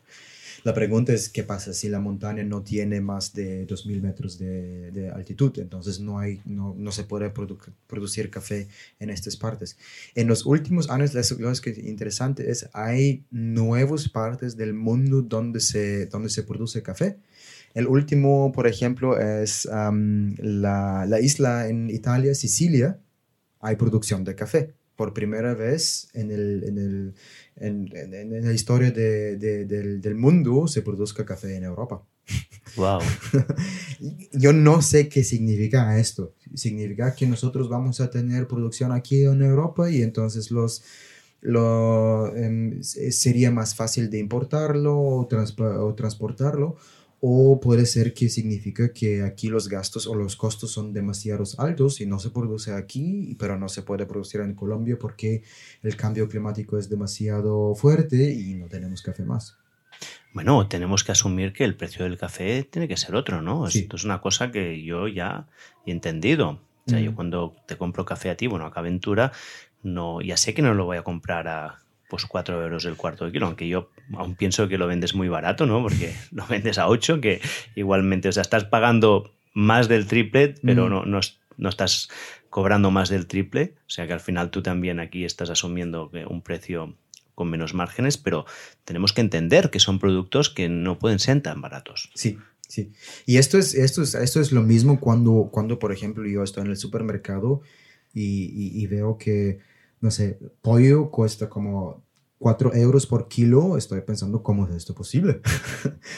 [0.64, 4.92] La pregunta es qué pasa si la montaña no tiene más de 2.000 metros de,
[4.92, 7.32] de, altitud, entonces no, hay, no, no se puede
[7.88, 8.68] producir café
[9.00, 9.76] en estas partes.
[10.14, 15.58] En los últimos años, lo que es interesante es, hay nuevas partes del mundo donde
[15.58, 17.16] se, donde se produce café.
[17.74, 22.98] El último, por ejemplo, es la, la isla en Italia, Sicilia,
[23.60, 27.14] hay producción de café por primera vez en, el, en, el,
[27.56, 32.04] en, en, la historia de, de, del, del, mundo se produzca café en Europa.
[32.76, 33.00] Wow.
[34.32, 36.34] Yo no sé qué significa esto.
[36.54, 40.82] Significa que nosotros vamos a tener producción aquí en Europa y entonces los,
[41.42, 46.76] lo, em, sería más fácil de importarlo o, o transportarlo
[47.24, 52.00] o puede ser que significa que aquí los gastos o los costos son demasiado altos
[52.00, 55.44] y no se produce aquí, pero no se puede producir en Colombia porque
[55.84, 59.56] el cambio climático es demasiado fuerte y no tenemos café más.
[60.34, 63.68] Bueno, tenemos que asumir que el precio del café tiene que ser otro, ¿no?
[63.68, 65.46] Esto es una cosa que yo ya
[65.86, 66.60] he entendido.
[66.86, 67.14] O sea, yo mm.
[67.14, 69.30] cuando te compro café a ti, bueno, a Caventura,
[69.84, 71.81] no, ya sé que no lo voy a comprar a
[72.12, 75.30] pues 4 euros el cuarto de kilo, aunque yo aún pienso que lo vendes muy
[75.30, 75.80] barato, ¿no?
[75.80, 77.40] Porque lo vendes a 8, que
[77.74, 80.90] igualmente, o sea, estás pagando más del triple, pero mm.
[80.90, 81.20] no, no,
[81.56, 82.10] no, estás
[82.50, 86.42] cobrando más del triple, o sea que al final tú también aquí estás asumiendo un
[86.42, 86.94] precio
[87.34, 88.44] con menos márgenes, pero
[88.84, 92.10] tenemos que entender que son productos que no pueden ser tan baratos.
[92.14, 92.36] Sí,
[92.68, 92.92] sí.
[93.24, 96.64] Y esto es, esto es, esto es lo mismo cuando, cuando, por ejemplo, yo estoy
[96.64, 97.62] en el supermercado
[98.12, 99.60] y veo que
[100.02, 102.04] no sé, pollo cuesta como
[102.38, 105.40] 4 euros por kilo, estoy pensando cómo es esto posible.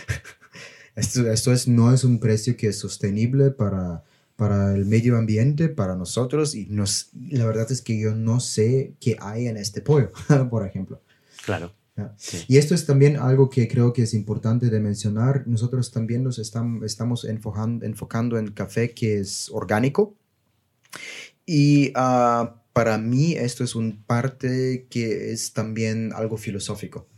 [0.96, 4.02] esto, esto es, no es un precio que es sostenible para,
[4.36, 8.94] para el medio ambiente, para nosotros, y nos, la verdad es que yo no sé
[9.00, 10.10] qué hay en este pollo,
[10.50, 11.00] por ejemplo.
[11.44, 11.72] Claro.
[12.48, 15.46] Y esto es también algo que creo que es importante de mencionar.
[15.46, 20.16] Nosotros también nos estamos, estamos enfocando, enfocando en café que es orgánico.
[21.46, 27.08] Y uh, para mí esto es un parte que es también algo filosófico.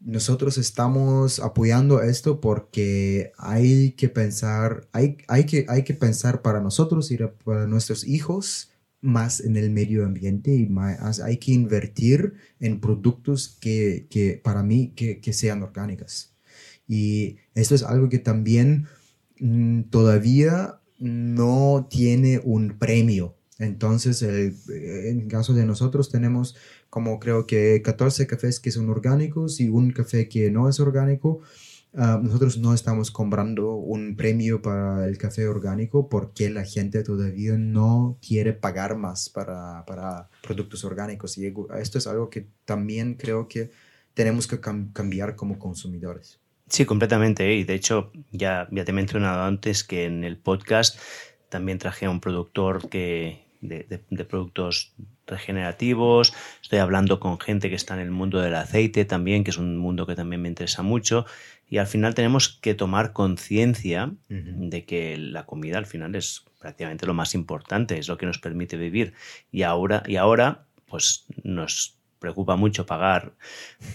[0.00, 6.60] nosotros estamos apoyando esto porque hay que pensar, hay, hay, que, hay que pensar para
[6.60, 8.70] nosotros y para nuestros hijos
[9.00, 14.62] más en el medio ambiente y más, hay que invertir en productos que, que para
[14.62, 16.32] mí que, que, sean orgánicas.
[16.86, 18.86] Y esto es algo que también
[19.40, 26.56] mm, todavía no tiene un premio entonces, el, en caso de nosotros tenemos
[26.90, 31.40] como creo que 14 cafés que son orgánicos y un café que no es orgánico.
[31.94, 37.56] Ah, nosotros no estamos comprando un premio para el café orgánico porque la gente todavía
[37.58, 41.36] no quiere pagar más para, para productos orgánicos.
[41.38, 43.70] Y esto es algo que también creo que
[44.14, 46.40] tenemos que cambiar como consumidores.
[46.68, 47.50] Sí, completamente.
[47.50, 47.56] ¿eh?
[47.56, 50.98] Y de hecho, ya, ya te he mencionado antes que en el podcast
[51.50, 54.92] también traje a un productor que, de, productos
[55.26, 59.58] regenerativos, estoy hablando con gente que está en el mundo del aceite también, que es
[59.58, 61.24] un mundo que también me interesa mucho,
[61.68, 67.06] y al final tenemos que tomar conciencia de que la comida al final es prácticamente
[67.06, 69.14] lo más importante, es lo que nos permite vivir,
[69.50, 73.32] y ahora, y ahora pues nos preocupa mucho pagar,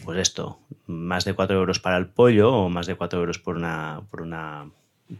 [0.04, 3.56] pues esto, más de 4 euros para el pollo o más de 4 euros por
[3.56, 4.72] una, por una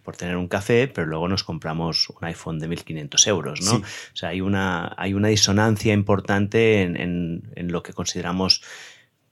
[0.04, 3.78] por tener un café, pero luego nos compramos un iPhone de 1.500 euros, ¿no?
[3.78, 8.64] O sea, hay una, hay una disonancia importante en, en, lo que consideramos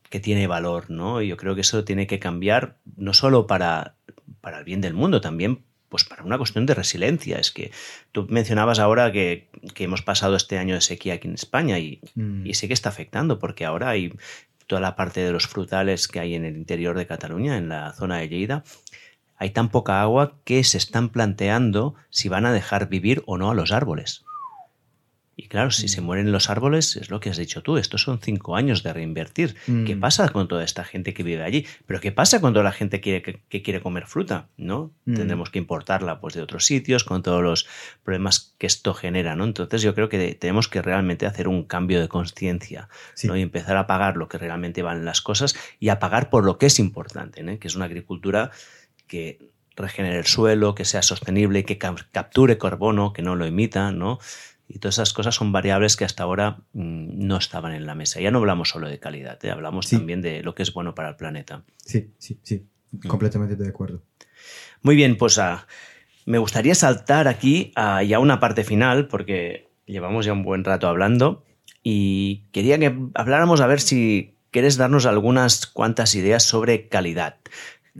[0.10, 1.22] que tiene valor, ¿no?
[1.22, 3.96] Y yo creo que eso tiene que cambiar no solo para,
[4.42, 7.38] para el bien del mundo, también pues para una cuestión de resiliencia.
[7.38, 7.72] Es que
[8.12, 12.46] tú mencionabas ahora que, hemos pasado este año de sequía aquí en España y, mm.
[12.46, 14.14] y, sí que está afectando porque ahora hay
[14.68, 17.94] toda la parte de los frutales que hay en el interior de Cataluña, en la
[17.94, 18.64] zona de Lleida,
[19.38, 23.52] hay tan poca agua que se están planteando si van a dejar vivir o no
[23.52, 24.26] a los árboles.
[25.38, 26.06] Y claro, si se mm.
[26.06, 29.56] mueren los árboles, es lo que has dicho tú, estos son cinco años de reinvertir.
[29.66, 30.00] ¿Qué mm.
[30.00, 31.66] pasa con toda esta gente que vive allí?
[31.86, 34.48] Pero ¿qué pasa cuando la gente quiere, que, quiere comer fruta?
[34.56, 34.94] ¿no?
[35.04, 35.16] Mm.
[35.16, 37.68] Tendremos que importarla pues, de otros sitios con todos los
[38.04, 39.36] problemas que esto genera.
[39.36, 39.44] ¿no?
[39.44, 42.88] Entonces yo creo que tenemos que realmente hacer un cambio de conciencia
[43.24, 43.36] ¿no?
[43.36, 46.58] y empezar a pagar lo que realmente valen las cosas y a pagar por lo
[46.58, 48.52] que es importante, que es una agricultura
[49.08, 49.40] que
[49.76, 54.20] regenere el suelo, que sea sostenible, que capture carbono, que no lo emita, ¿no?
[54.68, 58.20] Y todas esas cosas son variables que hasta ahora mm, no estaban en la mesa.
[58.20, 59.52] Ya no hablamos solo de calidad, ¿eh?
[59.52, 61.64] hablamos también de lo que es bueno para el planeta.
[61.78, 63.08] Sí, sí, sí, mm.
[63.08, 64.02] completamente de acuerdo.
[64.82, 65.68] Muy bien, pues ah,
[66.26, 70.88] me gustaría saltar aquí a ya una parte final, porque llevamos ya un buen rato
[70.88, 71.46] hablando
[71.84, 77.38] y quería que habláramos a ver si quieres darnos algunas cuantas ideas sobre calidad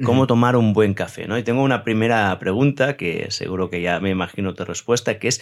[0.04, 1.38] cómo tomar un buen café, ¿no?
[1.38, 5.42] Y tengo una primera pregunta que seguro que ya me imagino tu respuesta, que es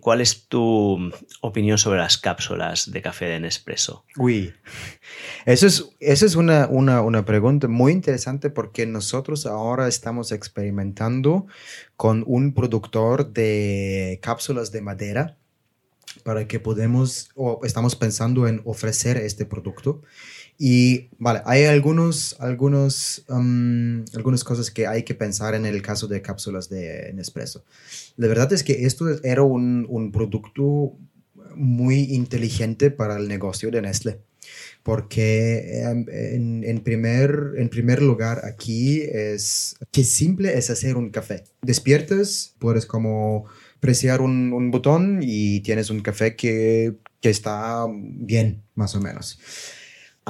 [0.00, 0.98] ¿Cuál es tu
[1.40, 4.04] opinión sobre las cápsulas de café de Nespresso?
[4.16, 4.52] Uy,
[5.46, 11.46] eso es, esa es una, una, una, pregunta muy interesante porque nosotros ahora estamos experimentando
[11.96, 15.36] con un productor de cápsulas de madera
[16.24, 20.02] para que podemos, o estamos pensando en ofrecer este producto.
[20.62, 26.06] Y vale, hay algunos, algunos, um, algunas cosas que hay que pensar en el caso
[26.06, 27.64] de cápsulas de Nespresso.
[28.18, 30.98] La verdad es que esto era un, un producto
[31.54, 34.20] muy inteligente para el negocio de Nestlé.
[34.82, 41.44] Porque em, en, primer, en primer lugar aquí es que simple es hacer un café.
[41.62, 43.46] Despiertas, puedes como
[43.80, 49.38] presionar un, un botón y tienes un café que, que está bien, más o menos.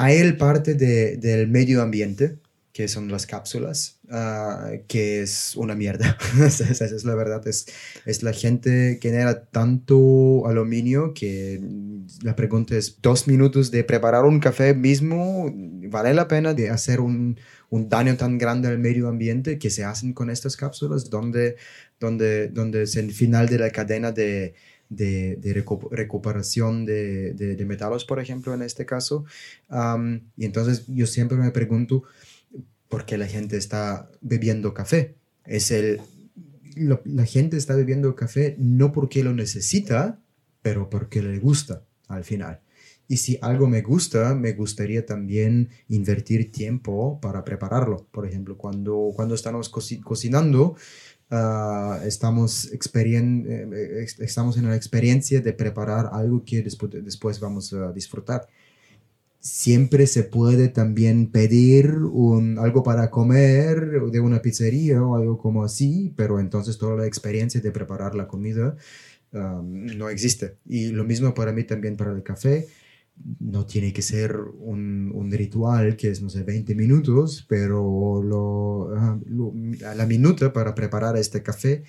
[0.03, 2.39] Hay el parte de, del medio ambiente,
[2.73, 6.17] que son las cápsulas, ah, que es una mierda.
[6.43, 7.47] esa, es la verdad.
[7.47, 7.67] Es,
[8.07, 11.61] es la gente que genera tanto aluminio que
[12.23, 17.01] la pregunta es, dos minutos de preparar un café mismo, ¿vale la pena de hacer
[17.01, 21.11] un, un daño tan grande al medio ambiente que se hacen con estas cápsulas?
[21.11, 21.57] Donde,
[21.99, 24.55] donde, donde es el final de la cadena de
[24.91, 29.25] de, recuperación de, de, metales, por ejemplo, en este caso.
[30.37, 32.03] y entonces yo siempre me pregunto
[32.89, 35.15] por qué la gente está bebiendo café.
[35.47, 36.01] Es el,
[36.77, 40.21] la gente está bebiendo café no porque lo necesita,
[40.61, 42.61] pero porque le gusta al final.
[43.11, 48.07] Y si algo me gusta, me gustaría también invertir tiempo para prepararlo.
[48.13, 50.77] Por ejemplo, cuando, cuando estamos cocinando,
[51.33, 57.93] Ah, estamos, eh, estamos en la experiencia de preparar algo que después, después vamos a
[57.93, 58.49] disfrutar.
[59.39, 65.65] Siempre se puede también pedir un, algo para comer de una pizzería o algo como
[65.65, 68.77] así, pero entonces toda la experiencia de preparar la comida
[69.33, 70.57] ah, no existe.
[70.67, 72.67] Y lo mismo para mí también para el café
[73.39, 78.91] no tiene que ser un, un, ritual que es, no sé, 20 minutos, pero lo,
[79.81, 81.85] la minuta para preparar este café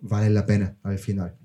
[0.00, 1.36] vale la pena al final.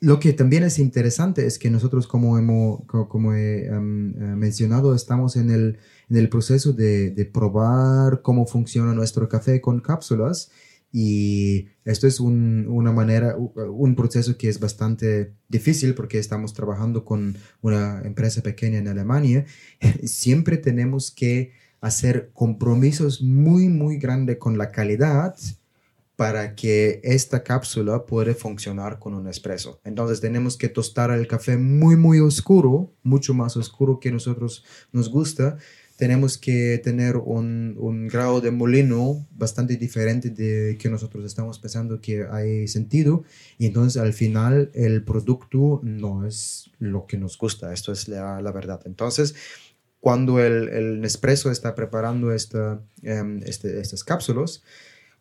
[0.00, 5.36] lo que también es interesante es que nosotros, como, hemos, como he eh, mencionado, estamos
[5.36, 5.78] en el,
[6.08, 10.50] en el proceso de, de, probar cómo funciona nuestro café con cápsulas
[10.92, 17.04] y esto es un, una manera, un proceso que es bastante difícil porque estamos trabajando
[17.04, 19.44] con una empresa pequeña en Alemania.
[20.04, 25.36] Siempre tenemos que hacer compromisos muy, muy grandes con la calidad
[26.16, 29.80] para que esta cápsula pueda funcionar con un espresso.
[29.84, 35.10] Entonces tenemos que tostar el café muy, muy oscuro, mucho más oscuro que nosotros nos
[35.10, 35.58] gusta
[35.96, 42.00] tenemos que tener un, un, grado de molino bastante diferente de que nosotros estamos pensando
[42.00, 43.24] que hay sentido
[43.58, 48.42] y entonces al final el producto no es lo que nos gusta, esto es la,
[48.42, 48.80] la verdad.
[48.84, 49.34] Entonces,
[50.00, 54.62] cuando el, el Nespresso está preparando esta, em, este, estas cápsulas,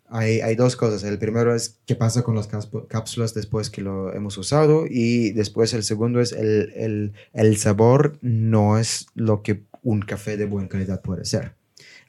[0.08, 1.04] hay, hay, dos cosas.
[1.04, 2.48] El primero es qué pasa con las
[2.88, 8.20] cápsulas después que lo hemos usado y después el segundo es el, el, el, sabor
[8.22, 11.56] no es lo que un café de buena calidad puede ser.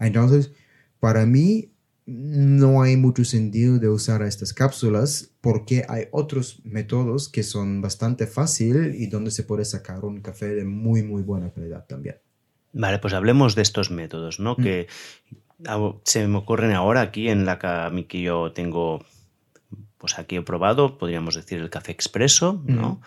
[0.00, 0.50] Entonces,
[0.98, 1.70] para mí
[2.06, 8.26] no hay mucho sentido de usar estas cápsulas porque hay otros métodos que son bastante
[8.26, 12.16] fácil y donde se puede sacar un café de muy, muy buena calidad también.
[12.72, 14.54] Vale, pues hablemos de estos métodos, ¿no?
[14.56, 14.62] Mm.
[14.62, 14.86] Que
[16.04, 17.58] se me ocurren ahora aquí en la
[18.08, 19.04] que yo tengo,
[19.98, 23.00] pues aquí he probado, podríamos decir el café expreso, ¿no?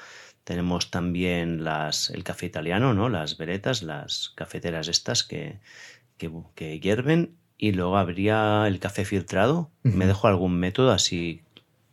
[0.44, 3.10] Tenemos también las, el café italiano, ¿no?
[3.10, 5.60] Las veretas, las cafeteras estas que,
[6.18, 7.36] que, hierven.
[7.58, 9.70] Y luego habría el café filtrado.
[9.84, 11.42] ¿Me dejo algún método así?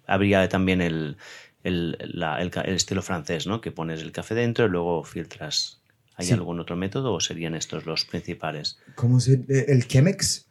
[0.06, 1.16] Habría también el,
[1.64, 3.60] el, el, estilo francés, ¿no?
[3.60, 5.80] Que pones el café dentro y luego filtras.
[6.14, 8.78] ¿Hay algún otro método o serían estos los principales?
[8.94, 10.46] ¿Cómo se ¿El Chemex?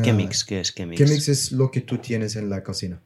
[0.00, 0.98] Chemix, ¿qué es Chemix?
[0.98, 3.02] Chemix es lo que tú tienes en la cocina.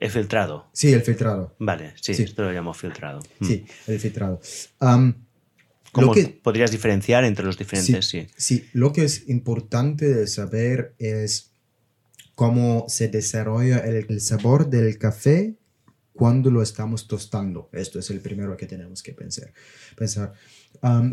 [0.00, 0.68] ¿El filtrado?
[0.72, 1.54] Sí, el filtrado.
[1.58, 3.20] Vale, sí, esto lo llamo filtrado.
[3.40, 3.90] Sí, mm.
[3.90, 4.40] el filtrado.
[5.92, 8.06] ¿Cómo que, podrías diferenciar entre los diferentes?
[8.06, 11.52] Sí, sí, lo que es importante de saber es
[12.34, 15.54] cómo se desarrolla el, sabor del café
[16.12, 17.68] cuando lo estamos tostando.
[17.72, 19.52] Esto es el primero que tenemos que pensar.
[19.96, 20.32] pensar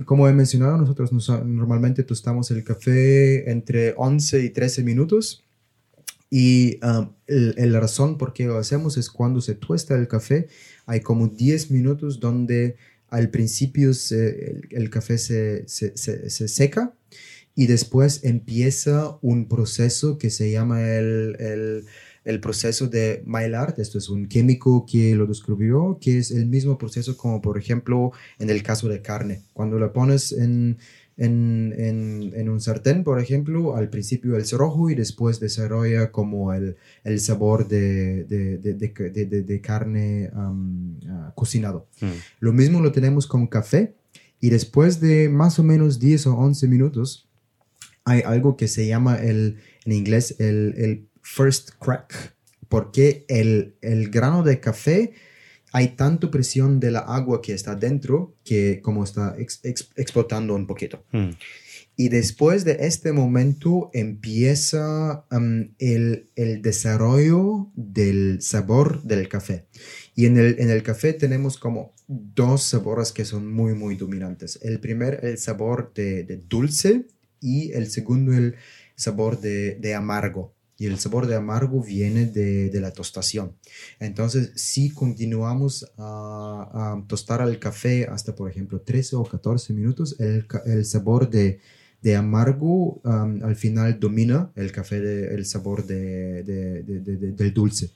[0.05, 1.11] como he mencionado, nosotros
[1.45, 5.43] normalmente tostamos el café entre 11 y 13 minutos.
[6.33, 6.79] Y
[7.27, 10.47] la razón por qué lo hacemos es cuando se tuesta el café,
[10.85, 12.77] hay como 10 minutos donde
[13.09, 13.91] al principio
[14.71, 16.93] el, café se, se, se, seca
[17.53, 21.85] y después empieza un proceso que se llama el
[22.23, 23.79] el proceso de Maillard.
[23.79, 28.11] Esto es un químico que lo descubrió, que es el mismo proceso como por ejemplo
[28.39, 29.41] en el caso de carne.
[29.53, 30.77] Cuando lo pones en,
[31.23, 36.77] en, en, un sartén, por ejemplo, al principio es rojo y después desarrolla como el,
[37.03, 41.87] el sabor de, de, de, de carne ah, cocinado.
[42.01, 42.07] Mm.
[42.39, 43.93] Lo mismo lo tenemos con café
[44.39, 47.29] y después de más o menos 10 o 11 minutos
[48.03, 52.35] hay algo que se llama el, en inglés el, el first crack,
[52.67, 55.13] porque el, el grano de café
[55.71, 61.03] hay tanto presión de la agua que está dentro que como está explotando un poquito.
[61.11, 61.31] Hmm.
[61.97, 69.65] Y después de este momento empieza um, el, el, desarrollo del sabor del café.
[70.15, 74.57] Y en el, en el café tenemos como dos sabores que son muy, muy dominantes.
[74.63, 77.05] El primer, el sabor de, de dulce
[77.39, 78.55] y el segundo, el
[78.95, 83.53] sabor de, de amargo y el sabor de amargo viene de, la tostación.
[83.99, 90.83] Entonces, si continuamos a, tostar el café hasta, por ejemplo, 13 o 14 minutos, el,
[90.83, 91.59] sabor de,
[92.17, 94.97] amargo al final domina el café,
[95.31, 97.91] el sabor del dulce.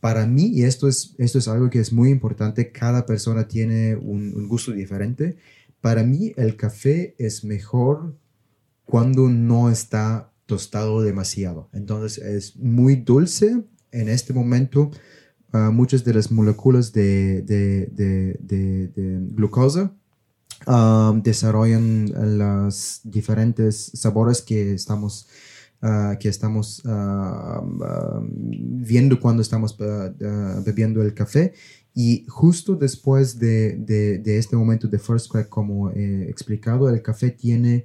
[0.00, 3.94] Para mí, y esto es, esto es algo que es muy importante, cada persona tiene
[3.94, 5.36] un, un gusto diferente.
[5.82, 8.16] Para mí, el café es mejor
[8.86, 11.68] cuando no está tostado demasiado.
[11.72, 13.62] Entonces es muy dulce
[13.92, 14.90] en este momento.
[15.52, 17.88] Ah, muchas de las moléculas de,
[19.32, 19.92] glucosa
[20.66, 25.28] ah, desarrollan los diferentes sabores que estamos,
[25.82, 26.82] ah, que estamos
[28.90, 29.76] viendo cuando estamos
[30.64, 31.52] bebiendo el café.
[31.94, 37.84] Y justo después de, este momento de first crack, como he explicado, el café tiene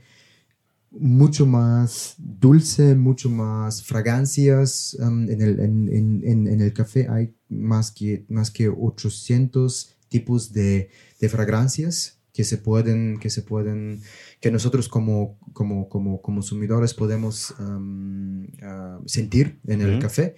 [1.00, 4.96] mucho más dulce, mucho más fragancias.
[5.00, 5.90] Um, en, el, en,
[6.24, 10.90] en, en, el café hay más que, más que 800 tipos de,
[11.20, 14.02] de, fragancias que se pueden, que se pueden,
[14.40, 20.36] que nosotros como, como, como, consumidores podemos um, uh, sentir en el café.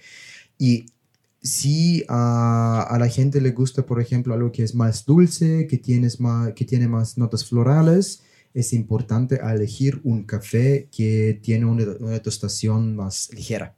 [0.58, 0.86] Y
[1.42, 6.20] si a, la gente le gusta, por ejemplo, algo que es más dulce, que, tienes
[6.20, 8.22] más, que tiene más notas florales,
[8.58, 13.76] es importante elegir un café que tiene una, tostación más ligera.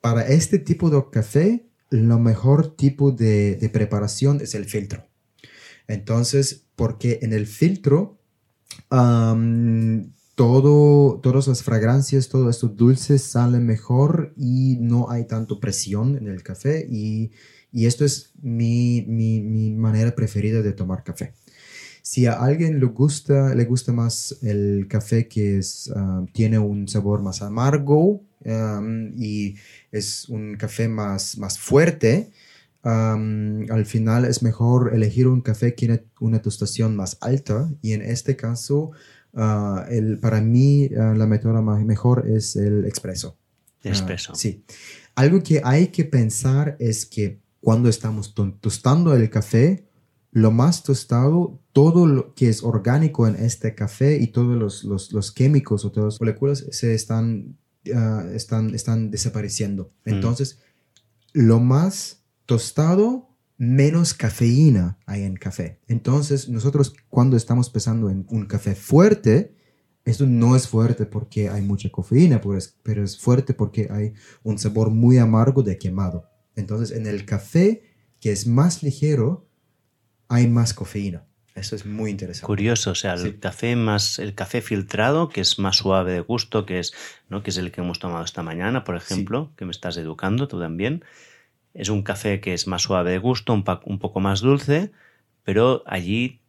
[0.00, 5.06] Para este tipo de café, lo mejor tipo de, preparación es el filtro.
[5.86, 8.18] Entonces, porque en el filtro,
[10.34, 16.26] todo, todas las fragancias, todo esto dulce sale mejor y no hay tanto presión en
[16.26, 17.30] el café y,
[17.72, 21.34] esto es mi, mi manera preferida de tomar café.
[22.08, 26.86] Si a alguien le gusta, le gusta más el café que es, ah, tiene un
[26.86, 28.22] sabor más amargo
[29.16, 29.56] y
[29.90, 32.30] es un café más, más fuerte,
[32.84, 38.02] al final es mejor elegir un café que tiene una tostación más alta y en
[38.02, 38.92] este caso,
[39.34, 43.36] ah, el, para mí ah, la método más mejor es el expreso.
[43.82, 44.32] de espresso.
[44.36, 44.62] sí.
[45.16, 49.85] Algo que hay que pensar es que cuando estamos tostando el café,
[50.36, 55.10] lo más tostado, todo lo que es orgánico en este café y todos los, los,
[55.10, 57.56] los químicos o todas las moléculas se están,
[57.94, 59.94] ah, están, están desapareciendo.
[60.04, 60.10] Mm.
[60.10, 60.58] Entonces,
[61.32, 65.80] lo más tostado, menos cafeína hay en café.
[65.88, 69.56] Entonces, nosotros cuando estamos pensando en un café fuerte,
[70.04, 72.42] esto no es fuerte porque hay mucha cafeína,
[72.82, 76.28] pero es fuerte porque hay un sabor muy amargo de quemado.
[76.56, 77.84] Entonces, en el café,
[78.20, 79.45] que es más ligero,
[80.28, 81.24] hay más cafeína.
[81.54, 82.46] Eso es muy interesante.
[82.46, 86.66] Curioso, o sea, el café más, el café filtrado, que es más suave de gusto,
[86.66, 86.92] que es,
[87.30, 87.42] ¿no?
[87.42, 90.60] que es el que hemos tomado esta mañana, por ejemplo, que me estás educando tú
[90.60, 91.02] también.
[91.72, 94.92] Es un café que es más suave de gusto, un, un poco más dulce,
[95.44, 96.42] pero allí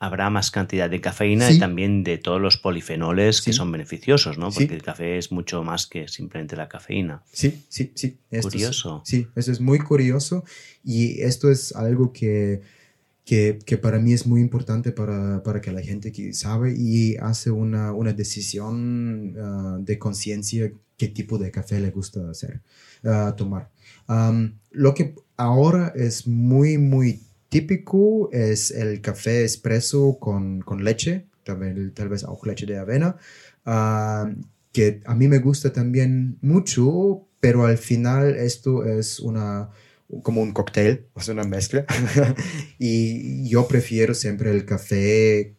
[0.00, 4.50] habrá más cantidad de cafeína y también de todos los polifenoles que son beneficiosos, ¿no?
[4.50, 7.22] Porque el café es mucho más que simplemente la cafeína.
[7.32, 8.18] Sí, sí, sí.
[8.40, 9.02] curioso.
[9.04, 10.44] sí, eso es muy curioso
[10.84, 12.62] y esto es algo que
[13.28, 17.50] que, para mí es muy importante para, para, que la gente que sabe y hace
[17.50, 22.62] una, una decisión ah, de conciencia qué tipo de café le gusta hacer,
[23.04, 23.68] ah, tomar.
[24.70, 31.92] lo que ahora es muy, muy típico es el café espresso con, con leche, vez,
[31.92, 33.16] tal vez auch leche de avena,
[34.72, 39.68] que a mí me gusta también mucho, pero al final esto es una
[40.22, 41.84] como un cóctel, o sea, una mezcla.
[42.78, 45.54] y yo prefiero siempre el café,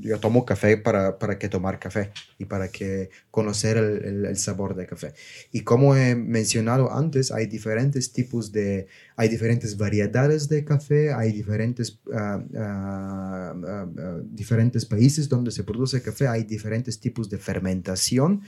[0.00, 4.76] yo tomo café para, para que tomar café y para que conocer el, el, sabor
[4.76, 5.12] de café.
[5.50, 8.86] Y como he mencionado antes, hay diferentes tipos de,
[9.16, 16.00] hay diferentes variedades de café, hay diferentes, ah, ah, ah, diferentes países donde se produce
[16.00, 18.42] café, hay diferentes tipos de fermentación.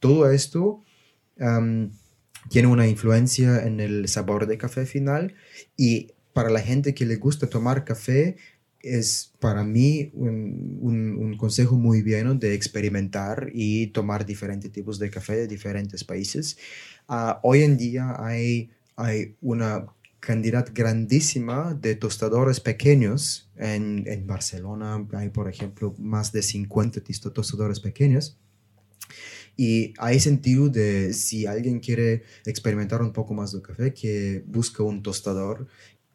[0.00, 0.82] Todo esto
[2.48, 5.34] tiene una influencia en el sabor de café final
[5.76, 8.36] y para la gente que le gusta tomar café
[8.80, 15.08] es para mí un, un, consejo muy bien de experimentar y tomar diferentes tipos de
[15.08, 16.58] café de diferentes países.
[17.08, 19.86] Ah, hoy en día hay, hay una
[20.18, 25.06] cantidad grandísima de tostadores pequeños en, en Barcelona.
[25.12, 27.02] Hay, por ejemplo, más de 50
[27.32, 28.36] tostadores pequeños
[29.56, 34.82] y hay sentido de si alguien quiere experimentar un poco más de café, que busque
[34.82, 35.66] un tostador.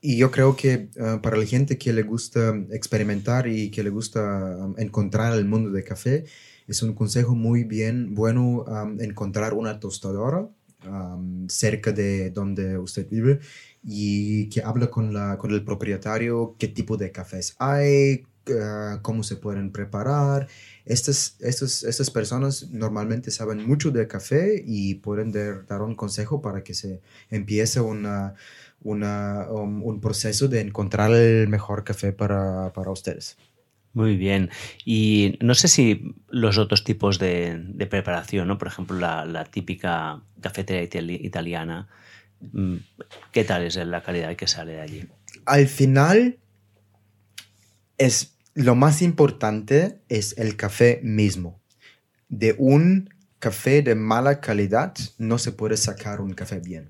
[0.02, 3.90] Y yo creo que ah, para la gente que le gusta experimentar y que le
[3.90, 6.26] gusta um, encontrar el mundo de café,
[6.68, 10.48] es un consejo muy bien bueno um, encontrar una tostadora
[10.86, 13.40] um, cerca de donde usted vive
[13.84, 18.24] y que habla con, la, con el propietario qué tipo de cafés hay,
[18.62, 20.48] ah, cómo se pueden preparar
[20.88, 26.74] estas, estas personas normalmente saben mucho de café y pueden dar, un consejo para que
[26.74, 28.36] se empiece una,
[28.82, 33.38] una, um, un proceso de encontrar el mejor café para, para, ustedes.
[33.94, 34.50] Muy bien.
[34.86, 38.58] Y no sé si los otros tipos de, de preparación, ¿no?
[38.58, 41.88] por ejemplo, la, la típica cafetería italiana,
[42.40, 42.76] mm,
[43.32, 45.08] ¿qué tal es la calidad que sale de allí?
[45.46, 46.38] Al final
[47.98, 51.62] es lo más importante es el café mismo.
[52.28, 53.08] De un
[53.38, 56.90] café de mala calidad no se puede sacar un café bien.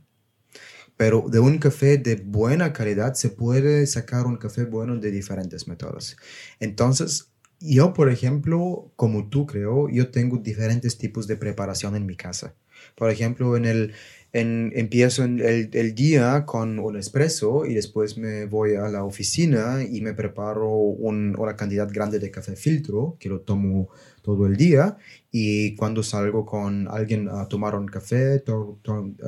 [0.95, 5.67] Pero de un café de buena calidad se puede sacar un café bueno de diferentes
[5.67, 6.15] métodos.
[6.61, 12.15] Entonces, yo, por ejemplo, como tú creo, yo tengo diferentes tipos de preparación en mi
[12.15, 12.55] casa.
[12.95, 13.93] Por ejemplo, en el,
[14.39, 20.01] empiezo el, el, día con un espresso y después me voy a la oficina y
[20.01, 23.89] me preparo una cantidad grande de café filtro que lo tomo
[24.21, 24.97] todo el día.
[25.31, 28.79] Y cuando salgo con alguien a tomar un café to,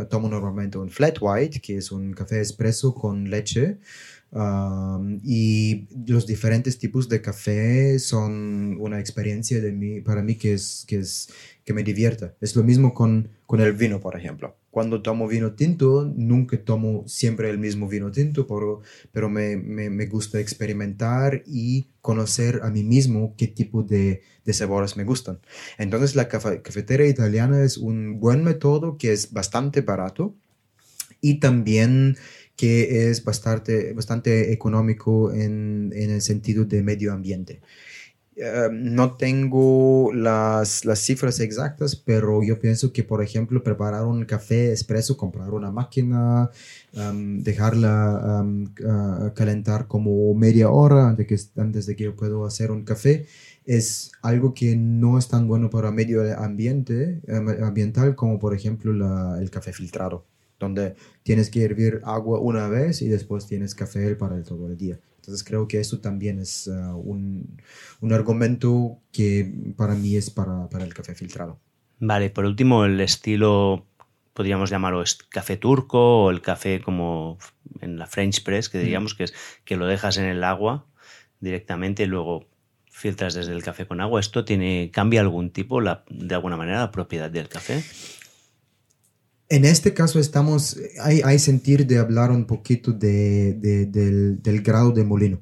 [0.10, 3.78] tomo normalmente un flat white que es un café espresso con leche.
[4.32, 10.54] Um, y los diferentes tipos de café son una experiencia de mí, para mí que
[10.54, 11.30] es, que es
[11.66, 12.36] que me divierta.
[12.42, 17.04] Es lo mismo con, con el vino, por ejemplo cuando tomo vino tinto, nunca tomo
[17.06, 18.80] siempre el mismo vino tinto, pero,
[19.12, 24.96] pero me, me, gusta experimentar y conocer a mí mismo qué tipo de, de sabores
[24.96, 25.42] me gustan.
[25.78, 30.34] Entonces la cafetera italiana es un buen método que es bastante barato
[31.20, 32.16] y también
[32.56, 37.60] que es bastante, bastante económico en, en el sentido de medio ambiente.
[38.42, 44.24] Eh, no tengo las, las, cifras exactas, pero yo pienso que, por ejemplo, preparar un
[44.24, 46.50] café expreso, comprar una máquina,
[46.94, 48.46] dejarla
[49.36, 53.26] calentar como media hora antes, que, antes de que yo pueda hacer un café,
[53.66, 57.22] es algo que no es tan bueno para medio ambiente,
[57.62, 60.26] ambiental como, por ejemplo, la, el café filtrado
[60.60, 65.00] donde tienes que hervir agua una vez y después tienes café para todo el día.
[65.20, 67.62] Entonces creo que eso también es uh, un,
[68.00, 71.60] un, argumento que para mí es para, para, el café filtrado.
[72.00, 73.86] Vale, por último, el estilo,
[74.34, 77.38] podríamos llamarlo café turco o el café como
[77.82, 79.34] en la French Press, que diríamos que es
[79.66, 80.86] que lo dejas en el agua
[81.42, 82.48] directamente y luego
[82.90, 84.22] filtras desde el café con agua.
[84.22, 87.84] ¿Esto tiene, cambia algún tipo, la, de alguna manera, la propiedad del café?
[89.50, 94.62] En este caso estamos, hay, hay sentir de hablar un poquito de, de, del, del,
[94.62, 95.42] grado de molino.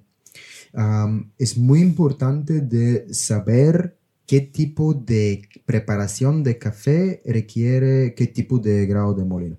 [1.37, 8.85] Es muy importante de saber qué tipo de preparación de café requiere qué tipo de
[8.85, 9.57] grado de molino.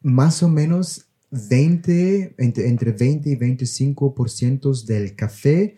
[0.00, 5.76] Más o menos 20, entre, entre 20 y 25% del café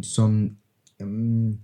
[0.00, 0.58] son,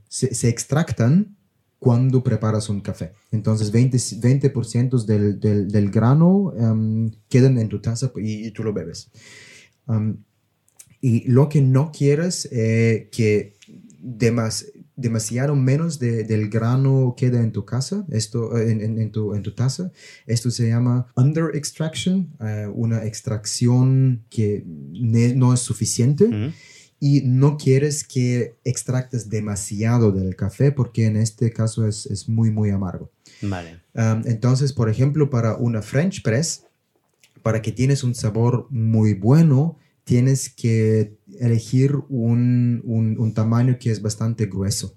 [0.09, 1.36] se, se extractan
[1.78, 3.12] cuando preparas un café.
[3.30, 8.64] Entonces 20%, 20 del, del, del, grano um, quedan en tu taza y, y tú
[8.64, 9.10] lo bebes.
[9.86, 10.16] Um,
[11.01, 13.56] y lo que no quieres es que
[13.98, 19.34] demas, demasiado menos de, del grano queda en tu casa, esto, en, en, en, tu,
[19.34, 19.90] en tu taza.
[20.26, 26.24] Esto se llama under extraction, uh, una extracción que no es suficiente.
[26.24, 26.52] Uh -huh
[27.06, 32.51] y no quieres que extractes demasiado del café porque en este caso es, es muy,
[32.51, 33.10] muy amargo.
[33.43, 33.82] Vale.
[33.93, 36.64] Um, entonces, por ejemplo, para una French press,
[37.43, 43.90] para que tienes un sabor muy bueno, tienes que elegir un, un, un tamaño que
[43.90, 44.94] es bastante grueso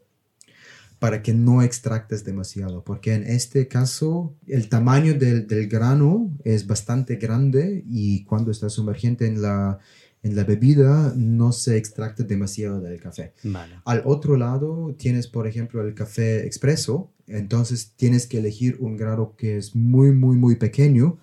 [1.00, 6.66] para que no extractes demasiado, porque en este caso el tamaño del, del grano es
[6.66, 9.80] bastante grande y cuando está sumergiente en la,
[10.28, 13.34] en la bebida no se extracta demasiado del café.
[13.44, 13.76] Vale.
[13.86, 19.36] Al otro lado tienes, por ejemplo, el café expreso, entonces tienes que elegir un grado
[19.38, 21.18] que es muy, muy, muy pequeño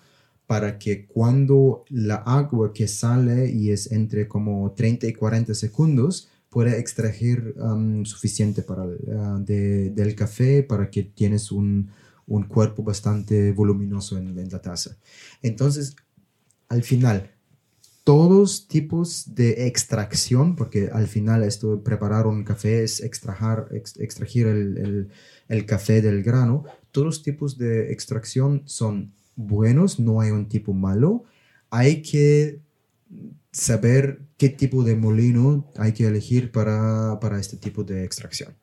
[0.47, 6.29] para que cuando la agua que sale y es entre como 30 y 40 segundos
[6.49, 11.89] pueda extraer um, suficiente para, uh, de, del café para que tienes un,
[12.27, 14.97] un cuerpo bastante voluminoso en, en la taza.
[15.41, 15.95] Entonces,
[16.69, 17.34] al final,
[18.05, 23.99] todos tipos de extracción, porque al final esto de preparar un café es extrajar, ex,
[23.99, 25.09] extragir el, el,
[25.47, 31.23] el, café del grano, todos tipos de extracción son buenos, no hay un tipo malo.
[31.71, 32.61] Hay que
[33.51, 38.55] saber qué tipo de molino hay que elegir para, para este tipo de extracción.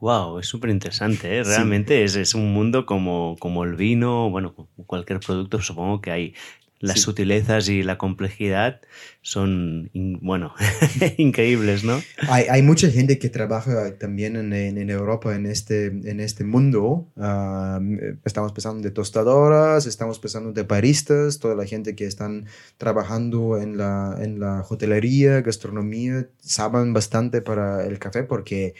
[0.00, 1.44] Wow, es súper interesante, ¿eh?
[1.44, 2.02] realmente sí.
[2.02, 4.52] es, es, un mundo como, como el vino, bueno,
[4.86, 6.34] cualquier producto, supongo que hay
[6.82, 7.04] las sí.
[7.04, 8.80] sutilezas y la complejidad
[9.22, 9.88] son,
[10.20, 10.52] bueno,
[11.16, 12.02] increíbles, ¿no?
[12.28, 16.42] Hay, hay, mucha gente que trabaja también en, en, en Europa en este, en este
[16.42, 17.08] mundo.
[17.14, 22.46] Uh, estamos pensando de tostadoras, estamos pensando de baristas, toda la gente que están
[22.78, 28.74] trabajando en la, en la hotelería, gastronomía, saben bastante para el café porque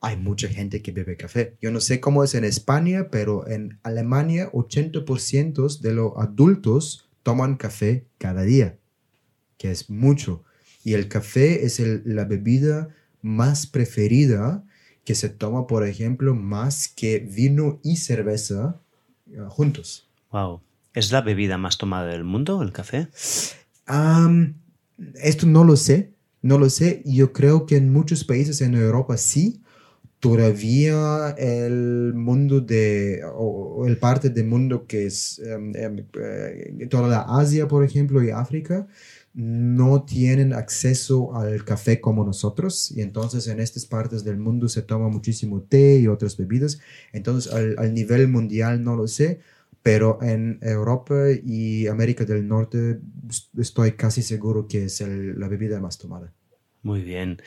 [0.00, 1.56] hay mucha gente que bebe café.
[1.60, 7.56] Yo no sé cómo es en España, pero en Alemania 80% de los adultos toman
[7.56, 8.78] café cada día,
[9.56, 10.44] que es mucho.
[10.84, 12.88] Y el café es el, la bebida
[13.22, 14.64] más preferida
[15.04, 18.80] que se toma, por ejemplo, más que vino y cerveza
[19.26, 20.08] uh, juntos.
[20.30, 20.60] Wow.
[20.94, 23.08] ¿Es la bebida más tomada del mundo, el café?
[23.88, 24.54] Um,
[25.14, 26.12] esto no lo sé,
[26.42, 27.02] no lo sé.
[27.04, 29.62] Yo creo que en muchos países en Europa sí,
[30.20, 37.20] todavía el mundo de, o, el parte del mundo que es um, um, toda la
[37.22, 38.86] Asia, por ejemplo, y África,
[39.34, 44.82] no tienen acceso al café como nosotros y entonces en estas partes del mundo se
[44.82, 46.80] toma muchísimo té y otras bebidas.
[47.12, 49.40] Entonces al, nivel mundial no lo sé,
[49.82, 51.14] pero en Europa
[51.44, 52.98] y América del Norte
[53.56, 56.32] estoy casi seguro que es la bebida más tomada.
[56.82, 57.40] Muy bien.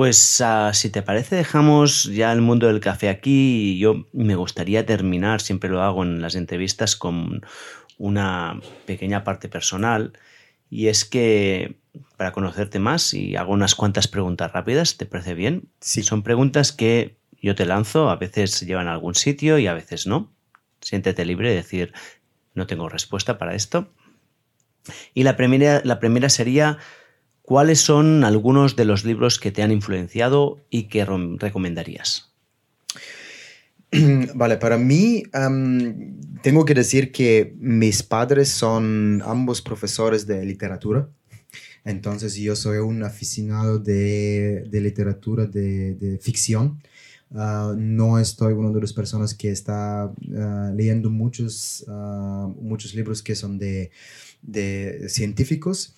[0.00, 4.34] Pues uh, si te parece dejamos ya el mundo del café aquí y yo me
[4.34, 7.42] gustaría terminar, siempre lo hago en las entrevistas, con
[7.98, 10.14] una pequeña parte personal
[10.70, 11.76] y es que
[12.16, 15.68] para conocerte más y hago unas cuantas preguntas rápidas, ¿te parece bien?
[15.80, 16.02] Sí.
[16.02, 20.06] Son preguntas que yo te lanzo, a veces llevan a algún sitio y a veces
[20.06, 20.32] no.
[20.80, 21.92] Siéntete libre de decir,
[22.54, 23.92] no tengo respuesta para esto.
[25.12, 26.78] Y la primera, la primera sería
[27.50, 32.30] ¿cuáles son algunos de los libros que te han influenciado y que recomendarías?
[34.36, 35.24] Vale, para mí
[36.42, 41.08] tengo que decir que mis padres son ambos profesores de literatura.
[41.84, 46.80] Entonces yo soy un aficionado de, literatura de, ficción.
[47.34, 53.24] Ah, no estoy una de las personas que está ah, leyendo muchos, ah, muchos libros
[53.24, 53.90] que son de,
[55.08, 55.96] científicos.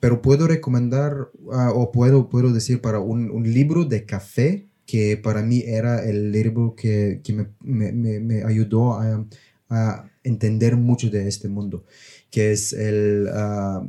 [0.00, 1.28] Pero puedo recomendar
[1.74, 6.32] o puedo, puedo decir para un, un libro de café que para mí era el
[6.32, 9.24] libro que, que me, me, me, ayudó a,
[9.70, 11.84] a, entender mucho de este mundo,
[12.30, 13.88] que es el, uh,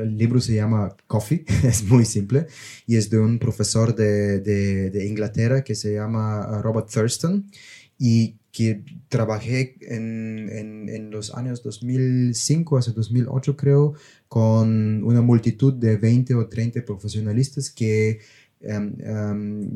[0.00, 2.46] el libro se llama Coffee, es muy simple,
[2.86, 7.50] y es de un profesor de, de, de Inglaterra que se llama uh, Robert Thurston,
[7.98, 13.94] y que trabajé en, en, en, los años 2005 hasta 2008 creo
[14.28, 18.20] con una multitud de 20 o 30 profesionalistas que
[18.60, 19.72] um,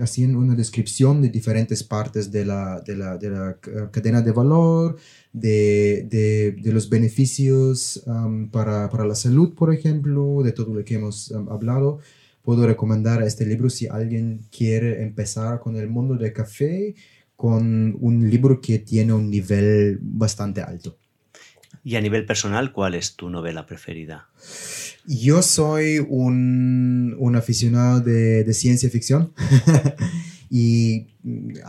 [0.00, 3.58] hacían una descripción de diferentes partes de la, de la, de la
[3.90, 4.96] cadena de valor,
[5.32, 8.04] de, de, de los beneficios
[8.52, 11.98] para, para, la salud, por ejemplo, de todo lo que hemos hablado.
[12.44, 16.94] Puedo recomendar este libro si alguien quiere empezar con el mundo del café,
[17.36, 20.94] con un libro que tiene un nivel bastante alto.
[21.82, 24.28] Y a nivel personal, ¿cuál es tu novela preferida?
[25.06, 29.32] Yo soy un, un aficionado de, de, ciencia ficción
[30.50, 31.06] y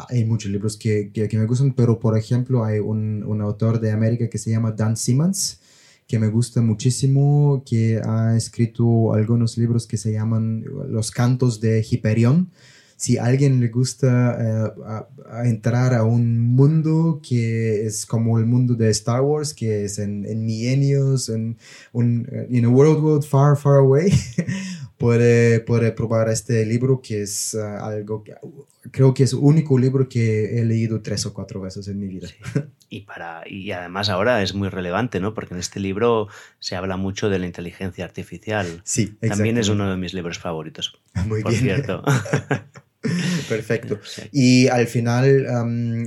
[0.10, 3.92] hay muchos libros que, que, me gustan, pero por ejemplo hay un, un, autor de
[3.92, 5.60] América que se llama Dan Simmons,
[6.08, 11.86] que me gusta muchísimo, que ha escrito algunos libros que se llaman Los Cantos de
[11.90, 12.52] Hiperión.
[12.98, 18.74] Si a alguien le gusta eh, entrar a un mundo que es como el mundo
[18.76, 21.58] de Star Wars, que es en, en milenios, en
[21.92, 24.14] un in a world, world far, far away,
[24.98, 28.36] puede, puede probar este libro que es eh, algo que
[28.92, 32.08] creo que es el único libro que he leído tres o cuatro veces en mi
[32.08, 32.28] vida.
[32.88, 35.34] Y, para, y además ahora es muy relevante, ¿no?
[35.34, 36.28] Porque en este libro
[36.60, 38.82] se habla mucho de la inteligencia artificial.
[38.84, 40.98] Sí, También es uno de mis libros favoritos.
[41.26, 41.64] Muy por bien.
[41.64, 42.04] cierto.
[43.50, 44.00] Perfecto.
[44.32, 45.46] Y al final,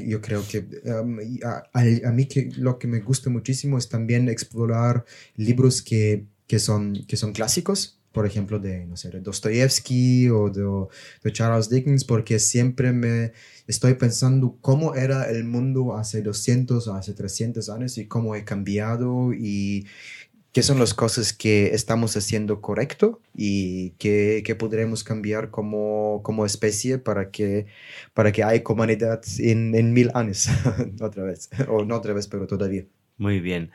[0.06, 5.04] yo creo que a, mí que lo que me gusta muchísimo es también explorar
[5.36, 10.88] libros que, que, son, que son clásicos, por ejemplo, de, no sé, de o de,
[11.22, 13.30] de, Charles Dickens, porque siempre me
[13.68, 18.42] estoy pensando cómo era el mundo hace 200 o hace 300 años y cómo he
[18.42, 19.86] cambiado y
[20.50, 26.44] qué son las cosas que estamos haciendo correcto y qué, qué podremos cambiar como, como
[26.44, 27.66] especie para que,
[28.14, 30.48] para que haya comunidad en, en mil años,
[31.00, 32.84] otra vez, o no otra vez, pero todavía.
[33.16, 33.70] Muy bien.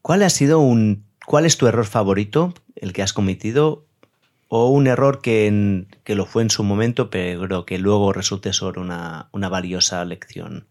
[0.00, 3.84] ¿Cuál ha sido un, cuál es tu error favorito, el que has cometido,
[4.48, 8.78] o un error que, que lo fue en su momento, pero que luego resulte ser
[8.78, 10.66] una, una valiosa lección?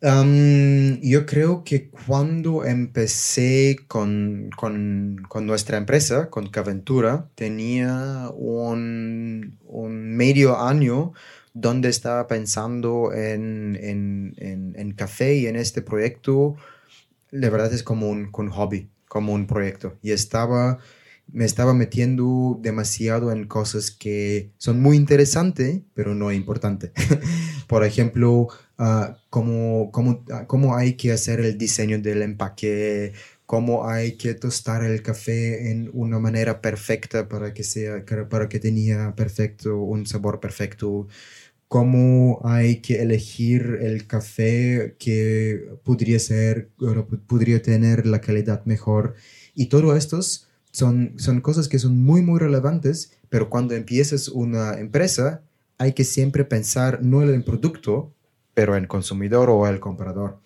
[0.00, 10.60] yo creo que cuando empecé con, con, nuestra empresa, con Caventura, tenía un, un, medio
[10.60, 11.12] año
[11.52, 14.34] donde estaba pensando en, en,
[14.76, 16.54] en, café y en este proyecto.
[17.32, 19.98] De verdad es como un, un hobby, como un proyecto.
[20.02, 20.78] Y estaba
[21.32, 26.92] me estaba metiendo demasiado en cosas que son muy interesantes, pero no importantes.
[27.68, 28.48] Por ejemplo,
[28.78, 33.12] uh, cómo, cómo, ah, cómo, hay que hacer el diseño del empaque,
[33.44, 38.58] cómo hay que tostar el café en una manera perfecta para que, sea, para que
[38.58, 41.08] tenga perfecto, un sabor perfecto,
[41.68, 46.70] cómo hay que elegir el café que podría ser,
[47.26, 49.14] podría tener la calidad mejor.
[49.54, 54.78] Y todo estos son, son cosas que son muy, muy relevantes, pero cuando empiezas una
[54.78, 55.42] empresa,
[55.76, 58.14] hay que siempre pensar no en el producto,
[58.54, 60.40] pero en el consumidor o el comprador.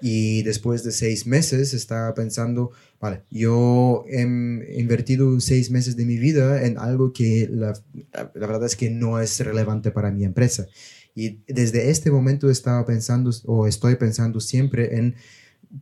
[0.00, 2.70] Y después de seis meses estaba pensando,
[3.00, 7.72] vale, yo he invertido seis meses de mi vida en algo que la,
[8.12, 10.66] la, verdad es que no es relevante para mi empresa.
[11.14, 15.16] Y desde este momento estaba pensando o estoy pensando siempre en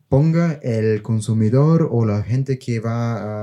[0.08, 3.42] ponga el consumidor o la gente que va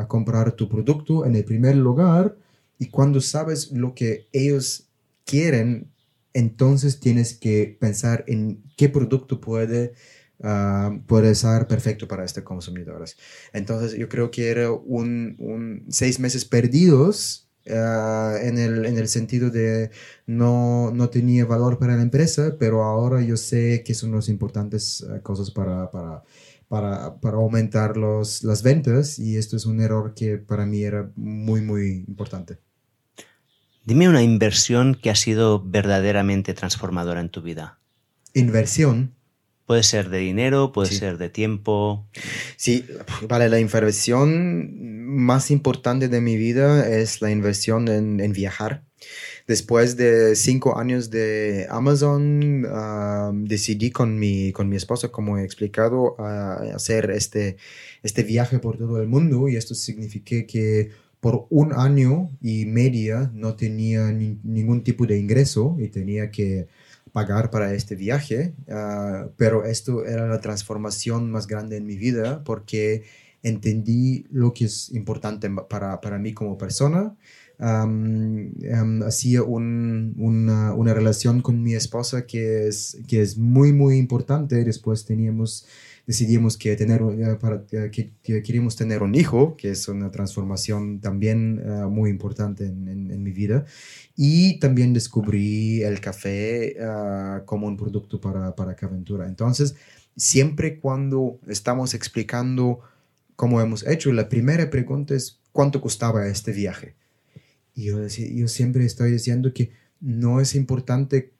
[0.00, 2.36] a, comprar tu producto en el primer lugar
[2.78, 4.88] y cuando sabes lo que ellos
[5.24, 5.90] quieren,
[6.34, 9.94] entonces tienes que pensar en qué producto puede,
[10.42, 13.16] uh, puede ser perfecto para estos consumidores.
[13.52, 19.06] Entonces yo creo que era un, un seis meses perdidos Ah, en, el, en, el,
[19.06, 19.92] sentido de
[20.26, 25.06] no, no, tenía valor para la empresa, pero ahora yo sé que son las importantes
[25.08, 26.24] ah, cosas para, para,
[26.66, 31.12] para, para aumentar los, las ventas y esto es un error que para mí era
[31.14, 32.58] muy, muy importante.
[33.84, 37.78] Dime una inversión que ha sido verdaderamente transformadora en tu vida.
[38.34, 39.14] Inversión.
[39.66, 42.06] Puede ser de dinero, puede ser de tiempo.
[42.56, 42.84] Sí,
[43.28, 48.84] vale, la inversión más importante de mi vida es la inversión en, en viajar.
[49.46, 52.66] Después de cinco años de Amazon,
[53.44, 56.16] decidí con mi, con mi esposa, como he explicado,
[56.74, 57.56] hacer este,
[58.02, 60.90] este viaje por todo el mundo y esto significa que
[61.20, 66.68] por un año y media no tenía ningún tipo de ingreso y tenía que
[67.12, 72.42] pagar para este viaje, ah, pero esto era la transformación más grande en mi vida
[72.44, 73.04] porque
[73.42, 77.16] entendí lo que es importante para, para mí como persona
[79.06, 84.64] hacía una, una, relación con mi esposa que es, que es muy, muy importante.
[84.64, 85.66] Después teníamos,
[86.06, 91.62] decidimos que, tener, eh, para, que, queríamos tener un hijo, que es una transformación también
[91.66, 93.64] ah, muy importante en, en, mi vida.
[94.16, 96.76] Y también descubrí el café
[97.46, 99.26] como un producto para, para Caventura.
[99.26, 99.76] Entonces,
[100.16, 102.80] siempre cuando estamos explicando
[103.36, 106.94] cómo hemos hecho, la primera pregunta es, ¿cuánto costaba este viaje?
[107.74, 109.70] Y yo, yo siempre estoy diciendo que
[110.00, 111.32] no es importante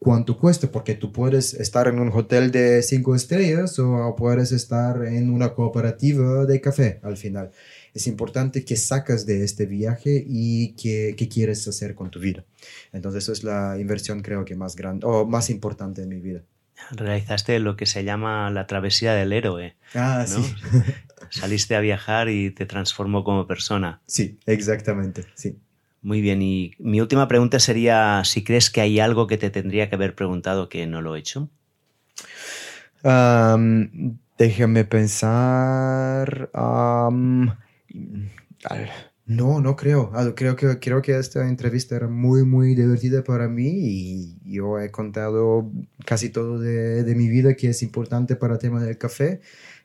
[0.00, 5.04] cuánto cuesta, porque tú puedes estar en un hotel de cinco estrellas o puedes estar
[5.04, 7.50] en una cooperativa de café al final.
[7.92, 12.44] Es importante que sacas de este viaje y que, quieres hacer con tu vida.
[12.92, 16.42] Entonces, eso es la inversión creo que más grande o más importante en mi vida.
[16.92, 19.76] Realizaste lo que se llama la travesía del héroe.
[19.94, 20.40] Ah, sí.
[21.28, 24.00] saliste a viajar y te transformó como persona.
[24.06, 25.58] Sí, exactamente, sí.
[26.02, 29.90] Muy bien, y mi última pregunta sería si crees que hay algo que te tendría
[29.90, 31.50] que haber preguntado que no lo he hecho.
[34.38, 36.50] déjame pensar.
[39.26, 40.10] no, no creo.
[40.34, 44.90] Creo que, creo que esta entrevista era muy, muy divertida para mí y yo he
[44.90, 45.70] contado
[46.06, 49.42] casi todo de, de mi vida que es importante para el tema del café.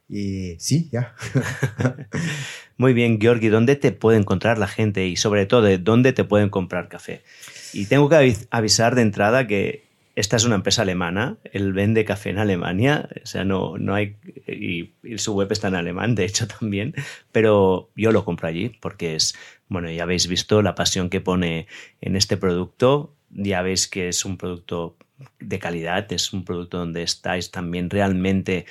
[0.08, 1.16] Y sí, ya.
[2.78, 6.50] Muy bien, Georgi, ¿dónde te puede encontrar la gente y sobre todo, ¿dónde te pueden
[6.50, 7.24] comprar café?
[7.74, 12.30] Y tengo que avisar de entrada que esta es una empresa alemana, él vende café
[12.30, 14.16] en Alemania, o sea, no, no hay,
[14.48, 16.96] y, su web está en alemán, de hecho también,
[17.32, 19.36] pero yo lo compro allí porque es,
[19.68, 21.68] bueno, ya habéis visto la pasión que pone
[22.00, 24.96] en este producto, ya veis que es un producto
[25.40, 28.66] de calidad, es un producto donde estáis también realmente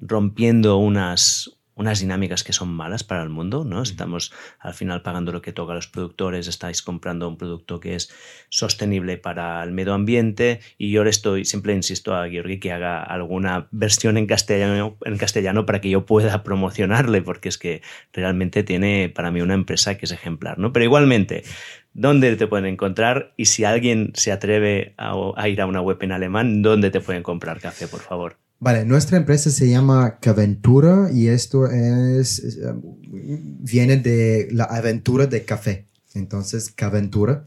[0.00, 3.82] rompiendo unas, unas dinámicas que son malas para el mundo, ¿no?
[3.82, 7.94] Estamos al final pagando lo que toca a los productores, estáis comprando un producto que
[7.94, 8.10] es
[8.48, 13.02] sostenible para el medio ambiente y yo le estoy, siempre insisto a Georgi que haga
[13.02, 18.62] alguna versión en castellano, en castellano para que yo pueda promocionarle, porque es que realmente
[18.62, 20.72] tiene para mí una empresa que es ejemplar, ¿no?
[20.72, 21.44] Pero igualmente,
[21.92, 23.34] ¿dónde te pueden encontrar?
[23.36, 27.02] Y si alguien se atreve a, a ir a una web en alemán, ¿dónde te
[27.02, 28.45] pueden comprar café, por favor?
[28.58, 32.96] Vale, nuestra empresa se llama Caventura y esto es, um,
[33.60, 35.86] viene de la aventura de café.
[36.14, 37.44] Entonces, Caventura.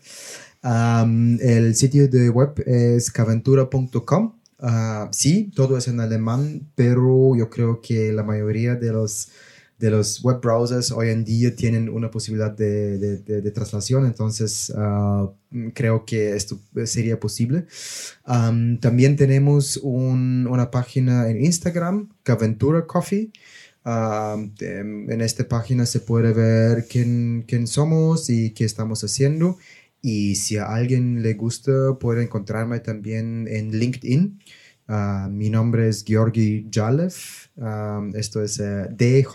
[0.62, 4.36] El sitio de web es caventura.com.
[4.60, 9.30] Uh, sí, todo es en alemán, pero yo creo que la mayoría de los
[9.80, 15.32] de los web browsers hoy en día tienen una posibilidad de, de, traslación, entonces ah,
[15.74, 17.66] creo que esto sería posible.
[18.26, 23.32] también tenemos una página en Instagram, Caventura Coffee.
[23.86, 29.58] en esta página se puede ver quién, quién somos y qué estamos haciendo.
[30.02, 34.40] Y si a alguien le gusta, puede encontrarme también en LinkedIn.
[34.88, 37.14] Ah, mi nombre es Georgi Jalev.
[38.16, 39.34] Esto es eh, D-J-A-L-E-V.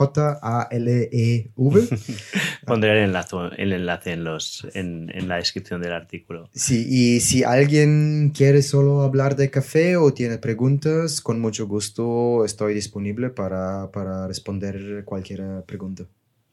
[2.67, 6.49] Pondré el enlace, el enlace en, los, en, en, la descripción del artículo.
[6.55, 12.45] Sí, y si alguien quiere solo hablar de café o tiene preguntas, con mucho gusto
[12.45, 16.05] estoy disponible para, para responder cualquier pregunta.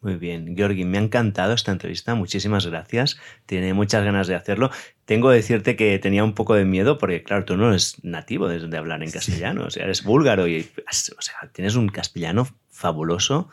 [0.02, 3.18] Muy bien, Georgi, me ha encantado esta entrevista, muchísimas gracias.
[3.46, 4.72] Tiene muchas ganas de hacerlo.
[5.12, 8.48] Tengo que decirte que tenía un poco de miedo porque, claro, tú no eres nativo
[8.48, 13.50] de, hablar en castellano, o sea, eres búlgaro y, o sea, tienes un castellano fabuloso.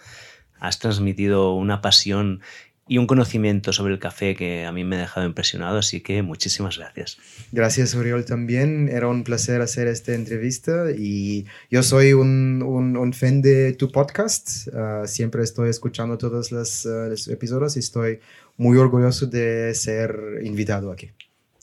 [0.60, 2.42] Has transmitido una pasión
[2.86, 6.22] y un conocimiento sobre el café que a mí me ha dejado impresionado, así que
[6.22, 7.18] muchísimas gracias.
[7.50, 8.88] Gracias, Oriol, también.
[8.88, 14.68] Era un placer hacer esta entrevista y yo soy un, un, fan de tu podcast.
[14.72, 18.20] Ah, siempre estoy escuchando todos los, ah, los episodios y estoy
[18.56, 21.10] muy orgulloso de ser invitado aquí.